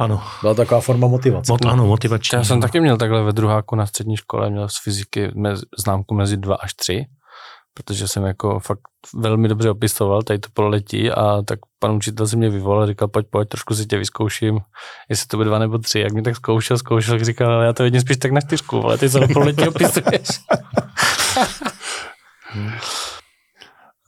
ano. 0.00 0.22
Byla 0.40 0.54
taková 0.54 0.80
forma 0.80 1.08
motivace. 1.08 1.52
Mot, 1.52 1.66
ano, 1.66 1.86
motivační. 1.86 2.36
Já 2.36 2.44
jsem 2.44 2.60
taky 2.60 2.80
měl 2.80 2.96
takhle 2.96 3.22
ve 3.22 3.32
druháku 3.32 3.76
na 3.76 3.86
střední 3.86 4.16
škole, 4.16 4.50
měl 4.50 4.68
z 4.68 4.82
fyziky 4.82 5.30
mez, 5.34 5.60
známku 5.78 6.14
mezi 6.14 6.36
dva 6.36 6.56
až 6.56 6.74
tři, 6.74 7.06
protože 7.74 8.08
jsem 8.08 8.24
jako 8.24 8.60
fakt 8.60 8.80
velmi 9.14 9.48
dobře 9.48 9.70
opisoval 9.70 10.22
tady 10.22 10.38
to 10.38 10.48
pololetí 10.52 11.10
a 11.10 11.42
tak 11.42 11.58
pan 11.78 11.90
učitel 11.90 12.26
si 12.26 12.36
mě 12.36 12.50
vyvolal 12.50 12.82
a 12.82 12.86
říkal, 12.86 13.08
pojď, 13.08 13.26
pojď, 13.30 13.48
trošku 13.48 13.74
si 13.74 13.86
tě 13.86 13.98
vyzkouším, 13.98 14.58
jestli 15.08 15.26
to 15.26 15.36
bude 15.36 15.48
dva 15.48 15.58
nebo 15.58 15.78
tři. 15.78 16.00
Jak 16.00 16.12
mi 16.12 16.22
tak 16.22 16.36
zkoušel, 16.36 16.78
zkoušel, 16.78 17.14
tak 17.14 17.24
říkal, 17.24 17.52
ale 17.52 17.66
já 17.66 17.72
to 17.72 17.82
vidím 17.82 18.00
spíš 18.00 18.16
tak 18.16 18.32
na 18.32 18.40
čtyřku, 18.40 18.84
ale 18.84 18.98
ty 18.98 19.08
se 19.08 19.20
pololetí 19.32 19.68
opisuješ. 19.68 20.28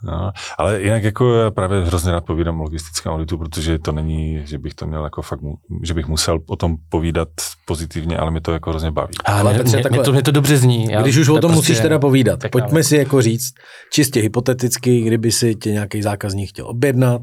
No, 0.04 0.32
ale 0.58 0.82
jinak 0.82 1.02
jako 1.02 1.34
já 1.34 1.50
právě 1.50 1.84
hrozně 1.84 2.12
rád 2.12 2.24
povídám 2.24 2.60
o 2.60 2.62
logistickém 2.62 3.12
auditu, 3.12 3.38
protože 3.38 3.78
to 3.78 3.92
není, 3.92 4.46
že 4.46 4.58
bych 4.58 4.74
to 4.74 4.86
měl 4.86 5.04
jako 5.04 5.22
fakt, 5.22 5.40
že 5.82 5.94
bych 5.94 6.06
musel 6.06 6.38
o 6.48 6.56
tom 6.56 6.76
povídat 6.88 7.28
pozitivně, 7.66 8.16
ale 8.16 8.30
mě 8.30 8.40
to 8.40 8.52
jako 8.52 8.70
hrozně 8.70 8.90
baví. 8.90 9.14
Ale 9.24 9.54
mě, 9.54 9.62
mě, 9.62 9.82
mě, 9.90 10.00
to, 10.00 10.12
mě 10.12 10.22
to 10.22 10.30
dobře 10.30 10.56
zní. 10.56 10.90
Já, 10.90 11.02
Když 11.02 11.16
už 11.16 11.28
o 11.28 11.32
tom 11.32 11.40
prostě 11.40 11.54
musíš 11.56 11.80
teda 11.80 11.98
povídat, 11.98 12.40
pojďme 12.52 12.84
si 12.84 12.96
jako 12.96 13.22
říct, 13.22 13.52
čistě 13.92 14.20
hypoteticky, 14.20 15.00
kdyby 15.00 15.32
si 15.32 15.54
tě 15.54 15.72
nějaký 15.72 16.02
zákazník 16.02 16.48
chtěl 16.48 16.66
objednat 16.68 17.22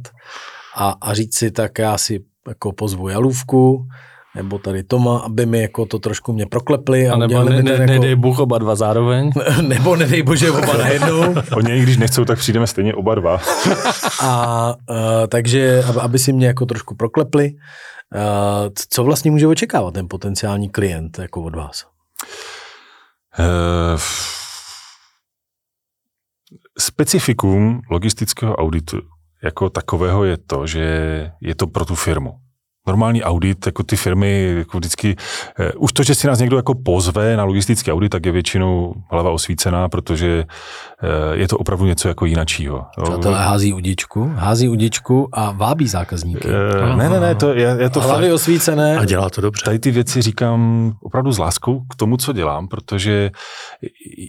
a, 0.77 0.95
a 1.01 1.13
říct 1.13 1.37
si, 1.37 1.51
tak 1.51 1.79
já 1.79 1.97
si 1.97 2.19
jako 2.47 2.71
pozvu 2.71 3.09
jalůvku, 3.09 3.87
nebo 4.35 4.59
tady 4.59 4.83
Toma, 4.83 5.19
aby 5.19 5.45
mi 5.45 5.61
jako 5.61 5.85
to 5.85 5.99
trošku 5.99 6.33
mě 6.33 6.45
proklepli. 6.45 7.09
A, 7.09 7.13
a 7.13 7.17
nebo 7.17 7.43
ne, 7.43 7.63
ne, 7.63 7.71
jako... 7.71 7.85
nedej 7.85 8.15
Bůh 8.15 8.39
oba 8.39 8.57
dva 8.57 8.75
zároveň. 8.75 9.31
nebo 9.61 9.95
nedej 9.95 10.23
Bože 10.23 10.51
oba 10.51 10.77
najednou. 10.77 11.35
Oni, 11.55 11.81
když 11.81 11.97
nechcou, 11.97 12.25
tak 12.25 12.39
přijdeme 12.39 12.67
stejně 12.67 12.93
oba 12.93 13.15
dva. 13.15 13.41
a 14.21 14.73
uh, 14.89 14.95
takže, 15.27 15.83
aby 16.01 16.19
si 16.19 16.33
mě 16.33 16.47
jako 16.47 16.65
trošku 16.65 16.95
proklepli, 16.95 17.51
uh, 17.51 18.69
co 18.89 19.03
vlastně 19.03 19.31
může 19.31 19.47
očekávat 19.47 19.93
ten 19.93 20.07
potenciální 20.09 20.69
klient 20.69 21.19
jako 21.19 21.43
od 21.43 21.55
vás? 21.55 21.85
Uh, 23.39 23.99
specifikum 26.79 27.81
logistického 27.91 28.55
auditu 28.55 29.01
jako 29.43 29.69
takového 29.69 30.23
je 30.23 30.37
to, 30.37 30.67
že 30.67 30.85
je 31.41 31.55
to 31.55 31.67
pro 31.67 31.85
tu 31.85 31.95
firmu 31.95 32.31
normální 32.87 33.23
audit, 33.23 33.65
jako 33.65 33.83
ty 33.83 33.95
firmy, 33.95 34.55
jako 34.57 34.77
vždycky, 34.77 35.15
eh, 35.59 35.71
už 35.73 35.93
to, 35.93 36.03
že 36.03 36.15
si 36.15 36.27
nás 36.27 36.39
někdo 36.39 36.57
jako 36.57 36.75
pozve 36.75 37.37
na 37.37 37.43
logistický 37.43 37.91
audit, 37.91 38.09
tak 38.09 38.25
je 38.25 38.31
většinou 38.31 38.93
hlava 39.11 39.31
osvícená, 39.31 39.89
protože 39.89 40.43
eh, 41.03 41.35
je 41.37 41.47
to 41.47 41.57
opravdu 41.57 41.85
něco 41.85 42.07
jako 42.07 42.25
jinačího. 42.25 42.85
Přátelé 43.03 43.39
hází 43.39 43.73
udičku, 43.73 44.31
hází 44.35 44.69
udičku 44.69 45.29
a 45.33 45.51
vábí 45.51 45.87
zákazníky. 45.87 46.47
Eh, 46.47 46.95
ne, 46.95 47.09
ne, 47.09 47.19
ne, 47.19 47.35
to 47.35 47.53
je, 47.53 47.75
je 47.79 47.89
to 47.89 48.01
Hlavy 48.01 48.27
fakt. 48.27 48.33
osvícené. 48.33 48.97
A 48.97 49.05
dělá 49.05 49.29
to 49.29 49.41
dobře. 49.41 49.65
Tady 49.65 49.79
ty 49.79 49.91
věci 49.91 50.21
říkám 50.21 50.91
opravdu 51.01 51.31
s 51.31 51.37
láskou 51.37 51.79
k 51.89 51.95
tomu, 51.95 52.17
co 52.17 52.33
dělám, 52.33 52.67
protože 52.67 53.31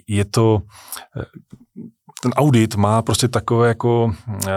je 0.09 0.25
to 0.25 0.59
ten 2.23 2.33
audit 2.33 2.75
má 2.75 3.03
prostě 3.03 3.29
takové 3.29 3.69
jako, 3.69 4.13
eh, 4.47 4.51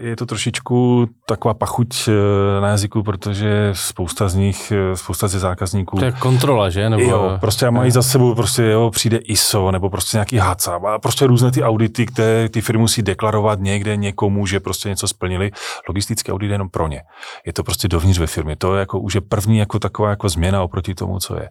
je 0.00 0.16
to 0.16 0.26
trošičku 0.26 1.06
taková 1.26 1.54
pachuť 1.54 2.08
eh, 2.08 2.60
na 2.60 2.68
jazyku, 2.68 3.02
protože 3.02 3.70
spousta 3.72 4.28
z 4.28 4.34
nich, 4.34 4.72
eh, 4.72 4.96
spousta 4.96 5.28
ze 5.28 5.38
zákazníků. 5.38 5.98
To 5.98 6.04
je 6.04 6.12
kontrola, 6.12 6.70
že? 6.70 6.90
Nebo... 6.90 7.02
Jo, 7.02 7.38
prostě 7.40 7.70
mají 7.70 7.90
za 7.90 8.02
sebou, 8.02 8.34
prostě 8.34 8.62
jo, 8.62 8.90
přijde 8.90 9.16
ISO, 9.16 9.70
nebo 9.70 9.90
prostě 9.90 10.16
nějaký 10.16 10.36
HACA, 10.36 10.74
a 10.74 10.98
prostě 10.98 11.26
různé 11.26 11.50
ty 11.50 11.62
audity, 11.62 12.06
které 12.06 12.48
ty 12.48 12.60
firmy 12.60 12.80
musí 12.80 13.02
deklarovat 13.02 13.60
někde 13.60 13.96
někomu, 13.96 14.46
že 14.46 14.60
prostě 14.60 14.88
něco 14.88 15.08
splnili. 15.08 15.50
Logistický 15.88 16.32
audit 16.32 16.46
je 16.46 16.54
jenom 16.54 16.68
pro 16.68 16.88
ně. 16.88 17.02
Je 17.46 17.52
to 17.52 17.62
prostě 17.62 17.88
dovnitř 17.88 18.18
ve 18.18 18.26
firmě. 18.26 18.56
To 18.56 18.74
je 18.74 18.80
jako 18.80 19.00
už 19.00 19.14
je 19.14 19.20
první 19.20 19.58
jako 19.58 19.78
taková 19.78 20.10
jako 20.10 20.28
změna 20.28 20.62
oproti 20.62 20.94
tomu, 20.94 21.18
co 21.18 21.36
je. 21.36 21.48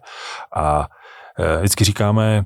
A 0.56 0.86
vždycky 1.58 1.84
říkáme, 1.84 2.44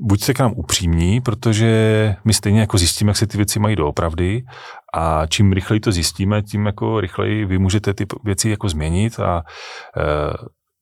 buďte 0.00 0.34
k 0.34 0.38
nám 0.38 0.52
upřímní, 0.56 1.20
protože 1.20 1.70
my 2.24 2.32
stejně 2.32 2.60
jako 2.60 2.78
zjistíme, 2.78 3.10
jak 3.10 3.16
se 3.16 3.26
ty 3.26 3.36
věci 3.36 3.58
mají 3.58 3.76
doopravdy 3.76 4.42
a 4.94 5.26
čím 5.26 5.52
rychleji 5.52 5.80
to 5.80 5.92
zjistíme, 5.92 6.42
tím 6.42 6.66
jako 6.66 7.00
rychleji 7.00 7.44
vy 7.44 7.58
můžete 7.58 7.94
ty 7.94 8.06
věci 8.24 8.50
jako 8.50 8.68
změnit 8.68 9.20
a 9.20 9.42
e, 9.96 10.02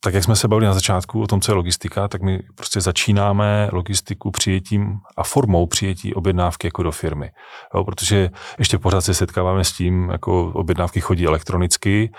tak 0.08 0.14
jak 0.14 0.24
jsme 0.24 0.36
se 0.36 0.48
bavili 0.48 0.66
na 0.66 0.74
začátku 0.74 1.22
o 1.22 1.26
tom, 1.26 1.40
co 1.40 1.52
je 1.52 1.56
logistika, 1.56 2.08
tak 2.08 2.22
my 2.22 2.42
prostě 2.54 2.80
začínáme 2.80 3.68
logistiku 3.72 4.30
přijetím 4.30 4.98
a 5.16 5.24
formou 5.24 5.66
přijetí 5.66 6.14
objednávky 6.14 6.66
jako 6.66 6.82
do 6.82 6.92
firmy. 6.92 7.30
Jo, 7.74 7.84
protože 7.84 8.30
ještě 8.58 8.78
pořád 8.78 9.00
se 9.00 9.14
setkáváme 9.14 9.64
s 9.64 9.72
tím, 9.72 10.08
jako 10.08 10.52
objednávky 10.54 11.00
chodí 11.00 11.26
elektronicky, 11.26 12.10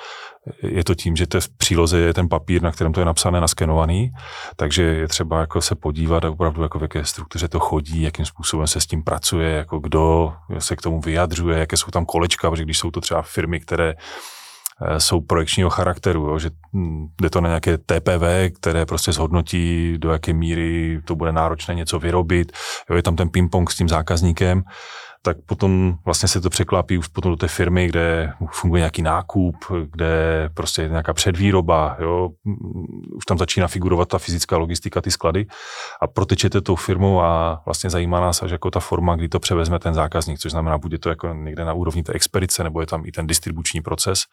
je 0.63 0.83
to 0.83 0.95
tím, 0.95 1.15
že 1.15 1.27
to 1.27 1.41
v 1.41 1.49
příloze 1.49 1.99
je 1.99 2.13
ten 2.13 2.29
papír, 2.29 2.61
na 2.61 2.71
kterém 2.71 2.93
to 2.93 3.01
je 3.01 3.05
napsané, 3.05 3.41
naskenovaný, 3.41 4.11
takže 4.55 4.83
je 4.83 5.07
třeba 5.07 5.39
jako 5.39 5.61
se 5.61 5.75
podívat 5.75 6.23
opravdu, 6.23 6.63
jako 6.63 6.79
v 6.79 6.81
jaké 6.81 7.05
struktuře 7.05 7.47
to 7.47 7.59
chodí, 7.59 8.01
jakým 8.01 8.25
způsobem 8.25 8.67
se 8.67 8.81
s 8.81 8.85
tím 8.85 9.03
pracuje, 9.03 9.51
jako 9.51 9.79
kdo 9.79 10.33
se 10.59 10.75
k 10.75 10.81
tomu 10.81 11.01
vyjadřuje, 11.01 11.59
jaké 11.59 11.77
jsou 11.77 11.91
tam 11.91 12.05
kolečka, 12.05 12.49
protože 12.49 12.63
když 12.63 12.79
jsou 12.79 12.91
to 12.91 13.01
třeba 13.01 13.21
firmy, 13.21 13.59
které 13.59 13.93
jsou 14.97 15.21
projekčního 15.21 15.69
charakteru, 15.69 16.27
jo, 16.27 16.39
že 16.39 16.49
hm, 16.73 17.07
jde 17.21 17.30
to 17.30 17.41
na 17.41 17.49
nějaké 17.49 17.77
TPV, 17.77 18.55
které 18.55 18.86
prostě 18.86 19.11
zhodnotí, 19.11 19.97
do 19.97 20.11
jaké 20.11 20.34
míry 20.34 21.01
to 21.05 21.15
bude 21.15 21.32
náročné 21.32 21.75
něco 21.75 21.99
vyrobit, 21.99 22.51
jo, 22.89 22.95
je 22.95 23.03
tam 23.03 23.15
ten 23.15 23.27
ping-pong 23.27 23.69
s 23.69 23.75
tím 23.75 23.89
zákazníkem, 23.89 24.63
tak 25.22 25.38
potom 25.45 25.97
vlastně 26.05 26.30
se 26.30 26.41
to 26.41 26.49
překlápí 26.49 26.97
už 26.97 27.07
potom 27.07 27.32
do 27.32 27.36
té 27.36 27.47
firmy, 27.47 27.88
kde 27.88 28.34
funguje 28.51 28.80
nějaký 28.80 29.01
nákup, 29.01 29.55
kde 29.91 30.49
prostě 30.53 30.82
je 30.82 30.89
nějaká 30.89 31.13
předvýroba, 31.13 31.97
jo, 31.99 32.30
už 33.15 33.26
tam 33.26 33.38
začíná 33.38 33.67
figurovat 33.67 34.07
ta 34.07 34.17
fyzická 34.17 34.57
logistika, 34.57 35.01
ty 35.01 35.11
sklady 35.11 35.45
a 36.01 36.07
protečete 36.07 36.61
tou 36.61 36.76
firmou 36.76 37.22
a 37.22 37.61
vlastně 37.65 37.89
zajímá 37.89 38.20
nás 38.20 38.43
až 38.43 38.51
jako 38.51 38.72
ta 38.72 38.80
forma, 38.80 39.15
kdy 39.15 39.30
to 39.30 39.39
převezme 39.39 39.80
ten 39.80 39.93
zákazník, 39.93 40.39
což 40.39 40.51
znamená, 40.51 40.78
bude 40.78 40.97
to 40.97 41.09
jako 41.09 41.34
někde 41.34 41.65
na 41.65 41.74
úrovni 41.74 42.03
té 42.03 42.13
expedice, 42.13 42.63
nebo 42.63 42.82
je 42.82 42.88
tam 42.88 43.05
i 43.05 43.11
ten 43.11 43.28
distribuční 43.28 43.82
proces. 43.82 44.24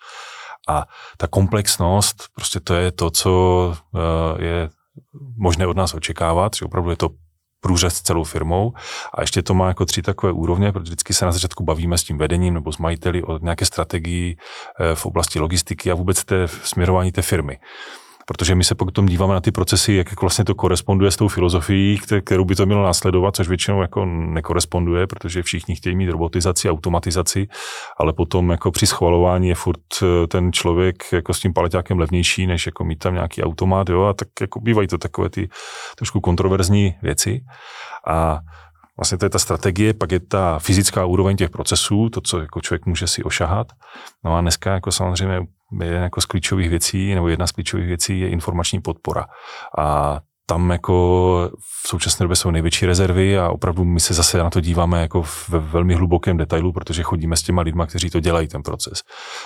A 0.68 0.84
ta 1.16 1.26
komplexnost, 1.26 2.16
prostě 2.34 2.60
to 2.60 2.74
je 2.74 2.92
to, 2.92 3.10
co 3.10 3.74
eh, 3.94 4.44
je 4.44 4.70
možné 5.36 5.66
od 5.66 5.76
nás 5.76 5.94
očekávat, 5.94 6.52
že 6.56 6.64
opravdu 6.64 6.90
je 6.90 6.96
to 6.96 7.08
průřez 7.60 8.02
celou 8.02 8.24
firmou. 8.24 8.72
A 9.14 9.20
ještě 9.20 9.42
to 9.42 9.54
má 9.54 9.68
jako 9.68 9.84
tři 9.84 10.02
takové 10.02 10.32
úrovně, 10.32 10.72
protože 10.72 10.82
vždycky 10.82 11.14
se 11.14 11.24
na 11.24 11.32
začátku 11.32 11.64
bavíme 11.64 11.98
s 11.98 12.04
tím 12.04 12.18
vedením 12.18 12.54
nebo 12.54 12.72
s 12.72 12.78
majiteli 12.78 13.22
o 13.22 13.38
nějaké 13.38 13.64
strategii 13.66 14.36
eh, 14.80 14.94
v 14.94 15.06
oblasti 15.06 15.40
logistiky 15.40 15.90
a 15.90 15.94
vůbec 15.94 16.24
té 16.24 16.48
směrování 16.48 17.12
té 17.12 17.22
firmy 17.22 17.58
protože 18.26 18.54
my 18.54 18.64
se 18.64 18.74
potom 18.74 19.06
díváme 19.06 19.34
na 19.34 19.40
ty 19.40 19.50
procesy, 19.50 19.92
jak 19.92 20.20
vlastně 20.20 20.44
to 20.44 20.54
koresponduje 20.54 21.10
s 21.10 21.16
tou 21.16 21.28
filozofií, 21.28 22.00
kterou 22.24 22.44
by 22.44 22.54
to 22.54 22.66
mělo 22.66 22.82
následovat, 22.82 23.36
což 23.36 23.48
většinou 23.48 23.82
jako 23.82 24.04
nekoresponduje, 24.04 25.06
protože 25.06 25.42
všichni 25.42 25.76
chtějí 25.76 25.96
mít 25.96 26.10
robotizaci, 26.10 26.70
automatizaci, 26.70 27.48
ale 27.98 28.12
potom 28.12 28.50
jako 28.50 28.70
při 28.70 28.86
schvalování 28.86 29.48
je 29.48 29.54
furt 29.54 29.80
eh, 30.02 30.26
ten 30.26 30.52
člověk 30.52 31.12
jako 31.12 31.34
s 31.34 31.40
tím 31.40 31.52
paleťákem 31.52 31.98
levnější, 31.98 32.46
než 32.46 32.66
jako 32.66 32.84
mít 32.84 32.98
tam 32.98 33.14
nějaký 33.14 33.42
automat, 33.42 33.88
jo, 33.88 34.02
a 34.02 34.12
tak 34.12 34.28
jako 34.40 34.60
bývají 34.60 34.88
to 34.88 34.98
takové 34.98 35.30
ty 35.30 35.48
trošku 35.96 36.20
kontroverzní 36.20 36.94
věci. 37.02 37.40
A 38.06 38.38
Vlastně 38.98 39.18
to 39.18 39.26
je 39.26 39.30
ta 39.30 39.38
strategie, 39.38 39.94
pak 39.94 40.12
je 40.12 40.20
ta 40.20 40.58
fyzická 40.58 41.04
úroveň 41.04 41.36
těch 41.36 41.50
procesů, 41.50 42.10
to, 42.10 42.20
co 42.20 42.40
jako 42.40 42.60
člověk 42.60 42.86
může 42.86 43.06
si 43.06 43.22
ošahat. 43.22 43.66
No 44.24 44.36
a 44.36 44.40
dneska 44.40 44.72
jako 44.72 44.92
samozřejmě 44.92 45.40
je 45.82 45.92
jako 45.92 46.20
z 46.20 46.24
klíčových 46.24 46.70
věcí, 46.70 47.14
nebo 47.14 47.28
jedna 47.28 47.46
z 47.46 47.52
klíčových 47.52 47.86
věcí 47.86 48.20
je 48.20 48.28
informační 48.28 48.80
podpora. 48.80 49.26
A 49.78 50.20
tam 50.46 50.70
jako 50.70 51.50
v 51.84 51.88
současné 51.88 52.24
době 52.24 52.36
jsou 52.36 52.50
největší 52.50 52.86
rezervy 52.86 53.38
a 53.38 53.48
opravdu 53.48 53.84
my 53.84 54.00
se 54.00 54.14
zase 54.14 54.38
na 54.38 54.50
to 54.50 54.60
díváme 54.60 55.00
jako 55.00 55.24
ve 55.48 55.58
velmi 55.58 55.94
hlubokém 55.94 56.36
detailu, 56.36 56.72
protože 56.72 57.02
chodíme 57.02 57.36
s 57.36 57.42
těma 57.42 57.62
lidma, 57.62 57.86
kteří 57.86 58.10
to 58.10 58.20
dělají, 58.20 58.48
ten 58.48 58.62
proces. 58.62 59.02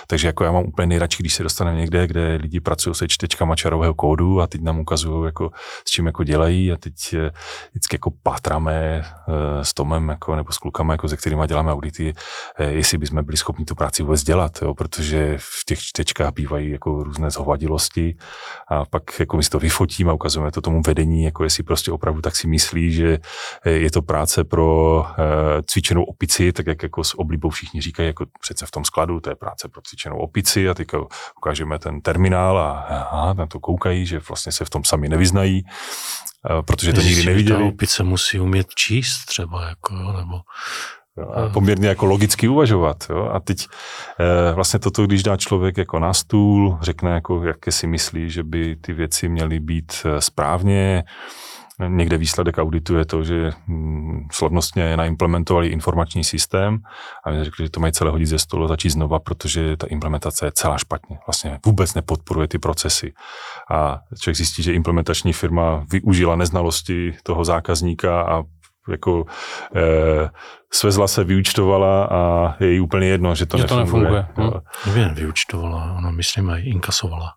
Takže 0.07 0.27
jako 0.27 0.43
já 0.43 0.51
mám 0.51 0.63
úplně 0.63 0.87
nejradši, 0.87 1.23
když 1.23 1.33
se 1.33 1.43
dostaneme 1.43 1.77
někde, 1.77 2.07
kde 2.07 2.35
lidi 2.41 2.59
pracují 2.59 2.95
se 2.95 3.07
čtečkama 3.07 3.55
čarového 3.55 3.93
kódu 3.93 4.41
a 4.41 4.47
teď 4.47 4.61
nám 4.61 4.79
ukazují, 4.79 5.25
jako, 5.25 5.51
s 5.87 5.91
čím 5.91 6.05
jako 6.05 6.23
dělají 6.23 6.71
a 6.71 6.77
teď 6.77 6.93
eh, 7.13 7.31
vždycky 7.71 7.95
jako 7.95 8.11
pátráme 8.23 9.03
eh, 9.03 9.65
s 9.65 9.73
Tomem 9.73 10.09
jako, 10.09 10.35
nebo 10.35 10.51
s 10.51 10.57
klukama, 10.57 10.93
jako, 10.93 11.09
se 11.09 11.17
kterými 11.17 11.47
děláme 11.47 11.71
audity, 11.71 12.13
eh, 12.57 12.71
jestli 12.71 12.97
bychom 12.97 13.25
byli 13.25 13.37
schopni 13.37 13.65
tu 13.65 13.75
práci 13.75 14.03
vůbec 14.03 14.23
dělat, 14.23 14.61
jo, 14.61 14.73
protože 14.73 15.37
v 15.39 15.65
těch 15.65 15.79
čtečkách 15.79 16.33
bývají 16.33 16.69
jako 16.71 17.03
různé 17.03 17.31
zhovadilosti 17.31 18.15
a 18.67 18.85
pak 18.85 19.19
jako 19.19 19.37
my 19.37 19.43
si 19.43 19.49
to 19.49 19.59
vyfotíme 19.59 20.11
a 20.11 20.13
ukazujeme 20.13 20.51
to 20.51 20.61
tomu 20.61 20.81
vedení, 20.91 21.23
jako 21.23 21.43
jestli 21.43 21.63
prostě 21.63 21.91
opravdu 21.91 22.21
tak 22.21 22.35
si 22.35 22.47
myslí, 22.47 22.91
že 22.91 23.19
eh, 23.65 23.71
je 23.71 23.91
to 23.91 24.01
práce 24.01 24.43
pro 24.43 24.99
uh, 24.99 25.05
cvičenou 25.65 26.03
opici, 26.03 26.51
tak 26.51 26.67
jak 26.67 26.83
jako 26.83 27.03
s 27.03 27.19
oblíbou 27.19 27.49
všichni 27.49 27.81
říkají, 27.81 28.07
jako 28.07 28.25
přece 28.41 28.65
v 28.65 28.71
tom 28.71 28.85
skladu, 28.85 29.19
to 29.19 29.29
je 29.29 29.35
práce 29.35 29.69
pro 29.69 29.81
cvičenou 29.81 30.17
opici 30.17 30.69
a 30.69 30.73
teďka 30.73 30.97
ukážeme 31.37 31.79
ten 31.79 32.01
terminál 32.01 32.57
a 32.57 32.71
aha, 32.71 33.33
na 33.33 33.45
to 33.47 33.59
koukají, 33.59 34.05
že 34.05 34.19
vlastně 34.19 34.51
se 34.51 34.65
v 34.65 34.69
tom 34.69 34.83
sami 34.83 35.09
nevyznají, 35.09 35.63
uh, 35.63 36.61
protože 36.61 36.93
to 36.93 37.01
nikdy 37.01 37.25
neviděli. 37.25 37.59
Ta 37.59 37.65
opice 37.65 38.03
musí 38.03 38.39
umět 38.39 38.67
číst 38.75 39.25
třeba, 39.25 39.67
jako, 39.67 39.93
nebo 39.95 40.39
a 41.33 41.49
poměrně 41.49 41.87
jako 41.87 42.05
logicky 42.05 42.47
uvažovat. 42.47 42.97
Jo? 43.09 43.29
A 43.33 43.39
teď 43.39 43.67
e, 44.19 44.53
vlastně 44.53 44.79
toto, 44.79 45.05
když 45.07 45.23
dá 45.23 45.37
člověk 45.37 45.77
jako 45.77 45.99
na 45.99 46.13
stůl, 46.13 46.77
řekne, 46.81 47.11
jako, 47.11 47.43
jaké 47.43 47.71
si 47.71 47.87
myslí, 47.87 48.29
že 48.29 48.43
by 48.43 48.75
ty 48.75 48.93
věci 48.93 49.29
měly 49.29 49.59
být 49.59 49.93
eh, 50.05 50.21
správně, 50.21 51.03
Někde 51.87 52.17
výsledek 52.17 52.57
auditu 52.57 52.97
je 52.97 53.05
to, 53.05 53.23
že 53.23 53.51
hm, 53.67 54.27
slavnostně 54.31 54.97
naimplementovali 54.97 55.67
informační 55.67 56.23
systém 56.23 56.77
a 57.25 57.31
mi 57.31 57.43
řekli, 57.43 57.65
že 57.65 57.69
to 57.69 57.79
mají 57.79 57.93
celé 57.93 58.11
hodit 58.11 58.25
ze 58.25 58.39
stolu 58.39 58.65
a 58.65 58.67
začít 58.67 58.89
znova, 58.89 59.19
protože 59.19 59.77
ta 59.77 59.87
implementace 59.87 60.45
je 60.45 60.51
celá 60.51 60.77
špatně. 60.77 61.19
Vlastně 61.27 61.59
vůbec 61.65 61.93
nepodporuje 61.93 62.47
ty 62.47 62.59
procesy. 62.59 63.13
A 63.71 63.99
člověk 64.19 64.37
zjistí, 64.37 64.63
že 64.63 64.73
implementační 64.73 65.33
firma 65.33 65.85
využila 65.91 66.35
neznalosti 66.35 67.13
toho 67.23 67.45
zákazníka 67.45 68.21
a 68.21 68.43
jako 68.89 69.25
eh, 69.75 70.29
svezla 70.73 71.07
se, 71.07 71.23
vyučtovala 71.23 72.05
a 72.05 72.55
je 72.59 72.71
jí 72.71 72.79
úplně 72.79 73.07
jedno, 73.07 73.35
že 73.35 73.45
to 73.45 73.57
že 73.57 73.63
nefunguje. 73.63 74.09
To 74.09 74.15
nefunguje. 74.15 74.25
Hm. 74.37 74.59
Nevím, 74.85 75.13
vyučtovala, 75.13 75.95
ona 75.97 76.11
myslím 76.11 76.49
i 76.49 76.61
inkasovala. 76.61 77.29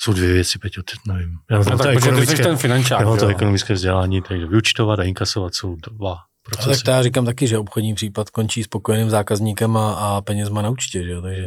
Jsou 0.00 0.12
dvě 0.12 0.32
věci, 0.32 0.58
Peťo, 0.58 0.82
teď 0.82 0.98
nevím. 1.06 1.30
Já 1.50 1.58
no, 1.58 1.78
to, 1.78 1.88
ekonomické, 1.88 2.42
ten 2.42 2.56
finančák, 2.56 3.00
já 3.00 3.06
mám 3.06 3.18
to 3.18 3.26
ekonomické 3.26 3.74
vzdělání, 3.74 4.22
takže 4.22 4.46
vyučtovat 4.46 4.98
a 5.00 5.02
inkasovat 5.02 5.54
jsou 5.54 5.76
dva 5.76 6.16
procesy. 6.44 6.68
tak 6.68 6.84
to 6.84 6.90
já 6.90 7.02
říkám 7.02 7.24
taky, 7.24 7.46
že 7.46 7.58
obchodní 7.58 7.94
případ 7.94 8.30
končí 8.30 8.62
spokojeným 8.62 9.10
zákazníkem 9.10 9.76
a, 9.76 9.94
a 9.94 10.20
penězma 10.20 10.62
na 10.62 10.70
účtě, 10.70 11.04
že 11.04 11.10
jo? 11.10 11.22
takže 11.22 11.46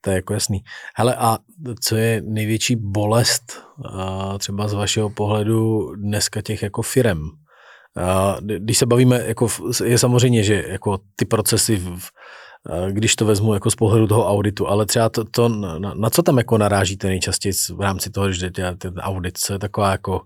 to 0.00 0.10
je 0.10 0.16
jako 0.16 0.34
jasný. 0.34 0.60
Hele, 0.96 1.16
a 1.16 1.38
co 1.82 1.96
je 1.96 2.22
největší 2.24 2.76
bolest 2.76 3.62
a 3.94 4.38
třeba 4.38 4.68
z 4.68 4.72
vašeho 4.74 5.10
pohledu 5.10 5.92
dneska 5.94 6.42
těch 6.42 6.62
jako 6.62 6.82
firem? 6.82 7.30
Když 8.58 8.78
se 8.78 8.86
bavíme, 8.86 9.22
jako 9.26 9.48
je 9.84 9.98
samozřejmě, 9.98 10.42
že 10.42 10.64
jako 10.68 10.98
ty 11.16 11.24
procesy, 11.24 11.76
v, 11.76 12.08
když 12.90 13.16
to 13.16 13.24
vezmu 13.24 13.54
jako 13.54 13.70
z 13.70 13.74
pohledu 13.74 14.06
toho 14.06 14.28
auditu, 14.28 14.68
ale 14.68 14.86
třeba 14.86 15.08
to, 15.08 15.24
to 15.24 15.48
na, 15.48 15.94
na 15.94 16.10
co 16.10 16.22
tam 16.22 16.38
jako 16.38 16.58
narážíte 16.58 17.06
nejčastěji 17.06 17.52
v 17.76 17.80
rámci 17.80 18.10
toho, 18.10 18.32
že 18.32 18.50
děláte 18.50 18.90
ten 18.90 18.98
audit, 18.98 19.38
co 19.38 19.52
je 19.52 19.58
taková 19.58 19.90
jako 19.90 20.20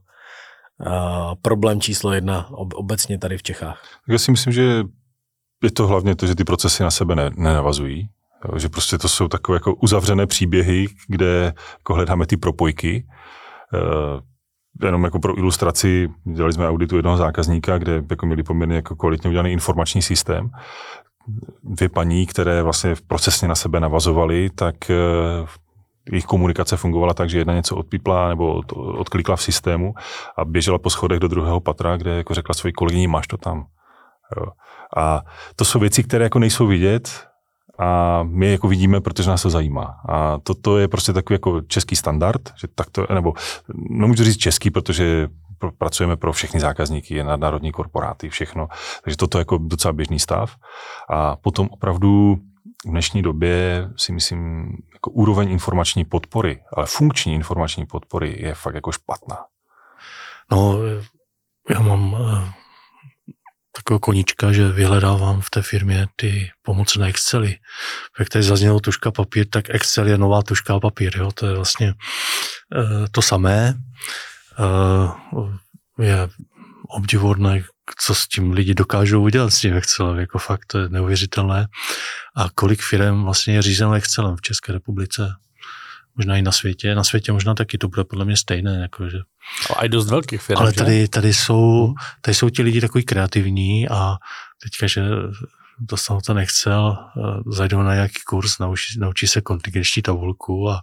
problém 1.43 1.81
číslo 1.81 2.13
jedna 2.13 2.51
ob, 2.51 2.75
obecně 2.75 3.19
tady 3.19 3.39
v 3.39 3.43
Čechách? 3.43 3.83
Já 4.09 4.19
si 4.19 4.31
myslím, 4.31 4.53
že 4.53 4.85
je 5.63 5.71
to 5.71 5.87
hlavně 5.87 6.17
to, 6.17 6.27
že 6.27 6.35
ty 6.35 6.45
procesy 6.45 6.83
na 6.83 6.91
sebe 6.91 7.17
ne, 7.17 7.31
nenavazují, 7.37 8.09
že 8.57 8.69
prostě 8.69 8.99
to 8.99 9.09
jsou 9.09 9.29
takové 9.29 9.57
jako 9.57 9.75
uzavřené 9.75 10.27
příběhy, 10.27 10.87
kde 11.09 11.53
jako 11.79 11.95
hledáme 11.95 12.27
ty 12.27 12.37
propojky. 12.37 13.07
Uh, 13.75 14.21
jenom 14.85 15.05
jako 15.05 15.19
pro 15.19 15.39
ilustraci, 15.39 16.09
dělali 16.25 16.53
jsme 16.53 16.69
auditu 16.69 16.97
jednoho 16.97 17.17
zákazníka, 17.17 17.79
kde 17.79 18.03
jako 18.11 18.27
měli 18.27 18.43
poměrně 18.43 18.77
jako 18.77 18.97
kvalitně 18.97 19.31
udělaný 19.31 19.53
informační 19.53 20.03
systém. 20.03 20.51
Dvě 21.63 21.89
paní, 21.89 22.27
které 22.27 22.63
vlastně 22.63 22.95
procesně 23.07 23.49
na 23.49 23.55
sebe 23.55 23.81
navazovaly, 23.81 24.51
tak 24.55 24.91
eh, 24.91 24.95
jejich 26.11 26.25
komunikace 26.25 26.77
fungovala 26.77 27.15
tak, 27.15 27.31
že 27.31 27.39
jedna 27.39 27.55
něco 27.55 27.77
odpípla 27.77 28.29
nebo 28.29 28.63
odklikla 28.77 29.37
v 29.37 29.43
systému 29.43 29.95
a 30.37 30.45
běžela 30.45 30.79
po 30.79 30.91
schodech 30.91 31.21
do 31.21 31.29
druhého 31.29 31.61
patra, 31.61 31.97
kde 31.97 32.17
jako 32.17 32.35
řekla 32.35 32.55
svoji 32.55 32.73
kolegyni, 32.73 33.07
máš 33.07 33.27
to 33.27 33.37
tam. 33.37 33.67
Jo. 34.37 34.47
A 34.97 35.23
to 35.57 35.65
jsou 35.65 35.79
věci, 35.79 36.03
které 36.05 36.25
jako 36.25 36.39
nejsou 36.39 36.67
vidět, 36.67 37.27
a 37.79 38.23
my 38.23 38.53
jako 38.53 38.69
vidíme, 38.69 39.01
protože 39.01 39.31
nás 39.31 39.43
to 39.43 39.51
zajímá. 39.51 40.01
A 40.09 40.39
toto 40.39 40.79
je 40.79 40.89
prostě 40.89 41.13
takový 41.13 41.35
jako 41.35 41.61
český 41.61 41.97
standard, 41.97 42.53
že 42.57 42.69
takto, 42.75 43.07
nebo 43.15 43.35
nemůžu 43.91 44.25
říct 44.25 44.37
český, 44.37 44.71
protože 44.71 45.29
pracujeme 45.79 46.17
pro 46.17 46.33
všechny 46.33 46.61
zákazníky, 46.61 47.23
nadnárodní 47.23 47.73
korporáty, 47.73 48.29
všechno. 48.29 48.69
Takže 49.05 49.17
toto 49.17 49.39
je 49.39 49.41
jako 49.41 49.59
docela 49.59 49.93
běžný 49.93 50.19
stav. 50.19 50.57
A 51.09 51.37
potom 51.37 51.69
opravdu 51.71 52.37
v 52.87 52.91
dnešní 52.91 53.23
době 53.23 53.89
si 53.97 54.13
myslím, 54.13 54.73
jako 54.93 55.11
úroveň 55.11 55.51
informační 55.51 56.05
podpory, 56.05 56.63
ale 56.77 56.87
funkční 56.87 57.35
informační 57.35 57.87
podpory 57.87 58.37
je 58.39 58.55
fakt 58.55 58.75
jako 58.75 58.93
špatná. 58.93 59.37
No, 60.53 60.79
já 61.71 61.81
mám 61.81 62.17
eh, 62.21 62.53
takového 63.77 63.99
konička, 63.99 64.53
že 64.53 64.69
vyhledávám 64.69 65.41
v 65.41 65.51
té 65.51 65.63
firmě 65.63 66.07
ty 66.17 66.51
pomocné 66.63 67.09
Excely. 67.09 67.57
Jak 68.19 68.29
tady 68.29 68.43
zaznělo 68.43 68.81
tuška 68.81 69.11
papír, 69.11 69.47
tak 69.51 69.71
Excel 69.71 70.09
je 70.09 70.19
nová 70.19 70.43
tuška 70.43 70.81
papír. 70.81 71.17
Jo? 71.17 71.33
To 71.33 71.47
je 71.47 71.55
vlastně 71.55 71.95
to 73.11 73.23
samé. 73.23 73.75
Je 75.99 76.29
obdivodné, 76.89 77.65
co 78.05 78.15
s 78.15 78.29
tím 78.29 78.53
lidi 78.53 78.75
dokážou 78.75 79.23
udělat 79.23 79.51
s 79.51 79.61
tím 79.61 79.75
Excelem, 79.75 80.19
jako 80.19 80.39
fakt 80.39 80.67
to 80.67 80.79
je 80.79 80.89
neuvěřitelné. 80.89 81.67
A 82.37 82.47
kolik 82.55 82.83
firm 82.83 83.25
vlastně 83.25 83.55
je 83.55 83.63
řízeno 83.63 83.93
Excelem 83.93 84.37
v 84.37 84.43
České 84.43 84.73
republice 84.73 85.35
možná 86.17 86.37
i 86.37 86.43
na 86.43 86.53
světě. 86.53 86.95
Na 86.95 87.05
světě 87.05 87.33
možná 87.33 87.55
taky 87.55 87.79
to 87.79 87.89
bude 87.89 88.05
podle 88.05 88.25
mě 88.25 88.37
stejné. 88.37 88.81
Jako, 88.81 89.11
že... 89.11 89.19
A 89.77 89.85
i 89.85 89.89
dost 89.89 90.11
velkých 90.11 90.43
firm. 90.43 90.61
Ale 90.61 90.73
tady, 90.73 91.09
tady, 91.09 91.35
jsou, 91.35 91.95
tady 92.21 92.35
jsou 92.35 92.49
ti 92.49 92.63
lidi 92.63 92.81
takový 92.81 93.05
kreativní 93.05 93.89
a 93.89 94.17
teďka, 94.63 94.87
že 94.87 95.03
dostanou 95.79 96.21
ten 96.21 96.39
Excel, 96.39 96.97
zajdou 97.47 97.83
na 97.83 97.95
nějaký 97.95 98.21
kurz, 98.27 98.59
naučí, 98.59 99.01
naučí 99.01 99.27
se 99.27 99.41
kontingenční 99.41 100.03
tabulku 100.03 100.71
a 100.71 100.83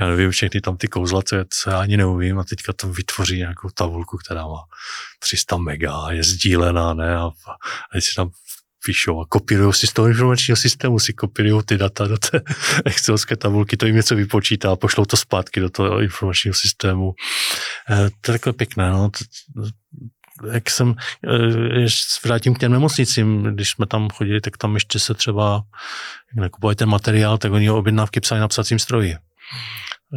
já 0.00 0.08
nevím 0.08 0.30
všechny 0.30 0.60
tam 0.60 0.76
ty 0.76 0.88
kouzla, 0.88 1.22
co, 1.22 1.36
co 1.48 1.70
já 1.70 1.80
ani 1.80 1.96
neumím 1.96 2.38
a 2.38 2.44
teďka 2.44 2.72
tam 2.72 2.92
vytvoří 2.92 3.36
nějakou 3.36 3.68
tabulku, 3.74 4.16
která 4.16 4.46
má 4.46 4.62
300 5.18 5.56
mega 5.56 5.96
a 5.96 6.12
je 6.12 6.22
sdílená, 6.24 6.94
ne, 6.94 7.16
a, 7.16 7.22
a 7.22 7.30
teď 7.92 8.04
si 8.04 8.14
tam 8.14 8.30
píšou 8.88 9.20
a 9.20 9.26
kopírují 9.28 9.72
si 9.72 9.86
z 9.86 9.92
toho 9.92 10.08
informačního 10.08 10.56
systému, 10.56 10.98
si 10.98 11.12
kopírují 11.12 11.62
ty 11.64 11.78
data 11.78 12.06
do 12.06 12.18
té 12.18 12.40
excelské 12.84 13.36
tabulky, 13.36 13.76
to 13.76 13.86
jim 13.86 13.96
něco 13.96 14.16
vypočítá, 14.16 14.76
pošlou 14.76 15.04
to 15.04 15.16
zpátky 15.16 15.60
do 15.60 15.70
toho 15.70 16.00
informačního 16.00 16.54
systému. 16.54 17.12
E, 17.90 18.08
to 18.20 18.32
je 18.32 18.38
takové 18.38 18.52
pěkné, 18.52 18.90
no. 18.90 19.10
Jak 20.52 20.70
jsem, 20.70 20.94
e, 21.84 21.86
vrátím 22.24 22.54
k 22.54 22.58
těm 22.58 22.72
nemocnicím, 22.72 23.42
když 23.42 23.70
jsme 23.70 23.86
tam 23.86 24.08
chodili, 24.08 24.40
tak 24.40 24.56
tam 24.56 24.74
ještě 24.74 24.98
se 24.98 25.14
třeba, 25.14 25.62
jak 26.32 26.42
nakupovali 26.42 26.76
ten 26.76 26.88
materiál, 26.88 27.38
tak 27.38 27.52
oni 27.52 27.70
objednávky 27.70 28.20
psali 28.20 28.40
na 28.40 28.48
psacím 28.48 28.78
stroji. 28.78 29.16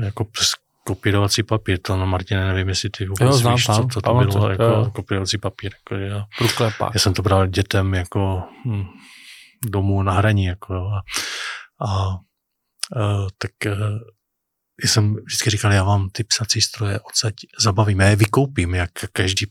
Jako 0.04 0.26
kopírovací 0.84 1.44
papír, 1.44 1.80
to 1.82 1.98
na 1.98 2.06
Martine 2.06 2.46
nevím, 2.46 2.70
jestli 2.70 2.90
ty 2.90 3.06
vůbec 3.08 3.28
jo, 3.28 3.34
znám, 3.34 3.56
víš, 3.56 3.66
co, 3.66 3.88
co 3.94 4.02
to 4.02 4.14
bylo, 4.14 4.50
jako 4.50 4.64
jo. 4.64 4.92
kopírovací 4.94 5.38
papír. 5.38 5.72
Jako, 5.74 5.96
já, 5.96 6.26
já 6.94 7.00
jsem 7.00 7.14
to 7.14 7.22
bral 7.22 7.48
dětem 7.48 7.94
jako 7.94 8.44
hm, 8.66 8.86
domů 9.66 10.04
na 10.04 10.14
hraní, 10.14 10.46
jako, 10.46 10.74
jo, 10.74 10.86
a, 10.88 11.02
a, 11.86 12.18
a 13.02 13.28
tak 13.38 13.52
jsem 14.84 15.16
vždycky 15.26 15.50
říkal, 15.50 15.72
já 15.72 15.84
vám 15.84 16.10
ty 16.12 16.24
psací 16.24 16.62
stroje 16.62 17.00
odsaď 17.00 17.34
zabavím, 17.60 18.00
já 18.00 18.08
je 18.08 18.16
vykoupím, 18.16 18.76
jak 18.76 18.90
každý 19.12 19.46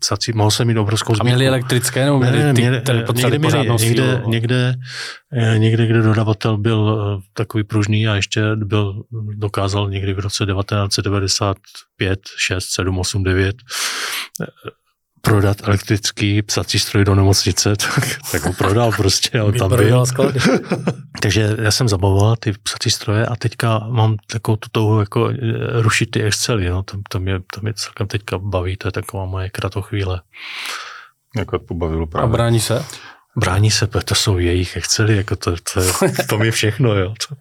psací, 0.00 0.32
mohl 0.32 0.50
jsem 0.50 0.66
mít 0.66 0.76
obrovskou 0.76 1.14
zbytku. 1.14 1.26
A 1.26 1.30
měli 1.30 1.46
elektrické, 1.46 2.04
nebo 2.04 2.18
měli 2.18 2.38
ne, 2.38 2.54
ty, 2.54 2.62
měli, 2.62 2.76
někde, 2.78 3.38
měli, 3.38 3.38
někde, 3.78 4.22
někde, 4.26 4.74
eh, 5.32 5.58
někde, 5.58 5.86
kde 5.86 6.02
dodavatel 6.02 6.58
byl 6.58 7.16
eh, 7.18 7.22
takový 7.32 7.64
pružný 7.64 8.08
a 8.08 8.14
ještě 8.14 8.42
byl, 8.56 9.02
dokázal 9.36 9.90
někdy 9.90 10.12
v 10.12 10.18
roce 10.18 10.46
1995, 10.46 12.20
6, 12.36 12.64
7, 12.64 12.98
8, 12.98 13.22
9 13.22 13.56
prodat 15.28 15.56
elektrický 15.62 16.42
psací 16.42 16.78
stroj 16.78 17.04
do 17.04 17.14
nemocnice, 17.14 17.76
tak, 17.94 18.04
tak 18.32 18.42
ho 18.42 18.52
prodal 18.52 18.92
prostě. 18.92 19.42
On 19.42 19.54
tam 19.54 19.76
byl. 19.76 20.04
Takže 21.22 21.56
já 21.62 21.70
jsem 21.70 21.88
zabavoval 21.88 22.36
ty 22.36 22.52
psací 22.62 22.90
stroje 22.90 23.26
a 23.26 23.36
teďka 23.36 23.78
mám 23.78 24.16
takovou 24.32 24.56
tu 24.56 24.68
touhu 24.72 25.00
jako 25.00 25.28
eh, 25.28 25.36
rušit 25.82 26.10
ty 26.10 26.22
Excely. 26.22 26.68
No. 26.68 26.82
To, 26.82 26.98
to, 27.08 27.20
mě, 27.20 27.40
to 27.54 27.60
mě 27.60 27.74
celkem 27.74 28.06
teďka 28.06 28.38
baví, 28.38 28.76
to 28.76 28.88
je 28.88 28.92
taková 28.92 29.24
moje 29.24 29.50
kratochvíle. 29.50 30.20
Jako 31.36 31.58
pobavilo 31.58 32.06
právě. 32.06 32.28
A 32.28 32.32
brání 32.32 32.60
se? 32.60 32.84
Brání 33.36 33.70
se, 33.70 33.86
to 33.86 34.14
jsou 34.14 34.38
jejich 34.38 34.76
Excely, 34.76 35.16
jako 35.16 35.36
to, 35.36 35.56
to, 35.74 35.80
to 36.28 36.44
je 36.44 36.50
všechno. 36.50 36.94
Jo. 36.94 37.14
To. 37.28 37.34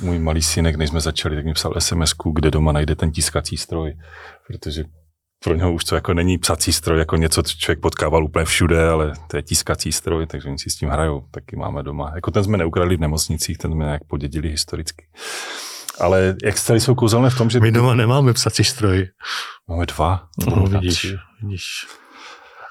Můj 0.00 0.18
malý 0.18 0.42
synek, 0.42 0.76
než 0.76 0.90
jsme 0.90 1.00
začali, 1.00 1.36
tak 1.36 1.44
mi 1.44 1.52
psal 1.52 1.74
sms 1.78 2.14
kde 2.34 2.50
doma 2.50 2.72
najde 2.72 2.94
ten 2.94 3.10
tiskací 3.10 3.56
stroj, 3.56 3.96
protože 4.46 4.84
pro 5.44 5.54
něho 5.54 5.72
už 5.72 5.84
to 5.84 5.94
jako 5.94 6.14
není 6.14 6.38
psací 6.38 6.72
stroj, 6.72 6.98
jako 6.98 7.16
něco, 7.16 7.42
co 7.42 7.56
člověk 7.56 7.80
potkával 7.80 8.24
úplně 8.24 8.44
všude, 8.44 8.88
ale 8.88 9.12
to 9.26 9.36
je 9.36 9.42
tiskací 9.42 9.92
stroj, 9.92 10.26
takže 10.26 10.48
oni 10.48 10.58
si 10.58 10.70
s 10.70 10.76
tím 10.76 10.88
hrajou, 10.88 11.24
taky 11.30 11.56
máme 11.56 11.82
doma. 11.82 12.12
Jako 12.14 12.30
ten 12.30 12.44
jsme 12.44 12.58
neukradli 12.58 12.96
v 12.96 13.00
nemocnicích, 13.00 13.58
ten 13.58 13.72
jsme 13.72 13.84
nějak 13.84 14.04
podědili 14.04 14.48
historicky. 14.48 15.06
Ale 16.00 16.36
Excely 16.42 16.80
jsou 16.80 16.94
kouzelné 16.94 17.30
v 17.30 17.38
tom, 17.38 17.50
že... 17.50 17.60
My 17.60 17.72
doma 17.72 17.94
nemáme 17.94 18.32
psací 18.32 18.64
stroj. 18.64 19.08
Máme 19.68 19.86
dva. 19.86 20.28
No, 20.46 20.66
vidíš, 20.66 21.14
vidíš 21.42 21.86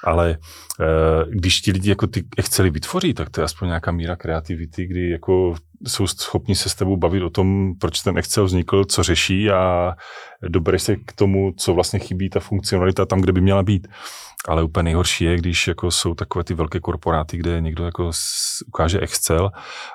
ale 0.04 0.38
eh, 0.80 0.84
když 1.30 1.60
ti 1.60 1.72
lidi 1.72 1.88
jako 1.88 2.06
ty 2.06 2.24
Excely 2.36 2.70
vytvoří, 2.70 3.14
tak 3.14 3.30
to 3.30 3.40
je 3.40 3.44
aspoň 3.44 3.68
nějaká 3.68 3.92
míra 3.92 4.16
kreativity, 4.16 4.86
kdy 4.86 5.10
jako 5.10 5.54
jsou 5.86 6.06
schopni 6.06 6.54
se 6.54 6.68
s 6.68 6.74
tebou 6.74 6.96
bavit 6.96 7.22
o 7.22 7.30
tom, 7.30 7.74
proč 7.80 8.00
ten 8.00 8.18
Excel 8.18 8.44
vznikl, 8.44 8.84
co 8.84 9.02
řeší 9.02 9.50
a 9.50 9.92
dobereš 10.48 10.82
se 10.82 10.96
k 10.96 11.12
tomu, 11.12 11.52
co 11.56 11.74
vlastně 11.74 11.98
chybí 11.98 12.30
ta 12.30 12.40
funkcionalita 12.40 13.06
tam, 13.06 13.20
kde 13.20 13.32
by 13.32 13.40
měla 13.40 13.62
být. 13.62 13.88
Ale 14.48 14.62
úplně 14.62 14.82
nejhorší 14.82 15.24
je, 15.24 15.36
když 15.36 15.68
jako 15.68 15.90
jsou 15.90 16.14
takové 16.14 16.44
ty 16.44 16.54
velké 16.54 16.80
korporáty, 16.80 17.36
kde 17.36 17.60
někdo 17.60 17.84
jako 17.84 18.10
ukáže 18.66 19.00
Excel 19.00 19.50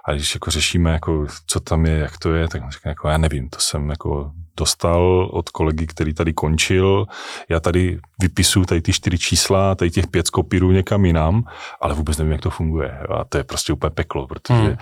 a 0.05 0.13
když 0.13 0.35
jako 0.35 0.51
řešíme, 0.51 0.91
jako, 0.91 1.25
co 1.47 1.59
tam 1.59 1.85
je, 1.85 1.97
jak 1.97 2.17
to 2.17 2.33
je, 2.33 2.47
tak 2.47 2.71
řekne, 2.71 2.91
jako 2.91 3.07
já 3.07 3.17
nevím, 3.17 3.49
to 3.49 3.59
jsem 3.59 3.89
jako 3.89 4.31
dostal 4.57 5.29
od 5.31 5.49
kolegy, 5.49 5.87
který 5.87 6.13
tady 6.13 6.33
končil. 6.33 7.05
Já 7.49 7.59
tady 7.59 7.99
vypisuju 8.21 8.65
tady 8.65 8.81
ty 8.81 8.93
čtyři 8.93 9.17
čísla, 9.17 9.75
tady 9.75 9.91
těch 9.91 10.07
pět 10.07 10.27
skopíruju 10.27 10.71
někam 10.71 11.05
jinam, 11.05 11.43
ale 11.81 11.93
vůbec 11.93 12.17
nevím, 12.17 12.31
jak 12.31 12.41
to 12.41 12.49
funguje. 12.49 12.99
A 12.99 13.23
to 13.23 13.37
je 13.37 13.43
prostě 13.43 13.73
úplně 13.73 13.89
peklo, 13.89 14.27
protože 14.27 14.53
hmm. 14.53 14.77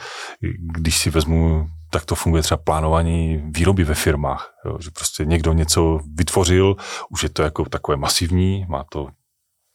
když 0.74 0.98
si 0.98 1.10
vezmu 1.10 1.70
tak 1.90 2.06
to 2.06 2.16
funguje 2.16 2.44
třeba 2.44 2.58
plánování 2.58 3.44
výroby 3.46 3.84
ve 3.84 3.94
firmách. 3.94 4.54
Jo, 4.66 4.78
že 4.82 4.92
prostě 4.92 5.26
někdo 5.26 5.54
něco 5.54 6.00
vytvořil, 6.16 6.76
už 7.10 7.24
je 7.24 7.30
to 7.30 7.44
jako 7.44 7.66
takové 7.66 7.98
masivní, 7.98 8.66
má 8.70 8.84
to 8.92 9.08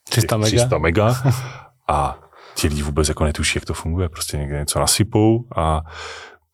300 0.09 0.37
mega, 0.37 0.47
300 0.47 0.77
mega 0.77 1.15
a 1.87 2.19
ti 2.55 2.67
lidi 2.67 2.81
vůbec 2.81 3.07
jako 3.07 3.23
netuší, 3.23 3.57
jak 3.57 3.65
to 3.65 3.73
funguje. 3.73 4.09
Prostě 4.09 4.37
někde 4.37 4.59
něco 4.59 4.79
nasypou 4.79 5.45
a 5.55 5.81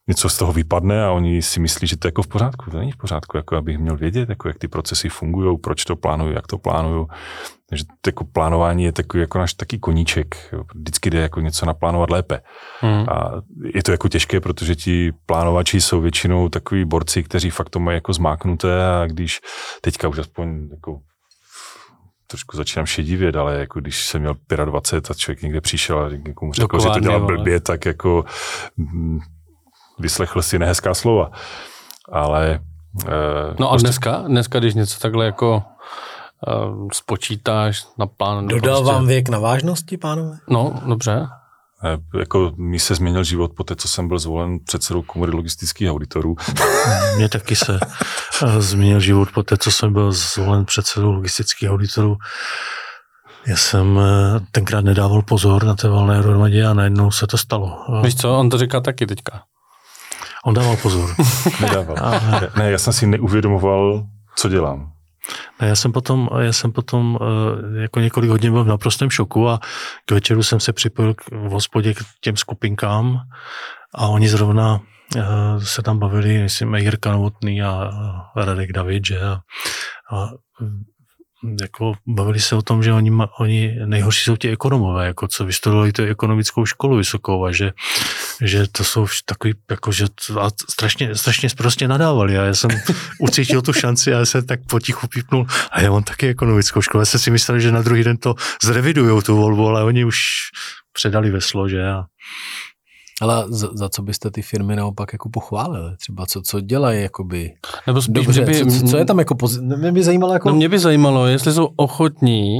něco 0.07 0.29
z 0.29 0.37
toho 0.37 0.53
vypadne 0.53 1.05
a 1.05 1.11
oni 1.11 1.41
si 1.41 1.59
myslí, 1.59 1.87
že 1.87 1.97
to 1.97 2.07
je 2.07 2.09
jako 2.09 2.23
v 2.23 2.27
pořádku. 2.27 2.71
To 2.71 2.77
není 2.79 2.91
v 2.91 2.97
pořádku, 2.97 3.37
jako 3.37 3.55
abych 3.55 3.77
měl 3.77 3.97
vědět, 3.97 4.29
jako 4.29 4.47
jak 4.47 4.57
ty 4.57 4.67
procesy 4.67 5.09
fungují, 5.09 5.57
proč 5.57 5.83
to 5.83 5.95
plánuju, 5.95 6.33
jak 6.33 6.47
to 6.47 6.57
plánuju. 6.57 7.07
Takže 7.69 7.83
jako 8.05 8.25
plánování 8.25 8.83
je 8.83 8.91
takový 8.91 9.21
jako 9.21 9.37
náš 9.37 9.53
taký 9.53 9.79
koníček. 9.79 10.55
Vždycky 10.75 11.09
jde 11.09 11.21
jako 11.21 11.41
něco 11.41 11.65
naplánovat 11.65 12.09
lépe. 12.09 12.41
Hmm. 12.79 13.05
A 13.09 13.31
je 13.73 13.83
to 13.83 13.91
jako 13.91 14.09
těžké, 14.09 14.39
protože 14.39 14.75
ti 14.75 15.13
plánovači 15.25 15.81
jsou 15.81 16.01
většinou 16.01 16.49
takový 16.49 16.85
borci, 16.85 17.23
kteří 17.23 17.49
fakt 17.49 17.69
to 17.69 17.79
mají 17.79 17.95
jako 17.95 18.13
zmáknuté 18.13 18.87
a 18.87 19.05
když 19.07 19.41
teďka 19.81 20.07
už 20.07 20.17
aspoň 20.17 20.69
jako 20.71 20.99
trošku 22.27 22.57
začínám 22.57 22.85
šedivět, 22.85 23.35
ale 23.35 23.59
jako 23.59 23.79
když 23.79 24.05
jsem 24.05 24.21
měl 24.21 24.35
25 24.65 25.11
a 25.11 25.13
člověk 25.13 25.41
někde 25.41 25.61
přišel 25.61 25.99
a 25.99 26.09
někomu 26.09 26.53
řekl, 26.53 26.79
že 26.79 26.89
to 26.89 26.99
dělá 26.99 27.19
blbě, 27.19 27.59
tak 27.59 27.85
jako 27.85 28.25
mm, 28.77 29.19
vyslechl 29.99 30.41
si 30.41 30.59
nehezká 30.59 30.93
slova. 30.93 31.31
Ale... 32.11 32.59
Uh, 33.05 33.09
no 33.59 33.67
a 33.67 33.69
prostě... 33.69 33.85
dneska, 33.85 34.23
dneska, 34.27 34.59
když 34.59 34.73
něco 34.73 34.99
takhle 34.99 35.25
jako 35.25 35.63
uh, 36.47 36.87
spočítáš 36.93 37.87
na 37.97 38.07
plán... 38.07 38.47
Dodal 38.47 38.75
prostě... 38.75 38.93
vám 38.93 39.07
věk 39.07 39.29
na 39.29 39.39
vážnosti, 39.39 39.97
pánové? 39.97 40.37
No, 40.49 40.81
dobře. 40.85 41.27
Eh, 41.83 42.17
jako 42.17 42.53
mi 42.57 42.79
se 42.79 42.95
změnil 42.95 43.23
život 43.23 43.51
po 43.53 43.63
té, 43.63 43.75
co 43.75 43.87
jsem 43.87 44.07
byl 44.07 44.19
zvolen 44.19 44.59
předsedou 44.59 45.01
komory 45.01 45.31
logistických 45.31 45.89
auditorů. 45.89 46.35
Mně 47.15 47.29
taky 47.29 47.55
se 47.55 47.79
změnil 48.59 48.99
život 48.99 49.29
po 49.33 49.43
té, 49.43 49.57
co 49.57 49.71
jsem 49.71 49.93
byl 49.93 50.11
zvolen 50.11 50.65
předsedou 50.65 51.11
logistických 51.11 51.69
auditorů. 51.69 52.17
Já 53.47 53.55
jsem 53.55 53.99
tenkrát 54.51 54.81
nedával 54.81 55.21
pozor 55.21 55.63
na 55.63 55.75
té 55.75 55.89
valné 55.89 56.17
hromadě 56.17 56.65
a 56.65 56.73
najednou 56.73 57.11
se 57.11 57.27
to 57.27 57.37
stalo. 57.37 57.85
Víš 58.03 58.15
co, 58.15 58.37
on 58.37 58.49
to 58.49 58.57
říká 58.57 58.81
taky 58.81 59.07
teďka. 59.07 59.41
On 60.47 60.53
dával 60.53 60.77
pozor. 60.77 61.09
Nedával. 61.61 61.95
ne, 62.57 62.71
já 62.71 62.77
jsem 62.77 62.93
si 62.93 63.07
neuvědomoval, 63.07 64.05
co 64.35 64.49
dělám. 64.49 64.91
Ne, 65.61 65.67
já 65.67 65.75
jsem 65.75 65.91
potom, 65.91 66.29
já 66.39 66.53
jsem 66.53 66.71
potom 66.71 67.19
eh, 67.21 67.81
jako 67.81 67.99
několik 67.99 68.29
hodin 68.29 68.53
byl 68.53 68.63
v 68.63 68.67
naprostém 68.67 69.09
šoku 69.09 69.49
a 69.49 69.59
k 70.05 70.11
večeru 70.11 70.43
jsem 70.43 70.59
se 70.59 70.73
připojil 70.73 71.15
v 71.31 71.49
hospodě 71.49 71.93
k 71.93 71.97
těm 72.21 72.37
skupinkám 72.37 73.19
a 73.95 74.07
oni 74.07 74.29
zrovna 74.29 74.79
eh, 75.17 75.21
se 75.63 75.81
tam 75.81 75.99
bavili, 75.99 76.37
myslím, 76.37 76.75
Jirka 76.75 77.11
Novotný 77.11 77.61
a 77.61 77.91
Radek 78.35 78.71
David, 78.71 79.05
že 79.05 79.21
a, 79.21 79.41
a 80.11 80.29
jako 81.61 81.93
bavili 82.07 82.39
se 82.39 82.55
o 82.55 82.61
tom, 82.61 82.83
že 82.83 82.93
oni, 82.93 83.11
oni 83.39 83.75
nejhorší 83.85 84.23
jsou 84.23 84.35
ti 84.35 84.49
ekonomové, 84.49 85.05
jako 85.05 85.27
co 85.27 85.45
vystudovali 85.45 85.91
tu 85.93 86.03
ekonomickou 86.03 86.65
školu 86.65 86.97
vysokou 86.97 87.45
a 87.45 87.51
že, 87.51 87.71
že 88.41 88.67
to 88.71 88.83
jsou 88.83 89.07
takový, 89.25 89.53
jako 89.71 89.91
že 89.91 90.05
a 90.39 90.49
strašně, 90.69 91.15
strašně 91.15 91.49
prostě 91.57 91.87
nadávali 91.87 92.37
a 92.37 92.43
já 92.43 92.53
jsem 92.53 92.69
ucítil 93.19 93.61
tu 93.61 93.73
šanci 93.73 94.13
a 94.13 94.19
já 94.19 94.25
jsem 94.25 94.45
tak 94.45 94.59
potichu 94.69 95.07
pípnul 95.07 95.45
a 95.71 95.81
já 95.81 95.91
mám 95.91 96.03
taky 96.03 96.27
ekonomickou 96.27 96.81
školu. 96.81 97.01
Já 97.01 97.05
jsem 97.05 97.19
si 97.19 97.31
myslel, 97.31 97.59
že 97.59 97.71
na 97.71 97.81
druhý 97.81 98.03
den 98.03 98.17
to 98.17 98.35
zrevidujou 98.63 99.21
tu 99.21 99.35
volbu, 99.35 99.67
ale 99.67 99.83
oni 99.83 100.05
už 100.05 100.17
předali 100.93 101.29
veslo, 101.31 101.69
že 101.69 101.87
a 101.87 102.03
Ale 103.21 103.45
za, 103.47 103.69
za 103.73 103.89
co 103.89 104.01
byste 104.01 104.31
ty 104.31 104.41
firmy 104.41 104.75
naopak 104.75 105.13
jako 105.13 105.29
pochválili? 105.29 105.95
Třeba 105.97 106.25
co, 106.25 106.41
co 106.41 106.61
dělají, 106.61 107.01
jakoby... 107.01 107.53
Nebo 107.87 108.01
spíš 108.01 108.25
Dobře, 108.25 108.45
mě 108.45 108.63
by, 108.63 108.71
co, 108.71 108.87
co, 108.87 108.97
je 108.97 109.05
tam 109.05 109.19
jako... 109.19 109.35
Pozi- 109.35 109.77
mě 109.77 109.91
by 109.91 110.03
zajímalo 110.03 110.33
jako... 110.33 110.49
No 110.49 110.55
mě 110.55 110.69
by 110.69 110.79
zajímalo, 110.79 111.27
jestli 111.27 111.53
jsou 111.53 111.69
ochotní 111.75 112.59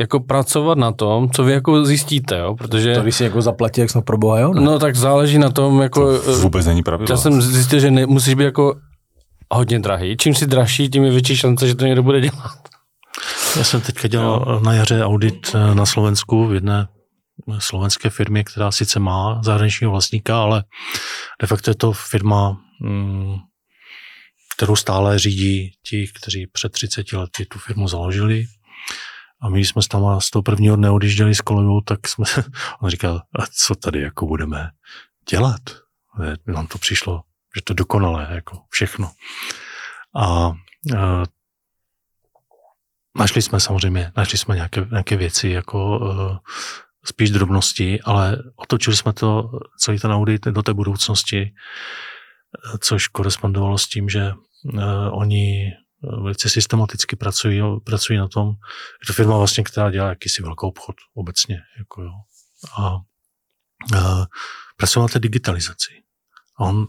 jako 0.00 0.20
pracovat 0.20 0.78
na 0.78 0.92
tom, 0.92 1.30
co 1.30 1.44
vy 1.44 1.52
jako 1.52 1.84
zjistíte, 1.84 2.38
jo? 2.38 2.54
protože... 2.54 2.94
To, 2.94 3.02
když 3.02 3.16
si 3.16 3.24
jako 3.24 3.42
zaplatí, 3.42 3.80
jak 3.80 3.90
jsme 3.90 4.02
pro 4.02 4.18
boha, 4.18 4.38
jo? 4.38 4.54
Ne? 4.54 4.60
No 4.60 4.78
tak 4.78 4.96
záleží 4.96 5.38
na 5.38 5.50
tom, 5.50 5.80
jako... 5.80 6.18
To 6.18 6.36
vůbec 6.36 6.66
není 6.66 6.82
pravidlo. 6.82 7.12
Já 7.12 7.16
jsem 7.16 7.42
zjistil, 7.42 7.80
že 7.80 7.90
ne, 7.90 8.06
musíš 8.06 8.34
být 8.34 8.44
jako 8.44 8.74
hodně 9.52 9.78
drahý. 9.78 10.16
Čím 10.16 10.34
si 10.34 10.46
dražší, 10.46 10.88
tím 10.88 11.04
je 11.04 11.10
větší 11.10 11.36
šance, 11.36 11.68
že 11.68 11.74
to 11.74 11.86
někdo 11.86 12.02
bude 12.02 12.20
dělat. 12.20 12.58
Já 13.56 13.64
jsem 13.64 13.80
teďka 13.80 14.08
dělal 14.08 14.60
na 14.64 14.72
jaře 14.72 15.04
audit 15.04 15.54
eh, 15.54 15.74
na 15.74 15.86
Slovensku 15.86 16.46
v 16.46 16.54
jedné 16.54 16.86
slovenské 17.58 18.10
firmě, 18.10 18.44
která 18.44 18.70
sice 18.70 18.98
má 18.98 19.42
zahraničního 19.42 19.92
vlastníka, 19.92 20.42
ale 20.42 20.64
de 21.40 21.46
facto 21.46 21.70
je 21.70 21.74
to 21.74 21.92
firma, 21.92 22.60
mm, 22.80 23.36
kterou 24.56 24.76
stále 24.76 25.18
řídí 25.18 25.72
ti, 25.82 26.08
kteří 26.14 26.46
před 26.46 26.72
30 26.72 27.12
lety 27.12 27.46
tu 27.46 27.58
firmu 27.58 27.88
založili. 27.88 28.44
A 29.40 29.48
my 29.48 29.64
jsme 29.64 29.82
tam 29.90 30.20
z 30.20 30.30
toho 30.30 30.42
prvního 30.42 30.76
dne 30.76 30.90
odjížděli 30.90 31.34
s 31.34 31.40
kolegou, 31.40 31.80
tak 31.80 32.08
jsme, 32.08 32.24
on 32.80 32.90
říkal, 32.90 33.16
a 33.16 33.46
co 33.66 33.74
tady 33.74 34.00
jako 34.00 34.26
budeme 34.26 34.70
dělat? 35.30 35.60
Nám 36.46 36.66
to 36.66 36.78
přišlo, 36.78 37.22
že 37.56 37.62
to 37.62 37.74
dokonalé, 37.74 38.28
jako 38.30 38.58
všechno. 38.70 39.10
A, 40.16 40.26
a 40.26 40.52
našli 43.18 43.42
jsme 43.42 43.60
samozřejmě, 43.60 44.12
našli 44.16 44.38
jsme 44.38 44.54
nějaké, 44.54 44.86
nějaké 44.90 45.16
věci, 45.16 45.48
jako 45.48 45.98
uh, 45.98 46.36
spíš 47.04 47.30
drobnosti, 47.30 48.00
ale 48.00 48.38
otočili 48.56 48.96
jsme 48.96 49.12
to, 49.12 49.50
celý 49.78 49.98
ten 49.98 50.12
audit 50.12 50.44
do 50.44 50.62
té 50.62 50.74
budoucnosti, 50.74 51.54
což 52.80 53.08
korespondovalo 53.08 53.78
s 53.78 53.88
tím, 53.88 54.08
že 54.08 54.32
uh, 54.32 54.82
oni 55.12 55.72
velice 56.02 56.48
systematicky 56.48 57.16
pracují, 57.16 57.62
pracují 57.84 58.18
na 58.18 58.28
tom. 58.28 58.48
Je 59.02 59.06
to 59.06 59.12
firma 59.12 59.38
vlastně, 59.38 59.64
která 59.64 59.90
dělá 59.90 60.08
jakýsi 60.08 60.42
velký 60.42 60.66
obchod 60.66 60.96
obecně. 61.14 61.60
Jako 61.78 62.02
jo. 62.02 62.12
A, 62.78 62.86
a 63.98 64.26
pracují 64.76 65.02
na 65.02 65.08
té 65.08 65.18
digitalizaci. 65.18 65.92
A 66.58 66.64
on, 66.64 66.86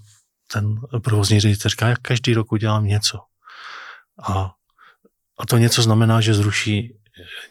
ten 0.52 0.76
provozní 1.04 1.40
ředitel 1.40 1.70
říká, 1.70 1.88
jak 1.88 2.00
každý 2.00 2.34
rok 2.34 2.52
udělám 2.52 2.86
něco. 2.86 3.20
A, 4.24 4.52
a 5.40 5.46
to 5.46 5.58
něco 5.58 5.82
znamená, 5.82 6.22
že 6.22 6.34
zruší 6.34 7.00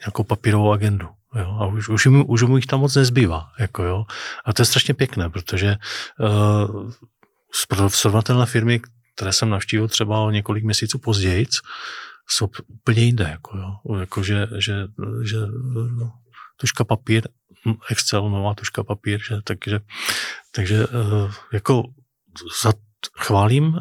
nějakou 0.00 0.24
papírovou 0.24 0.72
agendu. 0.72 1.08
Jo? 1.38 1.56
A 1.60 1.66
už, 1.66 1.88
už, 1.88 2.06
mu, 2.06 2.26
už 2.26 2.42
mu 2.42 2.56
jich 2.56 2.66
tam 2.66 2.80
moc 2.80 2.94
nezbývá. 2.94 3.52
Jako 3.58 3.82
jo? 3.82 4.04
A 4.44 4.52
to 4.52 4.62
je 4.62 4.66
strašně 4.66 4.94
pěkné, 4.94 5.30
protože 5.30 5.76
uh, 6.18 7.88
srovnatelné 7.88 8.46
firmy, 8.46 8.80
které 9.14 9.32
jsem 9.32 9.50
navštívil 9.50 9.88
třeba 9.88 10.20
o 10.20 10.30
několik 10.30 10.64
měsíců 10.64 10.98
později, 10.98 11.46
jsou 12.28 12.50
úplně 12.68 13.02
jinde. 13.02 13.28
Jako, 13.30 13.58
jo. 13.58 13.96
jako 13.98 14.22
že, 14.22 14.48
že, 14.58 14.74
že 15.22 15.36
no, 15.98 16.12
tuška 16.56 16.84
papír, 16.84 17.28
Excel, 17.90 18.30
nová 18.30 18.54
tuška 18.54 18.84
papír, 18.84 19.20
že, 19.28 19.36
takže, 19.44 19.80
takže 20.54 20.86
jako 21.52 21.82
za, 22.62 22.72
chválím, 23.18 23.80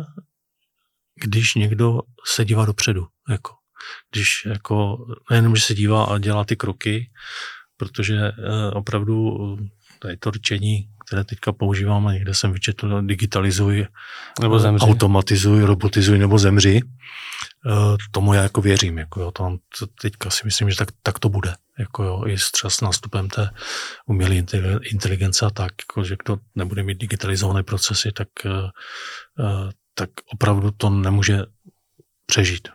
když 1.15 1.55
někdo 1.55 1.99
se 2.25 2.45
dívá 2.45 2.65
dopředu. 2.65 3.07
Jako, 3.29 3.55
když 4.11 4.45
jako, 4.45 4.97
nejenom, 5.31 5.55
že 5.55 5.61
se 5.61 5.73
dívá 5.75 6.05
a 6.05 6.17
dělá 6.17 6.45
ty 6.45 6.55
kroky, 6.55 7.11
protože 7.77 8.31
opravdu 8.73 9.37
tady 9.99 10.17
to 10.17 10.31
rčení, 10.31 10.89
které 11.07 11.23
teďka 11.23 11.51
používám 11.51 12.07
a 12.07 12.13
někde 12.13 12.33
jsem 12.33 12.53
vyčetl, 12.53 13.01
digitalizuj, 13.01 13.87
nebo 14.41 14.59
zemři. 14.59 14.85
automatizuj, 14.85 15.63
robotizuj 15.63 16.19
nebo 16.19 16.37
zemři. 16.37 16.81
Tomu 18.11 18.33
já 18.33 18.43
jako 18.43 18.61
věřím. 18.61 18.97
Jako 18.97 19.21
jo, 19.21 19.31
to 19.31 19.57
teďka 20.01 20.29
si 20.29 20.41
myslím, 20.45 20.69
že 20.69 20.77
tak, 20.77 20.89
tak 21.03 21.19
to 21.19 21.29
bude. 21.29 21.55
Jako 21.79 22.03
jo, 22.03 22.23
I 22.27 22.37
s 22.37 22.51
třeba 22.51 22.69
s 22.69 22.81
nástupem 22.81 23.29
té 23.29 23.49
umělé 24.05 24.35
inteligence 24.91 25.45
a 25.45 25.49
tak, 25.49 25.71
jako, 25.81 26.03
že 26.03 26.15
kdo 26.23 26.37
nebude 26.55 26.83
mít 26.83 26.97
digitalizované 26.97 27.63
procesy, 27.63 28.11
tak, 28.11 28.27
tak 29.93 30.09
opravdu 30.33 30.71
to 30.71 30.89
nemůže 30.89 31.39
přežít. 32.25 32.67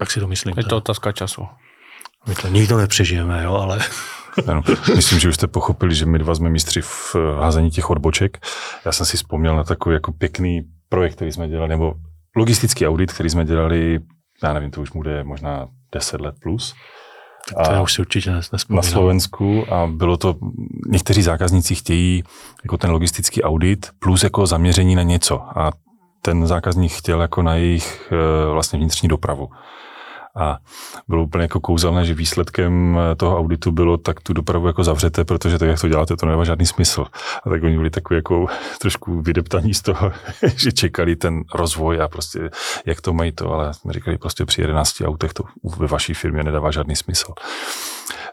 Tak 0.00 0.10
si 0.10 0.20
to 0.20 0.26
myslím. 0.26 0.54
Je 0.56 0.64
to 0.64 0.76
otázka 0.76 1.12
času. 1.12 1.46
My 2.28 2.34
to 2.34 2.48
nikdo 2.48 2.78
nepřežijeme, 2.78 3.44
jo, 3.44 3.54
ale... 3.54 3.78
Ano, 4.48 4.62
myslím, 4.96 5.20
že 5.20 5.28
už 5.28 5.34
jste 5.34 5.46
pochopili, 5.46 5.94
že 5.94 6.06
my 6.06 6.18
dva 6.18 6.34
jsme 6.34 6.50
mistři 6.50 6.80
v 6.82 7.16
házení 7.40 7.70
těch 7.70 7.90
odboček. 7.90 8.46
Já 8.84 8.92
jsem 8.92 9.06
si 9.06 9.16
vzpomněl 9.16 9.56
na 9.56 9.64
takový 9.64 9.94
jako 9.94 10.12
pěkný 10.12 10.60
projekt, 10.88 11.14
který 11.14 11.32
jsme 11.32 11.48
dělali, 11.48 11.68
nebo 11.68 11.94
logistický 12.36 12.86
audit, 12.86 13.12
který 13.12 13.30
jsme 13.30 13.44
dělali, 13.44 14.00
já 14.42 14.52
nevím, 14.52 14.70
to 14.70 14.80
už 14.80 14.90
bude 14.90 15.24
možná 15.24 15.68
10 15.94 16.20
let 16.20 16.34
plus. 16.42 16.74
Tak 17.54 17.66
to 17.66 17.72
já 17.72 17.82
už 17.82 17.92
si 17.92 18.00
určitě 18.00 18.30
nespomínám. 18.30 18.84
Na 18.84 18.90
Slovensku 18.90 19.72
a 19.74 19.86
bylo 19.86 20.16
to, 20.16 20.36
někteří 20.88 21.22
zákazníci 21.22 21.74
chtějí 21.74 22.24
jako 22.64 22.76
ten 22.76 22.90
logistický 22.90 23.42
audit 23.42 23.90
plus 23.98 24.22
jako 24.22 24.46
zaměření 24.46 24.94
na 24.94 25.02
něco 25.02 25.58
a 25.58 25.72
ten 26.22 26.46
zákazník 26.46 26.92
chtěl 26.92 27.20
jako 27.20 27.42
na 27.42 27.54
jejich 27.54 28.12
vlastně 28.52 28.78
vnitřní 28.78 29.08
dopravu. 29.08 29.48
A 30.36 30.58
bylo 31.08 31.22
úplně 31.22 31.42
jako 31.42 31.60
kouzelné, 31.60 32.04
že 32.04 32.14
výsledkem 32.14 32.98
toho 33.16 33.38
auditu 33.38 33.72
bylo, 33.72 33.96
tak 33.96 34.20
tu 34.20 34.32
dopravu 34.32 34.66
jako 34.66 34.84
zavřete, 34.84 35.24
protože 35.24 35.58
tak, 35.58 35.68
jak 35.68 35.80
to 35.80 35.88
děláte, 35.88 36.16
to 36.16 36.26
nemá 36.26 36.44
žádný 36.44 36.66
smysl. 36.66 37.06
A 37.46 37.50
tak 37.50 37.62
oni 37.62 37.76
byli 37.76 37.90
takový 37.90 38.18
jako 38.18 38.46
trošku 38.80 39.22
vydeptaní 39.22 39.74
z 39.74 39.82
toho, 39.82 40.12
že 40.56 40.72
čekali 40.72 41.16
ten 41.16 41.42
rozvoj 41.54 42.00
a 42.00 42.08
prostě 42.08 42.50
jak 42.86 43.00
to 43.00 43.12
mají 43.12 43.32
to, 43.32 43.52
ale 43.52 43.74
jsme 43.74 43.92
říkali 43.92 44.18
prostě 44.18 44.44
při 44.44 44.60
11 44.60 45.00
autech 45.04 45.32
to 45.32 45.44
ve 45.78 45.86
vaší 45.86 46.14
firmě 46.14 46.42
nedává 46.42 46.70
žádný 46.70 46.96
smysl. 46.96 47.32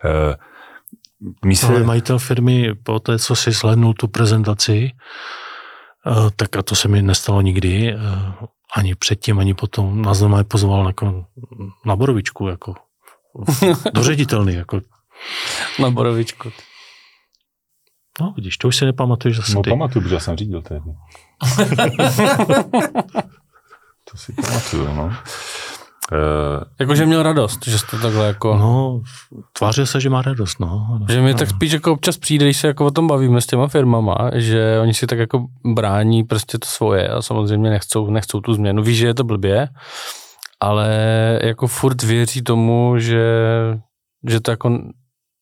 Uh, 0.06 1.54
se... 1.54 1.68
Ale 1.68 1.84
majitel 1.84 2.20
firmy 2.20 2.76
po 2.84 3.00
té, 3.00 3.20
co 3.20 3.36
si 3.36 3.54
slednul 3.54 3.94
tu 3.94 4.08
prezentaci, 4.08 4.92
tak 6.36 6.58
a 6.58 6.62
to 6.62 6.76
se 6.76 6.88
mi 6.88 7.02
nestalo 7.02 7.42
nikdy, 7.42 7.96
ani 8.76 8.96
předtím, 8.96 9.40
ani 9.40 9.54
potom 9.54 10.02
nás 10.02 10.20
doma 10.20 10.44
pozval 10.44 10.88
jako 10.88 11.26
na 11.86 11.96
borovičku, 11.96 12.48
jako 12.48 12.76
do 13.94 14.04
ředitelný, 14.04 14.54
jako. 14.54 14.82
Na 15.80 15.90
borovičku. 15.92 16.52
No, 18.22 18.34
vidíš, 18.36 18.58
to 18.58 18.68
už 18.68 18.76
si 18.76 18.86
nepamatuješ 18.86 19.38
zase 19.38 19.54
No, 19.54 19.62
ty. 19.62 19.70
pamatuju, 19.70 20.04
protože 20.04 20.16
já 20.16 20.20
jsem 20.20 20.38
řídil 20.38 20.62
tehdy. 20.62 20.92
to 24.12 24.18
si 24.18 24.34
pamatuju, 24.34 24.94
no. 24.94 25.14
Uh, 26.12 26.64
Jakože 26.80 27.06
měl 27.06 27.24
radost, 27.24 27.68
že 27.68 27.80
jste 27.80 27.98
takhle 27.98 28.28
jako... 28.28 28.58
No, 28.58 29.02
tvářil 29.54 29.86
se, 29.86 30.02
že 30.02 30.10
má 30.10 30.22
radost, 30.22 30.60
no. 30.60 31.00
Že 31.10 31.22
mi 31.22 31.34
tak 31.34 31.50
spíš 31.50 31.72
jako 31.72 31.92
občas 31.92 32.18
přijde, 32.18 32.46
když 32.46 32.58
se 32.58 32.68
jako 32.68 32.86
o 32.86 32.92
tom 32.92 33.08
bavíme 33.08 33.42
s 33.42 33.46
těma 33.46 33.68
firmama, 33.68 34.18
že 34.34 34.80
oni 34.82 34.94
si 34.94 35.08
tak 35.08 35.20
jako 35.20 35.46
brání 35.76 36.24
prostě 36.24 36.58
to 36.58 36.68
svoje 36.68 37.10
a 37.10 37.22
samozřejmě 37.22 37.70
nechcou, 37.70 38.10
nechcou 38.10 38.42
tu 38.42 38.54
změnu. 38.54 38.84
Víš, 38.84 38.98
že 38.98 39.08
je 39.08 39.14
to 39.14 39.24
blbě, 39.24 39.70
ale 40.60 40.90
jako 41.44 41.68
furt 41.68 42.04
věří 42.04 42.42
tomu, 42.42 42.94
že, 42.98 43.26
že 44.30 44.40
to 44.40 44.52
jako 44.52 44.80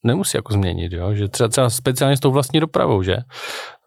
nemusí 0.04 0.38
jako 0.38 0.54
změnit, 0.54 0.94
jo? 0.94 1.14
že 1.14 1.28
třeba, 1.28 1.50
třeba 1.50 1.70
speciálně 1.70 2.18
s 2.18 2.20
tou 2.20 2.32
vlastní 2.32 2.60
dopravou, 2.60 3.04
že 3.04 3.18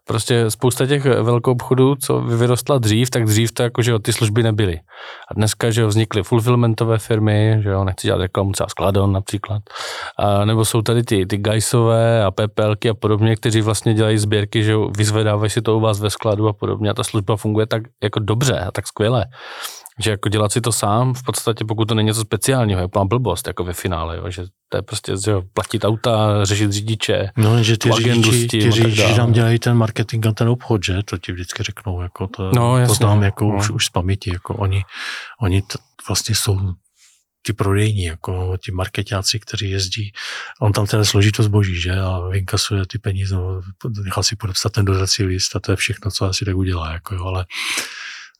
prostě 0.09 0.51
spousta 0.51 0.85
těch 0.85 1.05
velkou 1.05 1.51
obchodů, 1.51 1.95
co 1.95 2.21
vyrostla 2.21 2.77
dřív, 2.77 3.09
tak 3.09 3.25
dřív 3.25 3.51
to 3.51 3.63
jako, 3.63 3.81
že 3.81 3.91
jo, 3.91 3.99
ty 3.99 4.13
služby 4.13 4.43
nebyly. 4.43 4.79
A 5.31 5.33
dneska, 5.33 5.71
že 5.71 5.81
jo, 5.81 5.87
vznikly 5.87 6.23
fulfillmentové 6.23 6.97
firmy, 6.97 7.59
že 7.63 7.69
jo, 7.69 7.83
nechci 7.83 8.07
dělat 8.07 8.21
reklamu, 8.21 8.51
třeba 8.51 8.69
Skladon 8.69 9.11
například, 9.11 9.61
a, 10.17 10.45
nebo 10.45 10.65
jsou 10.65 10.81
tady 10.81 11.03
ty, 11.03 11.25
ty 11.25 11.37
Gajsové 11.37 12.23
a 12.25 12.31
PPLky 12.31 12.89
a 12.89 12.93
podobně, 12.93 13.35
kteří 13.35 13.61
vlastně 13.61 13.93
dělají 13.93 14.17
sběrky, 14.17 14.63
že 14.63 14.71
jo, 14.71 14.89
vyzvedávají 14.97 15.49
si 15.49 15.61
to 15.61 15.77
u 15.77 15.79
vás 15.79 15.99
ve 15.99 16.09
skladu 16.09 16.47
a 16.47 16.53
podobně 16.53 16.89
a 16.89 16.93
ta 16.93 17.03
služba 17.03 17.35
funguje 17.35 17.65
tak 17.65 17.83
jako 18.03 18.19
dobře 18.19 18.59
a 18.59 18.71
tak 18.71 18.87
skvěle. 18.87 19.25
Že 19.99 20.11
jako 20.11 20.29
dělat 20.29 20.51
si 20.51 20.61
to 20.61 20.71
sám, 20.71 21.13
v 21.13 21.23
podstatě 21.23 21.65
pokud 21.65 21.85
to 21.85 21.95
není 21.95 22.07
něco 22.07 22.21
speciálního, 22.21 22.81
je 22.81 22.87
plná 22.87 23.05
blbost 23.05 23.47
jako 23.47 23.63
ve 23.63 23.73
finále, 23.73 24.17
jo, 24.17 24.29
že 24.29 24.43
to 24.69 24.77
je 24.77 24.81
prostě 24.81 25.13
že 25.25 25.31
jo, 25.31 25.43
platit 25.53 25.85
auta, 25.85 26.45
řešit 26.45 26.71
řidiče, 26.71 27.29
No, 27.37 27.63
že 27.63 27.77
ty 27.77 27.91
řidiči, 27.91 28.47
ty 28.47 28.71
řidiči 28.71 29.15
tam 29.15 29.31
dělají 29.31 29.59
ten 29.59 29.77
marketing 29.77 30.27
a 30.27 30.31
ten 30.31 30.49
obchod, 30.49 30.85
že? 30.85 31.03
To 31.03 31.17
ti 31.17 31.31
vždycky 31.31 31.63
řeknou, 31.63 32.01
jako 32.01 32.27
to, 32.27 32.51
no, 32.55 32.77
jasně, 32.77 32.87
to 32.87 32.93
znám 32.93 33.23
jako 33.23 33.45
no. 33.45 33.57
už, 33.57 33.69
už 33.69 33.85
z 33.85 33.89
paměti, 33.89 34.29
jako 34.33 34.53
oni, 34.55 34.83
oni 35.41 35.61
t, 35.61 35.77
vlastně 36.07 36.35
jsou 36.35 36.59
ti 37.45 37.53
prodejní, 37.53 38.03
jako 38.03 38.57
ti 38.65 38.71
marketáci, 38.71 39.39
kteří 39.39 39.69
jezdí, 39.69 40.11
on 40.61 40.71
tam 40.71 40.85
teda 40.85 41.05
složí 41.05 41.31
to 41.31 41.43
zboží, 41.43 41.81
že, 41.81 41.99
a 41.99 42.19
vynkasuje 42.19 42.85
ty 42.85 42.99
peníze, 42.99 43.35
no, 43.35 43.61
nechal 44.03 44.23
si 44.23 44.35
podepsat 44.35 44.71
ten 44.71 44.85
dodací 44.85 45.23
list 45.23 45.55
a 45.55 45.59
to 45.59 45.71
je 45.71 45.75
všechno, 45.75 46.11
co 46.11 46.25
asi 46.25 46.45
tak 46.45 46.55
udělá, 46.55 46.93
jako 46.93 47.15
jo, 47.15 47.25
ale 47.25 47.45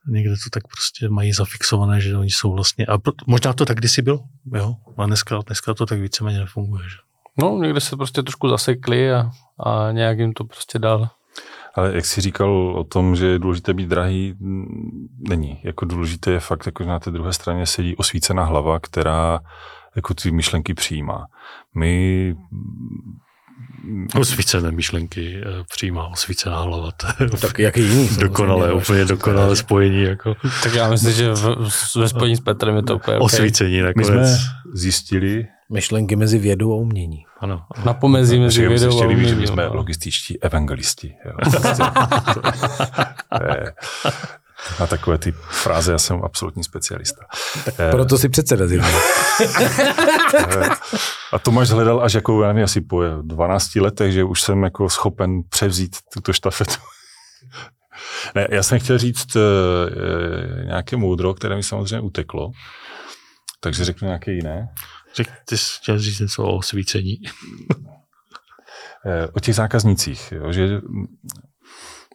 někde 0.09 0.31
to 0.31 0.49
tak 0.51 0.63
prostě 0.67 1.09
mají 1.09 1.33
zafixované, 1.33 2.01
že 2.01 2.17
oni 2.17 2.29
jsou 2.29 2.53
vlastně, 2.53 2.85
a 2.85 2.97
pro, 2.97 3.13
možná 3.27 3.53
to 3.53 3.65
tak 3.65 3.77
kdysi 3.77 4.01
bylo, 4.01 4.19
jo, 4.55 4.75
a 4.97 5.05
dneska, 5.05 5.39
dneska 5.47 5.73
to 5.73 5.85
tak 5.85 5.99
víceméně 5.99 6.39
nefunguje, 6.39 6.83
že. 6.83 6.95
No, 7.41 7.57
někde 7.61 7.81
se 7.81 7.97
prostě 7.97 8.23
trošku 8.23 8.49
zasekli 8.49 9.13
a, 9.13 9.31
a 9.59 9.91
nějak 9.91 10.19
jim 10.19 10.33
to 10.33 10.43
prostě 10.43 10.79
dál 10.79 11.09
Ale 11.75 11.95
jak 11.95 12.05
jsi 12.05 12.21
říkal 12.21 12.73
o 12.77 12.83
tom, 12.83 13.15
že 13.15 13.25
je 13.27 13.39
důležité 13.39 13.73
být 13.73 13.89
drahý, 13.89 14.35
mm, 14.39 15.07
není. 15.29 15.61
Jako 15.63 15.85
důležité 15.85 16.31
je 16.31 16.39
fakt, 16.39 16.65
jako 16.65 16.83
že 16.83 16.89
na 16.89 16.99
té 16.99 17.11
druhé 17.11 17.33
straně 17.33 17.65
sedí 17.65 17.95
osvícená 17.95 18.43
hlava, 18.43 18.79
která 18.79 19.39
jako 19.95 20.13
ty 20.13 20.31
myšlenky 20.31 20.73
přijímá. 20.73 21.25
My 21.75 22.35
Osvícené 24.19 24.71
myšlenky 24.71 25.41
eh, 25.41 25.63
přijímá 25.71 26.07
osvícená 26.07 26.61
hlava. 26.61 26.91
To 26.91 27.07
je 27.23 27.29
Tak 27.29 27.59
jaký 27.59 27.81
jiný? 27.81 28.09
dokonalé, 28.19 28.67
no. 28.67 28.75
úplně 28.75 29.05
dokonalé 29.05 29.55
spojení. 29.55 30.01
Jako 30.03 30.35
Tak 30.63 30.73
já 30.75 30.89
myslím, 30.89 31.13
že 31.13 31.31
v, 31.33 31.95
ve 31.95 32.09
spojení 32.09 32.35
s 32.35 32.39
Petrem 32.39 32.75
je 32.75 32.83
to 32.83 32.95
úplně 32.95 33.17
okay. 33.17 33.25
osvícení 33.25 33.77
My 33.77 33.81
nakonec. 33.83 34.07
jsme 34.07 34.37
zjistili, 34.73 35.47
Myšlenky 35.71 36.15
mezi 36.15 36.37
vědou 36.39 36.73
a 36.73 36.75
umění. 36.75 37.25
Ano. 37.39 37.61
Na 37.85 37.93
pomezí 37.93 38.39
mezi 38.39 38.67
vědou 38.67 39.03
a 39.03 39.07
ví, 39.07 39.27
že 39.29 39.35
my 39.35 39.47
jsme 39.47 39.67
logističtí 39.67 40.41
evangelisti. 40.43 41.13
Jo. 41.25 41.31
To 43.37 43.43
je- 43.43 43.73
Na 44.79 44.87
takové 44.87 45.17
ty 45.17 45.31
fráze 45.31 45.91
já 45.91 45.97
jsem 45.97 46.23
absolutní 46.23 46.63
specialista. 46.63 47.25
Eh, 47.79 47.91
Proto 47.91 48.17
si 48.17 48.29
předseda 48.29 48.67
zjevně. 48.67 48.91
A 51.33 51.39
Tomáš 51.39 51.69
hledal 51.69 52.03
až 52.03 52.13
jako, 52.13 52.43
já 52.43 52.47
nevím, 52.47 52.63
asi 52.63 52.81
po 52.81 53.03
12 53.21 53.75
letech, 53.75 54.13
že 54.13 54.23
už 54.23 54.41
jsem 54.41 54.63
jako 54.63 54.89
schopen 54.89 55.41
převzít 55.49 55.95
tuto 56.13 56.33
štafetu. 56.33 56.73
Ne, 58.35 58.47
já 58.51 58.63
jsem 58.63 58.79
chtěl 58.79 58.97
říct 58.97 59.35
e, 59.35 59.39
nějaké 60.65 60.97
moudro, 60.97 61.33
které 61.33 61.55
mi 61.55 61.63
samozřejmě 61.63 61.99
uteklo, 61.99 62.51
takže 63.59 63.85
řeknu 63.85 64.05
nějaké 64.05 64.31
jiné. 64.31 64.67
Řek, 65.15 65.27
ty 65.45 65.57
jsi 65.57 65.65
chtěl 65.81 65.99
říct 65.99 66.19
něco 66.19 66.43
o 66.43 66.57
osvícení. 66.57 67.15
E, 69.05 69.27
o 69.27 69.39
těch 69.39 69.55
zákaznících, 69.55 70.31
jo, 70.31 70.51
že 70.51 70.81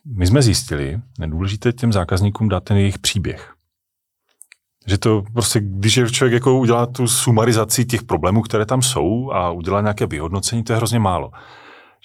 my 0.06 0.26
jsme 0.26 0.42
zjistili, 0.42 1.00
je 1.20 1.26
důležité 1.26 1.72
těm 1.72 1.92
zákazníkům 1.92 2.48
dát 2.48 2.64
ten 2.64 2.76
jejich 2.76 2.98
příběh. 2.98 3.54
Že 4.86 4.98
to 4.98 5.22
prostě, 5.32 5.60
když 5.60 5.96
je 5.96 6.10
člověk 6.10 6.32
jako 6.32 6.58
udělá 6.58 6.86
tu 6.86 7.08
sumarizaci 7.08 7.84
těch 7.84 8.02
problémů, 8.02 8.42
které 8.42 8.66
tam 8.66 8.82
jsou 8.82 9.30
a 9.32 9.50
udělá 9.50 9.80
nějaké 9.80 10.06
vyhodnocení, 10.06 10.64
to 10.64 10.72
je 10.72 10.76
hrozně 10.76 10.98
málo. 10.98 11.30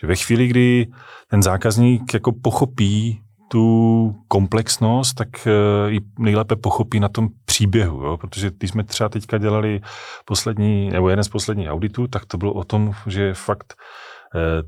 Že 0.02 0.08
ve 0.08 0.16
chvíli, 0.16 0.48
kdy 0.48 0.88
ten 1.30 1.44
zákazník 1.44 2.14
jako 2.14 2.32
pochopí 2.32 3.22
tu 3.52 4.16
komplexnost, 4.28 5.16
tak 5.16 5.48
ji 5.88 6.00
nejlépe 6.20 6.56
pochopí 6.56 7.00
na 7.00 7.10
tom 7.10 7.30
příběhu, 7.46 8.04
jo? 8.04 8.18
protože 8.18 8.52
když 8.58 8.72
jsme 8.72 8.84
třeba 8.84 9.10
teďka 9.10 9.38
dělali 9.38 9.82
poslední, 10.26 10.90
nebo 10.90 11.10
jeden 11.10 11.24
z 11.24 11.30
posledních 11.30 11.70
auditů, 11.70 12.08
tak 12.08 12.26
to 12.26 12.38
bylo 12.38 12.54
o 12.54 12.64
tom, 12.64 12.92
že 13.08 13.34
fakt 13.34 13.74
eh, 14.36 14.64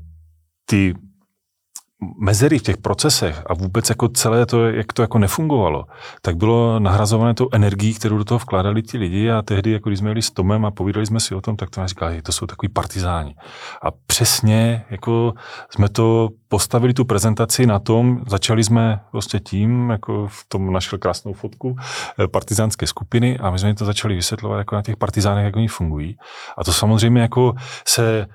ty 0.64 0.94
mezery 2.18 2.58
v 2.58 2.62
těch 2.62 2.76
procesech 2.76 3.42
a 3.46 3.54
vůbec 3.54 3.88
jako 3.88 4.08
celé 4.08 4.46
to, 4.46 4.66
jak 4.66 4.92
to 4.92 5.02
jako 5.02 5.18
nefungovalo, 5.18 5.84
tak 6.22 6.36
bylo 6.36 6.78
nahrazované 6.78 7.34
tou 7.34 7.48
energií, 7.52 7.94
kterou 7.94 8.18
do 8.18 8.24
toho 8.24 8.38
vkládali 8.38 8.82
ti 8.82 8.98
lidi 8.98 9.30
a 9.30 9.42
tehdy, 9.42 9.70
jako 9.70 9.88
když 9.88 9.98
jsme 9.98 10.10
jeli 10.10 10.22
s 10.22 10.30
Tomem 10.30 10.64
a 10.64 10.70
povídali 10.70 11.06
jsme 11.06 11.20
si 11.20 11.34
o 11.34 11.40
tom, 11.40 11.56
tak 11.56 11.70
to 11.70 11.80
nás 11.80 11.88
říkali, 11.88 12.22
to 12.22 12.32
jsou 12.32 12.46
takový 12.46 12.72
partizáni. 12.72 13.34
A 13.82 13.90
přesně 14.06 14.84
jako 14.90 15.32
jsme 15.70 15.88
to 15.88 16.28
postavili 16.48 16.94
tu 16.94 17.04
prezentaci 17.04 17.66
na 17.66 17.78
tom, 17.78 18.20
začali 18.28 18.64
jsme 18.64 19.00
prostě 19.10 19.40
tím, 19.40 19.90
jako 19.90 20.26
v 20.28 20.44
tom 20.48 20.72
našel 20.72 20.98
krásnou 20.98 21.32
fotku 21.32 21.76
eh, 22.18 22.28
partizánské 22.28 22.86
skupiny 22.86 23.38
a 23.38 23.50
my 23.50 23.58
jsme 23.58 23.74
to 23.74 23.84
začali 23.84 24.14
vysvětlovat 24.14 24.58
jako 24.58 24.74
na 24.74 24.82
těch 24.82 24.96
partizánech, 24.96 25.44
jak 25.44 25.56
oni 25.56 25.68
fungují. 25.68 26.16
A 26.58 26.64
to 26.64 26.72
samozřejmě 26.72 27.20
jako 27.20 27.54
se 27.86 28.26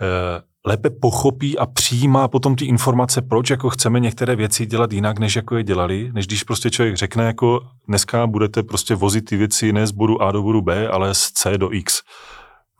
eh, 0.00 0.47
lépe 0.66 0.90
pochopí 0.90 1.58
a 1.58 1.66
přijímá 1.66 2.28
potom 2.28 2.56
ty 2.56 2.64
informace, 2.64 3.22
proč 3.22 3.50
jako 3.50 3.70
chceme 3.70 4.00
některé 4.00 4.36
věci 4.36 4.66
dělat 4.66 4.92
jinak, 4.92 5.18
než 5.18 5.36
jako 5.36 5.56
je 5.56 5.62
dělali, 5.62 6.10
než 6.12 6.26
když 6.26 6.42
prostě 6.42 6.70
člověk 6.70 6.96
řekne 6.96 7.24
jako 7.24 7.60
dneska 7.88 8.26
budete 8.26 8.62
prostě 8.62 8.94
vozit 8.94 9.24
ty 9.24 9.36
věci 9.36 9.72
ne 9.72 9.86
z 9.86 9.90
bodu 9.90 10.22
A 10.22 10.32
do 10.32 10.42
bodu 10.42 10.62
B, 10.62 10.88
ale 10.88 11.14
z 11.14 11.20
C 11.20 11.58
do 11.58 11.74
X. 11.74 12.00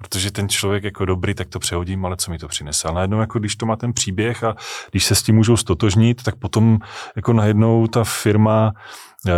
Protože 0.03 0.31
ten 0.31 0.49
člověk 0.49 0.85
jako 0.85 1.05
dobrý, 1.05 1.35
tak 1.35 1.49
to 1.49 1.59
přehodím, 1.59 2.05
ale 2.05 2.17
co 2.17 2.31
mi 2.31 2.39
to 2.39 2.49
přinese. 2.49 2.89
Ale 2.89 2.95
najednou, 2.95 3.21
jako 3.21 3.39
když 3.39 3.57
to 3.57 3.67
má 3.67 3.77
ten 3.77 3.93
příběh 3.93 4.45
a 4.45 4.57
když 4.91 5.05
se 5.05 5.15
s 5.15 5.23
tím 5.23 5.35
můžou 5.35 5.57
stotožnit, 5.57 6.23
tak 6.23 6.37
potom 6.37 6.79
jako 7.17 7.33
najednou 7.33 7.87
ta 7.87 8.05
firma 8.05 8.73
eh, 9.27 9.33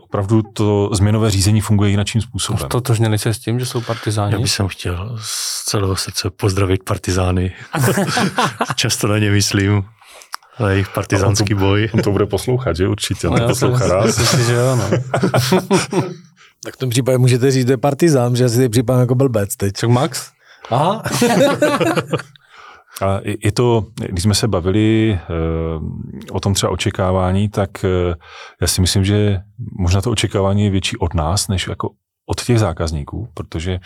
opravdu 0.00 0.42
to 0.42 0.90
změnové 0.92 1.30
řízení 1.30 1.60
funguje 1.60 1.90
jinakým 1.90 2.20
způsobem. 2.20 2.68
Totožněli 2.68 3.18
se 3.18 3.34
s 3.34 3.38
tím, 3.38 3.60
že 3.60 3.66
jsou 3.66 3.80
partizáni? 3.80 4.32
Já 4.32 4.38
bych 4.38 4.50
jsem 4.50 4.68
chtěl 4.68 5.16
z 5.20 5.64
celého 5.64 5.96
srdce 5.96 6.30
pozdravit 6.30 6.84
partizány. 6.84 7.54
Často 8.74 9.08
na 9.08 9.18
ně 9.18 9.30
myslím. 9.30 9.84
Na 10.60 10.70
jejich 10.70 10.88
partizánský 10.88 11.54
boj. 11.54 11.90
On 11.94 12.02
to 12.02 12.10
bude 12.10 12.26
poslouchat, 12.26 12.76
že 12.76 12.88
určitě. 12.88 13.28
On 13.28 13.36
to 13.36 13.42
já 13.42 13.48
poslouchá 13.48 13.86
rád. 13.86 14.06
myslím 14.06 14.26
si, 14.26 14.44
že 14.44 14.52
jo, 14.52 14.76
no. 14.76 14.90
Tak 16.64 16.74
v 16.74 16.78
tom 16.78 16.90
případě 16.90 17.18
můžete 17.18 17.50
říct, 17.50 17.66
že 17.66 17.72
je 17.72 17.76
partizán, 17.76 18.36
že 18.36 18.48
si 18.48 18.68
připadám 18.68 19.00
jako 19.00 19.14
blbec 19.14 19.56
teď. 19.56 19.72
Tak 19.80 19.90
Max? 19.90 20.30
Aha. 20.70 21.02
A 23.02 23.20
je 23.44 23.52
to, 23.52 23.86
když 24.08 24.22
jsme 24.22 24.34
se 24.34 24.48
bavili 24.48 25.18
uh, 25.80 25.88
o 26.32 26.40
tom 26.40 26.54
třeba 26.54 26.72
očekávání, 26.72 27.48
tak 27.48 27.70
uh, 27.84 28.14
já 28.60 28.66
si 28.66 28.80
myslím, 28.80 29.04
že 29.04 29.40
možná 29.78 30.00
to 30.00 30.10
očekávání 30.10 30.64
je 30.64 30.70
větší 30.70 30.96
od 30.96 31.14
nás, 31.14 31.48
než 31.48 31.68
jako 31.68 31.90
od 32.26 32.44
těch 32.44 32.58
zákazníků, 32.58 33.28
protože 33.34 33.78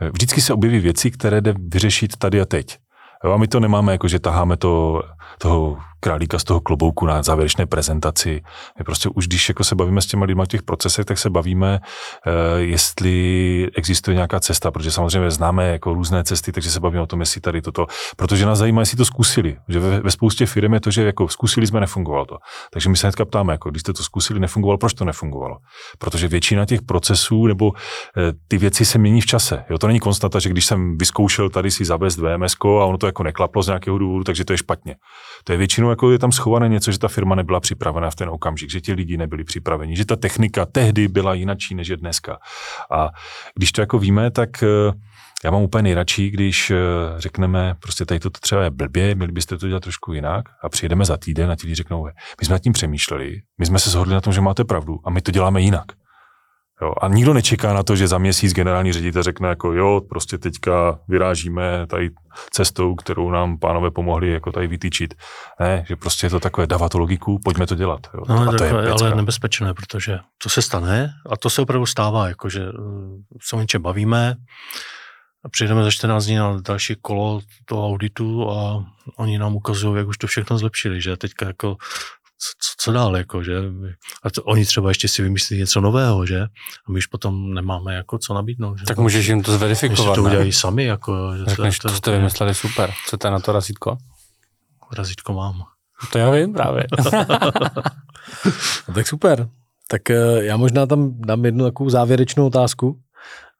eh, 0.00 0.10
vždycky 0.10 0.40
se 0.40 0.52
objeví 0.52 0.78
věci, 0.78 1.10
které 1.10 1.40
jde 1.40 1.54
vyřešit 1.58 2.16
tady 2.16 2.40
a 2.40 2.44
teď. 2.44 2.78
Jo, 3.24 3.32
a 3.32 3.36
my 3.36 3.48
to 3.48 3.60
nemáme 3.60 3.92
jako, 3.92 4.08
že 4.08 4.18
taháme 4.18 4.56
to, 4.56 5.02
toho 5.38 5.78
králíka 6.00 6.38
z 6.38 6.44
toho 6.44 6.60
klobouku 6.60 7.06
na 7.06 7.22
závěrečné 7.22 7.66
prezentaci. 7.66 8.42
My 8.78 8.84
prostě 8.84 9.08
už 9.08 9.26
když 9.28 9.48
jako 9.48 9.64
se 9.64 9.74
bavíme 9.74 10.02
s 10.02 10.06
těma 10.06 10.24
lidmi 10.24 10.42
v 10.44 10.48
těch 10.48 10.62
procesech, 10.62 11.04
tak 11.04 11.18
se 11.18 11.30
bavíme, 11.30 11.80
eh, 12.26 12.30
jestli 12.60 13.68
existuje 13.76 14.14
nějaká 14.14 14.40
cesta, 14.40 14.70
protože 14.70 14.90
samozřejmě 14.90 15.30
známe 15.30 15.68
jako 15.68 15.94
různé 15.94 16.24
cesty, 16.24 16.52
takže 16.52 16.70
se 16.70 16.80
bavíme 16.80 17.02
o 17.02 17.06
tom, 17.06 17.20
jestli 17.20 17.40
tady 17.40 17.62
toto, 17.62 17.86
protože 18.16 18.46
nás 18.46 18.58
zajímá, 18.58 18.82
jestli 18.82 18.96
to 18.96 19.04
zkusili. 19.04 19.56
Že 19.68 19.80
ve, 19.80 20.00
ve 20.00 20.10
spoustě 20.10 20.46
firm 20.46 20.74
je 20.74 20.80
to, 20.80 20.90
že 20.90 21.04
jako 21.04 21.28
zkusili 21.28 21.66
jsme, 21.66 21.80
nefungovalo 21.80 22.24
to. 22.24 22.36
Takže 22.72 22.88
my 22.88 22.96
se 22.96 23.06
hnedka 23.06 23.24
ptáme, 23.24 23.52
jako 23.52 23.70
když 23.70 23.80
jste 23.80 23.92
to 23.92 24.02
zkusili, 24.02 24.40
nefungovalo, 24.40 24.78
proč 24.78 24.94
to 24.94 25.04
nefungovalo? 25.04 25.56
Protože 25.98 26.28
většina 26.28 26.66
těch 26.66 26.82
procesů 26.82 27.46
nebo 27.46 27.72
eh, 27.74 28.32
ty 28.48 28.58
věci 28.58 28.84
se 28.84 28.98
mění 28.98 29.20
v 29.20 29.26
čase. 29.26 29.64
Jo, 29.70 29.78
to 29.78 29.86
není 29.86 30.00
konstata, 30.00 30.38
že 30.38 30.48
když 30.48 30.66
jsem 30.66 30.98
vyzkoušel 30.98 31.50
tady 31.50 31.70
si 31.70 31.84
zavést 31.84 32.16
VMS 32.16 32.54
a 32.64 32.84
ono 32.84 32.98
to 32.98 33.06
jako 33.06 33.22
neklaplo 33.22 33.62
z 33.62 33.66
nějakého 33.66 33.98
důvodu, 33.98 34.24
takže 34.24 34.44
to 34.44 34.52
je 34.52 34.58
špatně. 34.58 34.96
To 35.44 35.52
je 35.52 35.58
většinou 35.58 35.90
jako 35.90 36.10
je 36.10 36.18
tam 36.18 36.32
schované 36.32 36.68
něco, 36.68 36.92
že 36.92 36.98
ta 36.98 37.08
firma 37.08 37.34
nebyla 37.34 37.60
připravena 37.60 38.10
v 38.10 38.14
ten 38.14 38.28
okamžik, 38.28 38.70
že 38.70 38.80
ti 38.80 38.92
lidi 38.92 39.16
nebyli 39.16 39.44
připraveni, 39.44 39.96
že 39.96 40.04
ta 40.04 40.16
technika 40.16 40.66
tehdy 40.66 41.08
byla 41.08 41.34
jinačí 41.34 41.74
než 41.74 41.88
je 41.88 41.96
dneska. 41.96 42.38
A 42.90 43.10
když 43.54 43.72
to 43.72 43.80
jako 43.80 43.98
víme, 43.98 44.30
tak 44.30 44.62
eh, 44.62 44.92
já 45.44 45.50
mám 45.50 45.62
úplně 45.62 45.82
nejradši, 45.82 46.30
když 46.30 46.70
eh, 46.70 46.76
řekneme, 47.16 47.74
prostě 47.80 48.04
tady 48.04 48.20
to 48.20 48.30
třeba 48.30 48.64
je 48.64 48.70
blbě, 48.70 49.14
měli 49.14 49.32
byste 49.32 49.58
to 49.58 49.68
dělat 49.68 49.82
trošku 49.82 50.12
jinak 50.12 50.44
a 50.62 50.68
přijedeme 50.68 51.04
za 51.04 51.16
týden 51.16 51.50
a 51.50 51.56
ti 51.56 51.66
lidi 51.66 51.74
řeknou, 51.74 52.04
my 52.40 52.46
jsme 52.46 52.52
nad 52.52 52.62
tím 52.62 52.72
přemýšleli, 52.72 53.40
my 53.58 53.66
jsme 53.66 53.78
se 53.78 53.90
shodli 53.90 54.14
na 54.14 54.20
tom, 54.20 54.32
že 54.32 54.40
máte 54.40 54.64
pravdu 54.64 54.98
a 55.04 55.10
my 55.10 55.20
to 55.20 55.30
děláme 55.30 55.60
jinak. 55.60 56.05
Jo, 56.82 56.92
a 57.00 57.08
nikdo 57.08 57.34
nečeká 57.34 57.72
na 57.72 57.82
to, 57.82 57.96
že 57.96 58.08
za 58.08 58.18
měsíc 58.18 58.52
generální 58.52 58.92
ředitel 58.92 59.22
řekne 59.22 59.48
jako 59.48 59.72
jo, 59.72 60.00
prostě 60.08 60.38
teďka 60.38 60.98
vyrážíme 61.08 61.86
tady 61.86 62.10
cestou, 62.50 62.94
kterou 62.94 63.30
nám 63.30 63.58
pánové 63.58 63.90
pomohli 63.90 64.32
jako 64.32 64.52
tady 64.52 64.66
vytýčit. 64.66 65.14
Ne, 65.60 65.84
že 65.88 65.96
prostě 65.96 66.26
je 66.26 66.30
to 66.30 66.40
takové, 66.40 66.66
dává 66.66 66.88
to 66.88 66.98
logiku, 66.98 67.40
pojďme 67.44 67.66
to 67.66 67.74
dělat. 67.74 68.00
Jo. 68.14 68.20
No, 68.28 68.42
a 68.42 68.44
to 68.44 68.50
takhle, 68.50 68.82
je 68.82 68.90
ale 68.90 69.02
pecka. 69.02 69.14
nebezpečné, 69.14 69.74
protože 69.74 70.18
to 70.42 70.48
se 70.48 70.62
stane 70.62 71.12
a 71.30 71.36
to 71.36 71.50
se 71.50 71.62
opravdu 71.62 71.86
stává, 71.86 72.28
jakože 72.28 72.62
eh, 72.62 72.72
se 73.42 73.56
o 73.56 73.60
něčem 73.60 73.82
bavíme 73.82 74.36
a 75.44 75.48
přijdeme 75.48 75.82
za 75.82 75.90
14 75.90 76.24
dní 76.24 76.36
na 76.36 76.60
další 76.60 76.96
kolo 77.02 77.40
toho 77.64 77.86
auditu 77.86 78.50
a 78.50 78.84
oni 79.16 79.38
nám 79.38 79.56
ukazují, 79.56 79.96
jak 79.96 80.08
už 80.08 80.18
to 80.18 80.26
všechno 80.26 80.58
zlepšili, 80.58 81.00
že 81.00 81.16
teďka 81.16 81.46
jako 81.46 81.76
co, 82.38 82.74
co 82.78 82.92
dál, 82.92 83.16
jako, 83.16 83.42
že? 83.42 83.58
A 84.22 84.30
to, 84.30 84.42
oni 84.42 84.64
třeba 84.64 84.88
ještě 84.88 85.08
si 85.08 85.22
vymyslí 85.22 85.58
něco 85.58 85.80
nového, 85.80 86.26
že? 86.26 86.40
A 86.88 86.90
my 86.90 86.98
už 86.98 87.06
potom 87.06 87.54
nemáme 87.54 87.94
jako 87.94 88.18
co 88.18 88.34
nabídnout. 88.34 88.78
Že? 88.78 88.84
Tak 88.84 88.98
můžeš 88.98 89.26
jim 89.26 89.42
to 89.42 89.52
zverifikovat, 89.52 90.14
to 90.14 90.22
ne? 90.22 90.28
udělají 90.28 90.52
sami, 90.52 90.84
jako, 90.84 91.36
že 91.36 91.44
Řekneš, 91.44 91.78
to 91.78 91.88
jste 91.88 92.10
vymysleli 92.10 92.54
super. 92.54 92.90
Chcete 93.06 93.30
na 93.30 93.40
to 93.40 93.52
razítko? 93.52 93.98
razítko 94.92 95.32
mám. 95.32 95.62
To 96.12 96.18
já 96.18 96.30
vím 96.30 96.52
právě. 96.52 96.86
No, 98.88 98.94
tak 98.94 99.08
super. 99.08 99.48
Tak 99.88 100.10
eh, 100.10 100.44
já 100.44 100.56
možná 100.56 100.86
tam 100.86 101.20
dám 101.20 101.44
jednu 101.44 101.64
takovou 101.64 101.90
závěrečnou 101.90 102.46
otázku. 102.46 103.00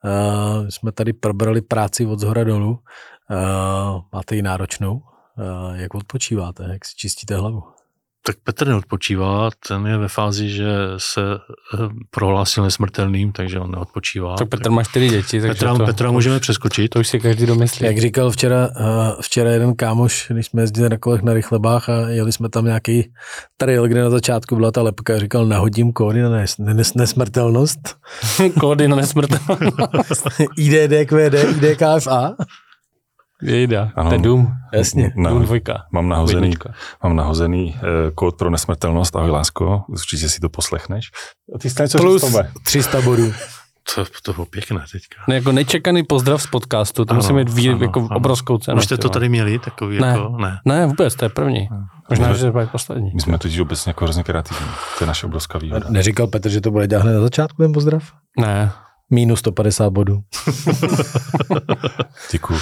Uh, 0.04 0.68
jsme 0.68 0.92
tady 0.92 1.12
probrali 1.12 1.60
práci 1.60 2.06
od 2.06 2.18
zhora 2.18 2.44
dolů. 2.44 2.70
Uh, 2.70 4.02
máte 4.12 4.36
ji 4.36 4.42
náročnou. 4.42 4.92
Uh, 4.92 5.74
jak 5.74 5.94
odpočíváte? 5.94 6.68
Jak 6.72 6.84
si 6.84 6.96
čistíte 6.96 7.36
hlavu? 7.36 7.62
Tak 8.26 8.36
Petr 8.44 8.68
neodpočívá, 8.68 9.50
ten 9.68 9.86
je 9.86 9.96
ve 9.96 10.08
fázi, 10.08 10.50
že 10.50 10.66
se 10.96 11.20
eh, 11.20 11.78
prohlásil 12.10 12.64
nesmrtelným, 12.64 13.32
takže 13.32 13.58
on 13.60 13.70
neodpočívá. 13.70 14.36
Tak 14.36 14.48
Petr 14.48 14.70
má 14.70 14.84
čtyři 14.84 15.08
děti, 15.08 15.40
takže 15.40 15.48
Petra, 15.48 15.74
to, 15.74 15.84
Petra 15.84 16.10
můžeme 16.10 16.40
přeskočit. 16.40 16.90
to 16.90 17.00
už 17.00 17.08
si 17.08 17.20
každý 17.20 17.46
domyslí. 17.46 17.86
Jak 17.86 17.98
říkal 17.98 18.30
včera, 18.30 18.68
uh, 18.80 19.20
včera 19.20 19.50
jeden 19.50 19.74
kámoš, 19.74 20.26
když 20.30 20.46
jsme 20.46 20.62
jezdili 20.62 20.88
na 20.88 20.98
kolech 20.98 21.22
na 21.22 21.32
rychlebách 21.32 21.88
a 21.88 21.92
jeli 22.08 22.32
jsme 22.32 22.48
tam 22.48 22.64
nějaký 22.64 23.12
trail, 23.56 23.88
kde 23.88 24.02
na 24.02 24.10
začátku 24.10 24.56
byla 24.56 24.70
ta 24.70 24.82
lepka, 24.82 25.18
říkal, 25.18 25.46
nahodím 25.46 25.92
kódy 25.92 26.22
na 26.22 26.30
nes, 26.30 26.58
nes, 26.58 26.94
nesmrtelnost. 26.94 27.80
Kódy 28.60 28.88
na 28.88 28.96
nesmrtelnost. 28.96 30.26
IDD, 30.56 31.08
QD, 31.08 31.62
IDKFA. 31.62 32.34
Jejda, 33.42 33.90
Ano. 33.94 34.12
je 34.12 34.18
Doom. 34.18 34.52
Jasně. 34.72 35.12
Na, 35.16 35.30
Doom 35.30 35.42
dvojka. 35.42 35.82
mám 35.92 36.08
nahozený, 36.08 36.52
mám 37.02 37.16
nahozený 37.16 37.76
eh, 37.78 38.10
kód 38.14 38.36
pro 38.36 38.50
nesmrtelnost. 38.50 39.16
Ahoj, 39.16 39.30
lásko, 39.30 39.82
určitě 39.88 40.28
si 40.28 40.40
to 40.40 40.48
poslechneš. 40.48 41.10
A 41.54 41.58
ty 41.58 41.70
jsi 41.70 41.82
něco 41.82 41.98
Plus 41.98 42.22
říct, 42.22 42.32
Tome? 42.32 42.50
300 42.64 43.00
bodů. 43.00 43.32
To, 43.94 44.04
to 44.22 44.32
bylo 44.32 44.46
pěkné 44.46 44.80
teďka. 44.92 45.22
Ne, 45.28 45.34
jako 45.34 45.52
nečekaný 45.52 46.02
pozdrav 46.02 46.42
z 46.42 46.46
podcastu, 46.46 47.04
to 47.04 47.10
Ano, 47.12 47.18
musí 47.22 47.32
mít 47.32 47.48
vý, 47.48 47.68
ano, 47.68 47.78
jako 47.82 48.00
ano. 48.00 48.16
obrovskou 48.16 48.58
cenu. 48.58 48.76
Už 48.76 48.84
jste 48.84 48.96
to 48.96 49.08
tady 49.08 49.28
měli, 49.28 49.58
takový 49.58 50.00
Ne. 50.00 50.06
jako, 50.08 50.36
ne. 50.40 50.58
Ne, 50.64 50.86
vůbec, 50.86 51.14
to 51.14 51.24
je 51.24 51.28
první. 51.28 51.68
Možná, 52.10 52.28
Ne. 52.28 52.34
že 52.34 52.52
to 52.52 52.58
je 52.60 52.66
poslední. 52.66 53.10
My 53.14 53.20
jsme 53.20 53.38
totiž 53.38 53.58
obecně 53.60 53.90
jako 53.90 54.04
hrozně 54.04 54.22
kreativní. 54.24 54.66
To 54.98 55.04
je 55.04 55.06
naše 55.08 55.26
obrovská 55.26 55.58
výhoda. 55.58 55.86
Neříkal 55.90 56.26
Petr, 56.26 56.48
že 56.48 56.60
to 56.60 56.70
bude 56.70 56.86
dělat 56.86 57.04
na 57.04 57.20
začátku, 57.20 57.62
ten 57.62 57.72
pozdrav? 57.72 58.02
Ne, 58.40 58.72
Minus 59.10 59.38
150 59.38 59.90
bodů. 59.90 60.22
Děkuju. 62.32 62.58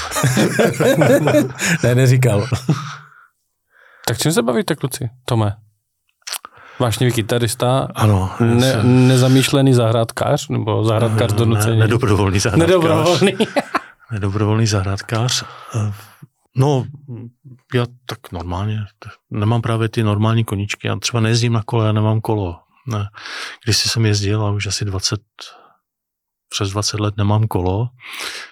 ne, 1.83 1.95
neříkal. 1.95 2.47
tak 4.09 4.19
čím 4.19 4.33
se 4.33 4.43
bavíte, 4.43 4.75
kluci? 4.77 5.11
Tome? 5.25 5.57
Vášnivý 6.79 7.13
kytarista, 7.13 7.89
Ano. 7.95 8.31
ne, 8.41 8.73
jsem- 8.73 9.09
nezamýšlený 9.09 9.75
zahrádkář, 9.75 10.49
nebo 10.49 10.85
zahrádkář 10.85 11.33
do 11.33 11.45
nucení? 11.45 11.79
Ne, 11.79 11.85
nedobrovolný 11.85 12.39
zahrádkář. 12.39 12.69
Nedobrovolný. 12.69 13.33
Nedobrovolný 14.13 14.67
zahrádkář. 14.67 15.45
No, 16.57 16.85
já 17.75 17.87
tak 18.07 18.33
normálně, 18.33 18.79
nemám 19.31 19.63
právě 19.63 19.89
ty 19.89 20.03
normální 20.03 20.45
koníčky. 20.45 20.89
Já 20.89 20.97
třeba 20.97 21.21
nejezdím 21.21 21.53
na 21.53 21.63
kole, 21.63 21.87
já 21.87 21.93
nemám 21.93 22.21
kolo. 22.21 22.57
Ne. 22.93 23.09
Když 23.65 23.77
jsem 23.79 24.07
jezdil 24.07 24.47
a 24.47 24.51
už 24.51 24.67
asi 24.67 24.85
20, 24.85 25.21
přes 26.55 26.71
20 26.71 27.01
let 27.01 27.17
nemám 27.17 27.47
kolo, 27.47 27.89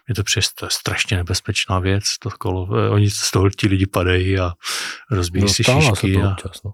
je 0.09 0.15
to 0.15 0.25
přes 0.25 0.51
strašně 0.69 1.17
nebezpečná 1.17 1.79
věc, 1.79 2.19
to 2.19 2.31
kolo. 2.31 2.69
Eh, 2.79 2.89
Oni 2.91 3.11
z 3.11 3.31
toho 3.31 3.51
ti 3.51 3.69
lidi 3.69 3.87
padají 3.87 4.39
a 4.39 4.53
rozbíjí 5.11 5.49
si 5.49 5.65
stává 5.65 5.81
se 5.81 5.87
šišky. 5.87 6.15
to 6.15 6.23
A, 6.23 6.33
občas, 6.33 6.63
no. 6.63 6.73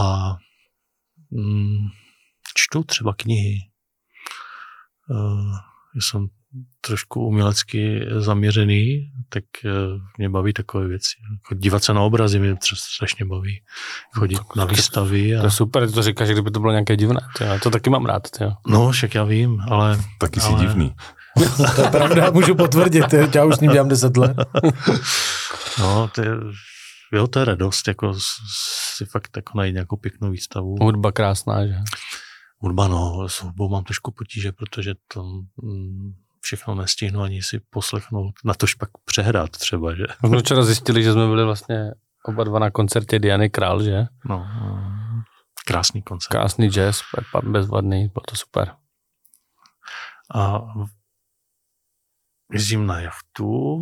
a 0.00 0.36
mm, 1.30 1.88
čtu 2.54 2.82
třeba 2.84 3.14
knihy. 3.14 3.58
Uh, 5.10 5.56
já 5.94 6.00
jsem 6.10 6.26
trošku 6.80 7.26
umělecky 7.26 8.00
zaměřený, 8.18 9.10
tak 9.28 9.44
uh, 9.64 9.70
mě 10.18 10.28
baví 10.28 10.52
takové 10.52 10.88
věci. 10.88 11.10
Jako 11.32 11.54
dívat 11.54 11.84
se 11.84 11.94
na 11.94 12.00
obrazy 12.02 12.38
mě 12.38 12.56
strašně 12.74 13.24
baví. 13.24 13.62
Chodit 14.14 14.36
Tak- 14.38 14.56
na 14.56 14.64
výstavy. 14.64 15.32
To 15.34 15.40
A, 15.40 15.44
je 15.44 15.50
super, 15.50 15.86
ty 15.86 15.92
to 15.92 16.02
říkáš, 16.02 16.26
že 16.28 16.32
kdyby 16.32 16.50
to 16.50 16.60
bylo 16.60 16.72
nějaké 16.72 16.96
divné. 16.96 17.20
Tyjo. 17.38 17.50
Já 17.50 17.58
to 17.58 17.70
taky 17.70 17.90
mám 17.90 18.04
rád. 18.06 18.30
Tyjo. 18.30 18.52
no, 18.66 18.90
však 18.90 19.14
já 19.14 19.24
vím, 19.24 19.60
ale 19.70 20.00
Taky 20.18 20.40
jsi 20.40 20.46
Ale- 20.48 20.60
divný. 20.66 20.94
To 21.76 21.82
je 21.82 21.90
pravda, 21.90 22.30
můžu 22.30 22.54
potvrdit, 22.54 23.04
já 23.34 23.44
už 23.44 23.54
s 23.56 23.60
ním 23.60 23.70
dělám 23.72 23.88
10 23.88 24.16
let. 24.16 24.36
no, 25.78 26.08
to 26.14 26.22
je, 26.22 26.30
jo, 27.12 27.26
to 27.26 27.38
je 27.38 27.44
radost, 27.44 27.88
jako 27.88 28.14
si 28.96 29.04
fakt 29.04 29.36
jako 29.36 29.58
najít 29.58 29.72
nějakou 29.72 29.96
pěknou 29.96 30.30
výstavu. 30.30 30.76
Hudba 30.80 31.12
krásná, 31.12 31.66
že? 31.66 31.74
Hudba, 32.58 32.88
no, 32.88 33.28
s 33.28 33.42
hudbou 33.42 33.68
mám 33.68 33.84
trošku 33.84 34.10
potíže, 34.18 34.52
protože 34.52 34.94
to 35.14 35.22
mm, 35.62 36.12
všechno 36.44 36.74
nestihnu 36.74 37.22
ani 37.22 37.42
si 37.42 37.60
poslechnout, 37.70 38.34
na 38.44 38.54
tož 38.54 38.74
pak 38.74 38.88
přehrát 39.04 39.50
třeba, 39.50 39.94
že? 39.94 40.04
Jsme 40.26 40.38
včera 40.38 40.62
zjistili, 40.62 41.02
že 41.02 41.12
jsme 41.12 41.26
byli 41.26 41.44
vlastně 41.44 41.90
oba 42.24 42.44
dva 42.44 42.58
na 42.58 42.70
koncertě 42.70 43.18
Diany 43.18 43.50
Král, 43.50 43.82
že? 43.82 44.04
No, 44.24 44.38
mm, 44.38 45.22
krásný 45.66 46.02
koncert. 46.02 46.30
Krásný 46.30 46.68
jazz, 46.68 47.00
bezvadný, 47.42 48.08
bylo 48.08 48.22
to 48.28 48.36
super. 48.36 48.74
A 50.34 50.60
jezdím 52.52 52.86
na 52.86 53.00
jachtu, 53.00 53.80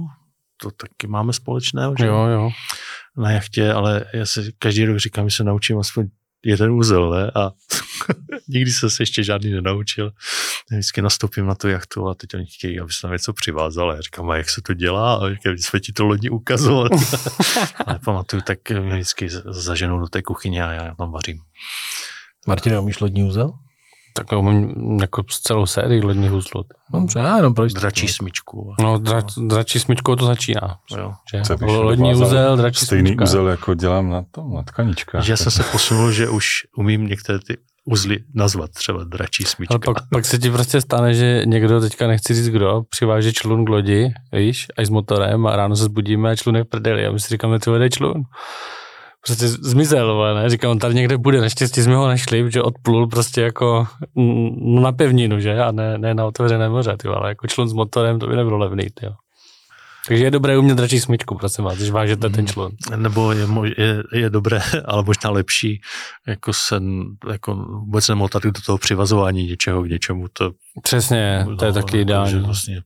to 0.56 0.70
taky 0.70 1.06
máme 1.06 1.32
společného, 1.32 1.94
že? 1.98 2.06
Jo, 2.06 2.26
jo. 2.26 2.50
Na 3.16 3.30
jachtě, 3.30 3.72
ale 3.72 4.04
já 4.14 4.26
si 4.26 4.52
každý 4.58 4.84
rok 4.84 4.98
říkám, 4.98 5.28
že 5.28 5.36
se 5.36 5.44
naučím 5.44 5.78
aspoň 5.78 6.08
jeden 6.44 6.70
úzel, 6.70 7.10
ne? 7.10 7.30
A 7.34 7.50
nikdy 8.48 8.72
jsem 8.72 8.90
se 8.90 9.02
ještě 9.02 9.24
žádný 9.24 9.50
nenaučil. 9.50 10.12
Vždycky 10.70 11.02
nastoupím 11.02 11.46
na 11.46 11.54
tu 11.54 11.68
jachtu 11.68 12.08
a 12.08 12.14
teď 12.14 12.34
oni 12.34 12.46
chtějí, 12.46 12.80
aby 12.80 12.92
se 12.92 13.02
tam 13.02 13.12
něco 13.12 13.32
přivázal. 13.32 13.90
A 13.90 13.94
já 13.94 14.00
říkám, 14.00 14.30
a 14.30 14.36
jak 14.36 14.50
se 14.50 14.62
to 14.62 14.74
dělá? 14.74 15.14
A 15.14 15.30
říkám, 15.30 15.58
jsme 15.58 15.80
ti 15.80 15.92
to 15.92 16.04
lodi 16.04 16.30
ukazovat. 16.30 16.92
ale 17.86 17.98
pamatuju, 17.98 18.42
tak 18.42 18.70
mě 18.70 18.94
vždycky 18.94 19.28
zaženou 19.44 19.98
do 19.98 20.08
té 20.08 20.22
kuchyně 20.22 20.64
a 20.64 20.72
já 20.72 20.94
tam 20.94 21.10
vařím. 21.12 21.38
Martin, 22.46 22.78
umíš 22.78 23.00
lodní 23.00 23.24
úzel? 23.24 23.52
Tak 24.12 24.32
umím 24.32 24.74
jako 25.00 25.22
z 25.30 25.40
celou 25.40 25.66
sérii 25.66 26.02
lodních 26.02 26.32
uzlů. 26.32 26.64
Dobře, 26.92 27.18
já 27.18 27.36
jenom 27.36 27.54
pro 27.54 27.64
jistotu. 27.64 27.80
Dračí 27.80 28.08
smyčku. 28.08 28.74
No, 28.80 28.98
dra, 28.98 29.22
dračí 29.46 29.80
smyčkou 29.80 30.16
to 30.16 30.26
začíná. 30.26 30.76
Jo. 30.96 31.12
Že? 31.34 31.42
Co 31.42 31.66
Lodní 31.66 32.04
dokázal 32.12 32.26
úzel, 32.26 32.56
dračí 32.56 32.86
Stejný 32.86 33.08
smyčka. 33.08 33.24
úzel, 33.24 33.46
jako 33.48 33.74
dělám 33.74 34.10
na 34.10 34.22
tom, 34.30 34.54
na 34.54 34.62
tkaničkách. 34.62 35.24
Že 35.24 35.32
já 35.32 35.36
jsem 35.36 35.52
se 35.52 35.62
posunul, 35.62 36.12
že 36.12 36.28
už 36.28 36.46
umím 36.76 37.06
některé 37.06 37.38
ty 37.38 37.56
uzly 37.84 38.18
nazvat, 38.34 38.70
třeba 38.70 39.04
dračí 39.04 39.44
smyčka. 39.44 39.74
Ale 39.74 39.94
pak, 39.94 40.08
pak 40.12 40.24
se 40.24 40.38
ti 40.38 40.50
prostě 40.50 40.80
stane, 40.80 41.14
že 41.14 41.42
někdo, 41.44 41.80
teďka 41.80 42.06
nechci 42.06 42.34
říct 42.34 42.48
kdo, 42.48 42.82
přiváže 42.90 43.32
člun 43.32 43.64
k 43.64 43.68
lodi, 43.68 44.12
víš, 44.32 44.66
až 44.78 44.86
s 44.86 44.90
motorem 44.90 45.46
a 45.46 45.56
ráno 45.56 45.76
se 45.76 45.84
zbudíme 45.84 46.30
a 46.30 46.36
člun 46.36 46.56
je 46.56 46.64
v 46.64 46.68
prdeli. 46.68 47.06
A 47.06 47.12
my 47.12 47.20
si 47.20 47.28
říkáme, 47.28 47.58
ty 47.58 47.70
vede 47.70 47.90
člun. 47.90 48.22
Prostě 49.26 49.48
zmizel, 49.48 50.34
ne? 50.34 50.50
Říkám, 50.50 50.70
on 50.70 50.78
tady 50.78 50.94
někde 50.94 51.18
bude, 51.18 51.40
naštěstí 51.40 51.82
jsme 51.82 51.96
ho 51.96 52.06
našli, 52.08 52.50
že 52.52 52.62
odplul 52.62 53.08
prostě 53.08 53.40
jako 53.40 53.86
mm, 54.14 54.82
na 54.82 54.92
pevninu, 54.92 55.40
že? 55.40 55.60
A 55.60 55.72
ne, 55.72 55.98
ne 55.98 56.14
na 56.14 56.24
otevřené 56.26 56.68
moře, 56.68 56.96
ty, 56.96 57.08
ale 57.08 57.28
jako 57.28 57.46
člun 57.46 57.68
s 57.68 57.72
motorem, 57.72 58.18
to 58.18 58.26
by 58.26 58.36
nebylo 58.36 58.58
levný, 58.58 58.84
ty. 58.94 59.06
Takže 60.08 60.24
je 60.24 60.30
dobré 60.30 60.58
umět 60.58 60.74
dračí 60.74 61.00
smyčku, 61.00 61.34
prosím 61.34 61.64
vás, 61.64 61.76
když 61.76 61.90
vážete 61.90 62.30
ten 62.30 62.46
člun. 62.46 62.70
Nebo 62.96 63.32
je, 63.32 63.46
je, 63.78 64.02
je 64.12 64.30
dobré, 64.30 64.60
ale 64.84 65.02
možná 65.02 65.30
lepší, 65.30 65.80
jako 66.26 66.52
se 66.52 66.82
jako 67.30 67.54
vůbec 67.54 68.08
nemotat 68.08 68.42
do 68.42 68.52
toho 68.66 68.78
přivazování 68.78 69.46
něčeho 69.46 69.82
k 69.82 69.88
něčemu. 69.88 70.26
To, 70.32 70.50
Přesně, 70.82 71.46
to 71.58 71.64
je 71.64 71.72
no, 71.72 71.74
taky 71.74 71.96
Že 71.96 72.00
ideální. 72.02 72.40
vlastně, 72.40 72.82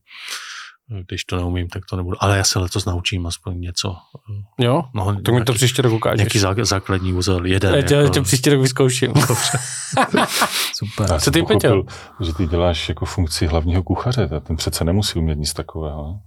když 1.07 1.23
to 1.25 1.35
neumím, 1.35 1.67
tak 1.67 1.83
to 1.89 1.95
nebudu. 1.95 2.17
Ale 2.19 2.37
já 2.37 2.43
se 2.43 2.59
letos 2.59 2.85
naučím 2.85 3.27
aspoň 3.27 3.59
něco. 3.61 3.95
Jo? 4.59 4.83
No, 4.93 5.05
Tak 5.05 5.15
mi 5.17 5.21
to 5.23 5.31
nějaký- 5.31 5.53
příště 5.53 5.81
rok 5.81 5.93
ukážeš. 5.93 6.17
Nějaký 6.17 6.39
zá, 6.39 6.55
základní 6.61 7.13
úzel, 7.13 7.45
jeden. 7.45 7.75
Já 7.75 7.81
tě, 7.81 7.93
jako, 7.95 8.09
tě 8.09 8.21
příští 8.21 8.49
rok 8.49 8.61
vyzkouším. 8.61 9.13
Super. 10.75 11.11
Já 11.11 11.19
Co 11.19 11.31
ty, 11.31 11.41
pochopil, 11.41 11.83
že 12.19 12.33
ty 12.33 12.47
děláš 12.47 12.89
jako 12.89 13.05
funkci 13.05 13.47
hlavního 13.47 13.83
kuchaře, 13.83 14.29
a 14.37 14.39
ten 14.39 14.55
přece 14.55 14.83
nemusí 14.83 15.19
umět 15.19 15.37
nic 15.37 15.53
takového. 15.53 16.19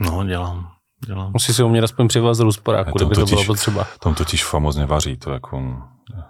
No, 0.00 0.24
dělám. 0.24 0.68
dělám. 1.06 1.30
Musí 1.32 1.54
si 1.54 1.62
umět 1.62 1.84
aspoň 1.84 2.08
přivázat 2.08 2.44
do 2.44 2.52
sporáku, 2.52 2.98
to 2.98 3.04
kdyby 3.04 3.14
to 3.14 3.20
totiž- 3.20 3.30
bylo 3.34 3.44
potřeba. 3.44 3.86
Tom 4.00 4.14
totiž 4.14 4.44
famozně 4.44 4.86
vaří, 4.86 5.16
to 5.16 5.30
jako 5.32 5.56
on 5.56 5.82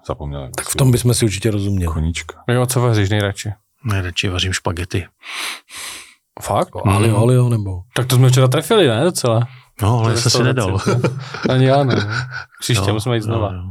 zapomněl. 0.06 0.42
jak 0.42 0.50
Tak 0.56 0.66
v 0.66 0.70
si- 0.70 0.78
tom 0.78 0.90
bychom 0.90 1.14
si 1.14 1.24
určitě 1.24 1.50
rozuměli. 1.50 1.92
Koníčka. 1.92 2.42
Jo, 2.48 2.66
co 2.66 2.80
vaříš 2.80 3.10
nejradši? 3.10 3.52
Nejradši 3.84 4.28
vařím 4.28 4.52
špagety. 4.52 5.06
Fakt? 6.42 6.68
Alio, 6.84 7.16
alio, 7.22 7.48
nebo? 7.48 7.80
Tak 7.94 8.06
to 8.06 8.16
jsme 8.16 8.28
včera 8.28 8.48
trefili, 8.48 8.86
ne? 8.88 9.04
Docela. 9.04 9.40
No, 9.82 9.98
ale 9.98 10.12
To 10.14 10.20
jsem 10.20 10.30
si 10.30 10.42
nedal. 10.42 10.78
Ani 11.50 11.64
já 11.66 11.84
ne. 11.84 11.96
Příště 12.60 12.90
Jo, 12.90 12.94
musíme 12.94 13.14
jít 13.16 13.22
znova. 13.22 13.48
jo, 13.52 13.58
jo. 13.58 13.62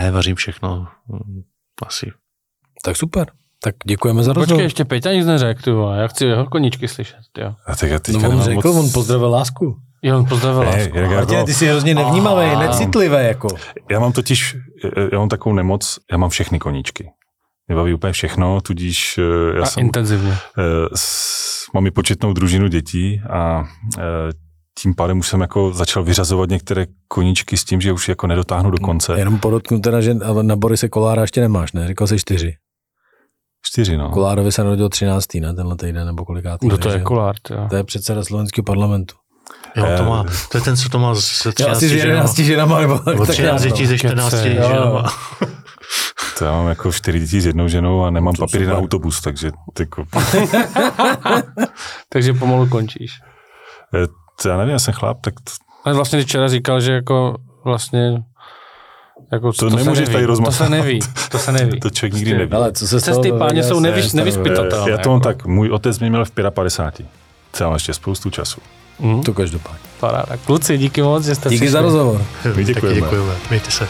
Ne, 0.00 0.10
vařím 0.10 0.36
všechno. 0.36 0.86
Mm, 1.08 1.42
Asi. 1.86 2.10
Tak 2.84 2.96
super. 2.96 3.30
Tak 3.62 3.74
děkujeme 3.86 4.22
za 4.22 4.30
Počkej, 4.34 4.42
rozhovor. 4.42 4.62
ještě 4.62 4.84
Peťa 4.84 5.12
nic 5.12 5.26
neřekl, 5.26 5.62
ty 5.62 5.70
vole. 5.70 5.98
Já 6.00 6.08
chci 6.08 6.24
jeho 6.24 6.46
koníčky 6.46 6.88
slyšet, 6.88 7.20
jo. 7.38 7.54
A 7.66 7.76
teď, 7.76 7.90
já 7.90 7.98
teďka 7.98 8.22
No 8.22 8.28
on 8.28 8.30
nemám 8.30 8.44
řekl, 8.44 8.72
moc... 8.72 8.84
on 8.84 8.90
pozdravil 8.92 9.30
lásku. 9.30 9.76
Jo, 10.02 10.18
on 10.18 10.26
pozdravil 10.26 10.60
Ne, 10.60 10.66
lásku. 10.66 10.96
jak 10.98 11.10
já, 11.10 11.16
Martin, 11.16 11.38
to, 11.38 11.44
ty 11.44 11.54
jsi 11.54 11.66
hrozně 11.68 11.94
nevnímavý, 11.94 12.56
necitlivý 12.56 13.14
jako. 13.26 13.48
já 13.90 14.00
mám 14.00 14.12
totiž, 14.12 14.56
já 15.12 15.18
mám 15.18 15.28
takovou 15.28 15.54
nemoc, 15.54 15.98
já 16.12 16.18
mám 16.18 16.30
všechny 16.30 16.58
koníčky. 16.58 17.10
Mě 17.70 17.76
baví 17.76 17.94
úplně 17.94 18.12
všechno, 18.12 18.60
tudíž 18.60 19.18
eh, 19.18 19.56
já 19.56 19.62
A 19.62 19.66
jsem, 19.66 19.84
intenzivně. 19.84 20.32
eh, 20.58 20.62
s, 20.94 21.72
mám 21.74 21.86
i 21.86 21.90
početnou 21.90 22.32
družinu 22.32 22.68
dětí 22.68 23.20
a 23.30 23.64
eh, 23.98 24.02
tím 24.78 24.94
pádem 24.94 25.18
už 25.18 25.28
jsem 25.28 25.40
jako 25.40 25.72
začal 25.72 26.04
vyřazovat 26.04 26.50
některé 26.50 26.86
koníčky 27.08 27.56
s 27.56 27.64
tím, 27.64 27.80
že 27.80 27.92
už 27.92 28.08
jako 28.08 28.26
nedotáhnu 28.26 28.70
do 28.70 28.78
konce. 28.78 29.18
Jenom 29.18 29.38
podotknu 29.38 29.80
teda, 29.80 30.00
že 30.00 30.14
na 30.42 30.56
Borise 30.56 30.88
Kolára 30.88 31.22
ještě 31.22 31.40
nemáš, 31.40 31.72
ne? 31.72 31.88
Říkal 31.88 32.06
jsi 32.06 32.18
čtyři. 32.18 32.54
Čtyři, 33.66 33.96
no. 33.96 34.10
Kolárovi 34.10 34.52
se 34.52 34.64
narodil 34.64 34.88
13. 34.88 35.34
ne? 35.34 35.54
Tenhle 35.54 35.76
týden 35.76 36.06
nebo 36.06 36.24
kolikátý. 36.24 36.66
Kdo 36.66 36.78
to 36.78 36.88
ne, 36.88 36.94
je? 36.94 37.00
Kolár, 37.00 37.34
jo. 37.50 37.66
To 37.70 37.76
je 37.76 37.84
předseda 37.84 38.24
slovenského 38.24 38.64
parlamentu. 38.64 39.14
Jo, 39.76 39.84
to, 39.96 40.04
má, 40.04 40.24
to 40.50 40.58
je 40.58 40.62
ten, 40.64 40.76
co 40.76 40.88
to 40.88 40.98
má 40.98 41.14
se 41.14 41.48
Jo, 41.48 41.52
13 41.52 41.76
asi 41.76 41.88
s 41.88 41.92
11 41.92 42.38
ženama. 42.38 42.80
nebo 42.80 42.98
tak 42.98 43.28
13 43.28 43.62
nějak, 43.62 43.62
dětí 43.62 43.82
no. 43.82 43.88
ze 43.88 43.98
14 43.98 44.30
Kece, 44.30 44.54
jo. 44.54 44.68
ženama. 44.68 45.12
To 46.40 46.46
já 46.46 46.52
mám 46.52 46.68
jako 46.68 46.92
čtyři 46.92 47.20
děti 47.20 47.40
s 47.40 47.46
jednou 47.46 47.68
ženou 47.68 48.04
a 48.04 48.10
nemám 48.10 48.34
To 48.34 48.42
papíry 48.46 48.66
na 48.66 48.72
super. 48.72 48.82
autobus, 48.82 49.20
takže 49.20 49.50
jako, 49.78 50.04
Takže 52.08 52.32
pomalu 52.32 52.68
končíš. 52.68 53.12
eh, 53.94 54.06
to 54.42 54.48
já 54.48 54.56
nevím, 54.56 54.72
já 54.72 54.78
jsem 54.78 54.94
chlap, 54.94 55.20
tak 55.20 55.34
to, 55.34 55.52
Ale 55.84 55.94
vlastně 55.94 56.18
ty 56.18 56.24
včera 56.24 56.48
říkal, 56.48 56.80
že 56.80 56.92
jako 56.92 57.36
vlastně 57.64 58.22
jako 59.32 59.52
To 59.52 59.70
se 59.70 59.76
nemůžeš 59.76 59.98
neví. 60.08 60.12
tady 60.12 60.24
To 60.24 60.28
rozmazat. 60.28 60.66
se 60.66 60.68
neví, 60.68 60.98
to 61.30 61.38
se 61.38 61.52
neví. 61.52 61.80
to 61.80 61.90
člověk 61.90 62.14
nikdy 62.14 62.34
neví. 62.38 62.52
Ale 62.52 62.72
co 62.72 62.86
se 62.88 63.00
Cesty 63.00 63.28
stalo, 63.28 63.38
páně 63.38 63.60
já 63.60 63.66
jsou 63.66 63.80
nestanu. 63.80 64.18
nevyspytatelné. 64.24 64.90
Já 64.90 64.98
to 64.98 65.08
mám 65.08 65.16
jako. 65.18 65.28
tak, 65.28 65.46
můj 65.46 65.70
otec 65.70 65.98
mě 65.98 66.10
měl 66.10 66.24
v 66.24 66.30
55. 66.50 67.08
Co 67.52 67.64
já 67.64 67.68
mám 67.68 67.74
ještě 67.76 67.94
spoustu 67.94 68.30
času. 68.30 68.60
Mhm. 69.00 69.22
To 69.22 69.34
každopádně. 69.34 69.78
Paráda. 70.00 70.36
Kluci, 70.44 70.78
díky 70.78 71.02
moc, 71.02 71.24
že 71.24 71.34
jste 71.34 71.48
Díky 71.48 71.58
přišli. 71.58 71.72
za 71.72 71.80
rozhovor. 71.82 72.22
My 72.44 72.50
Taky 72.52 72.64
děkujeme. 72.64 73.00
děkujeme. 73.00 73.34
Mějte 73.50 73.70
se. 73.70 73.88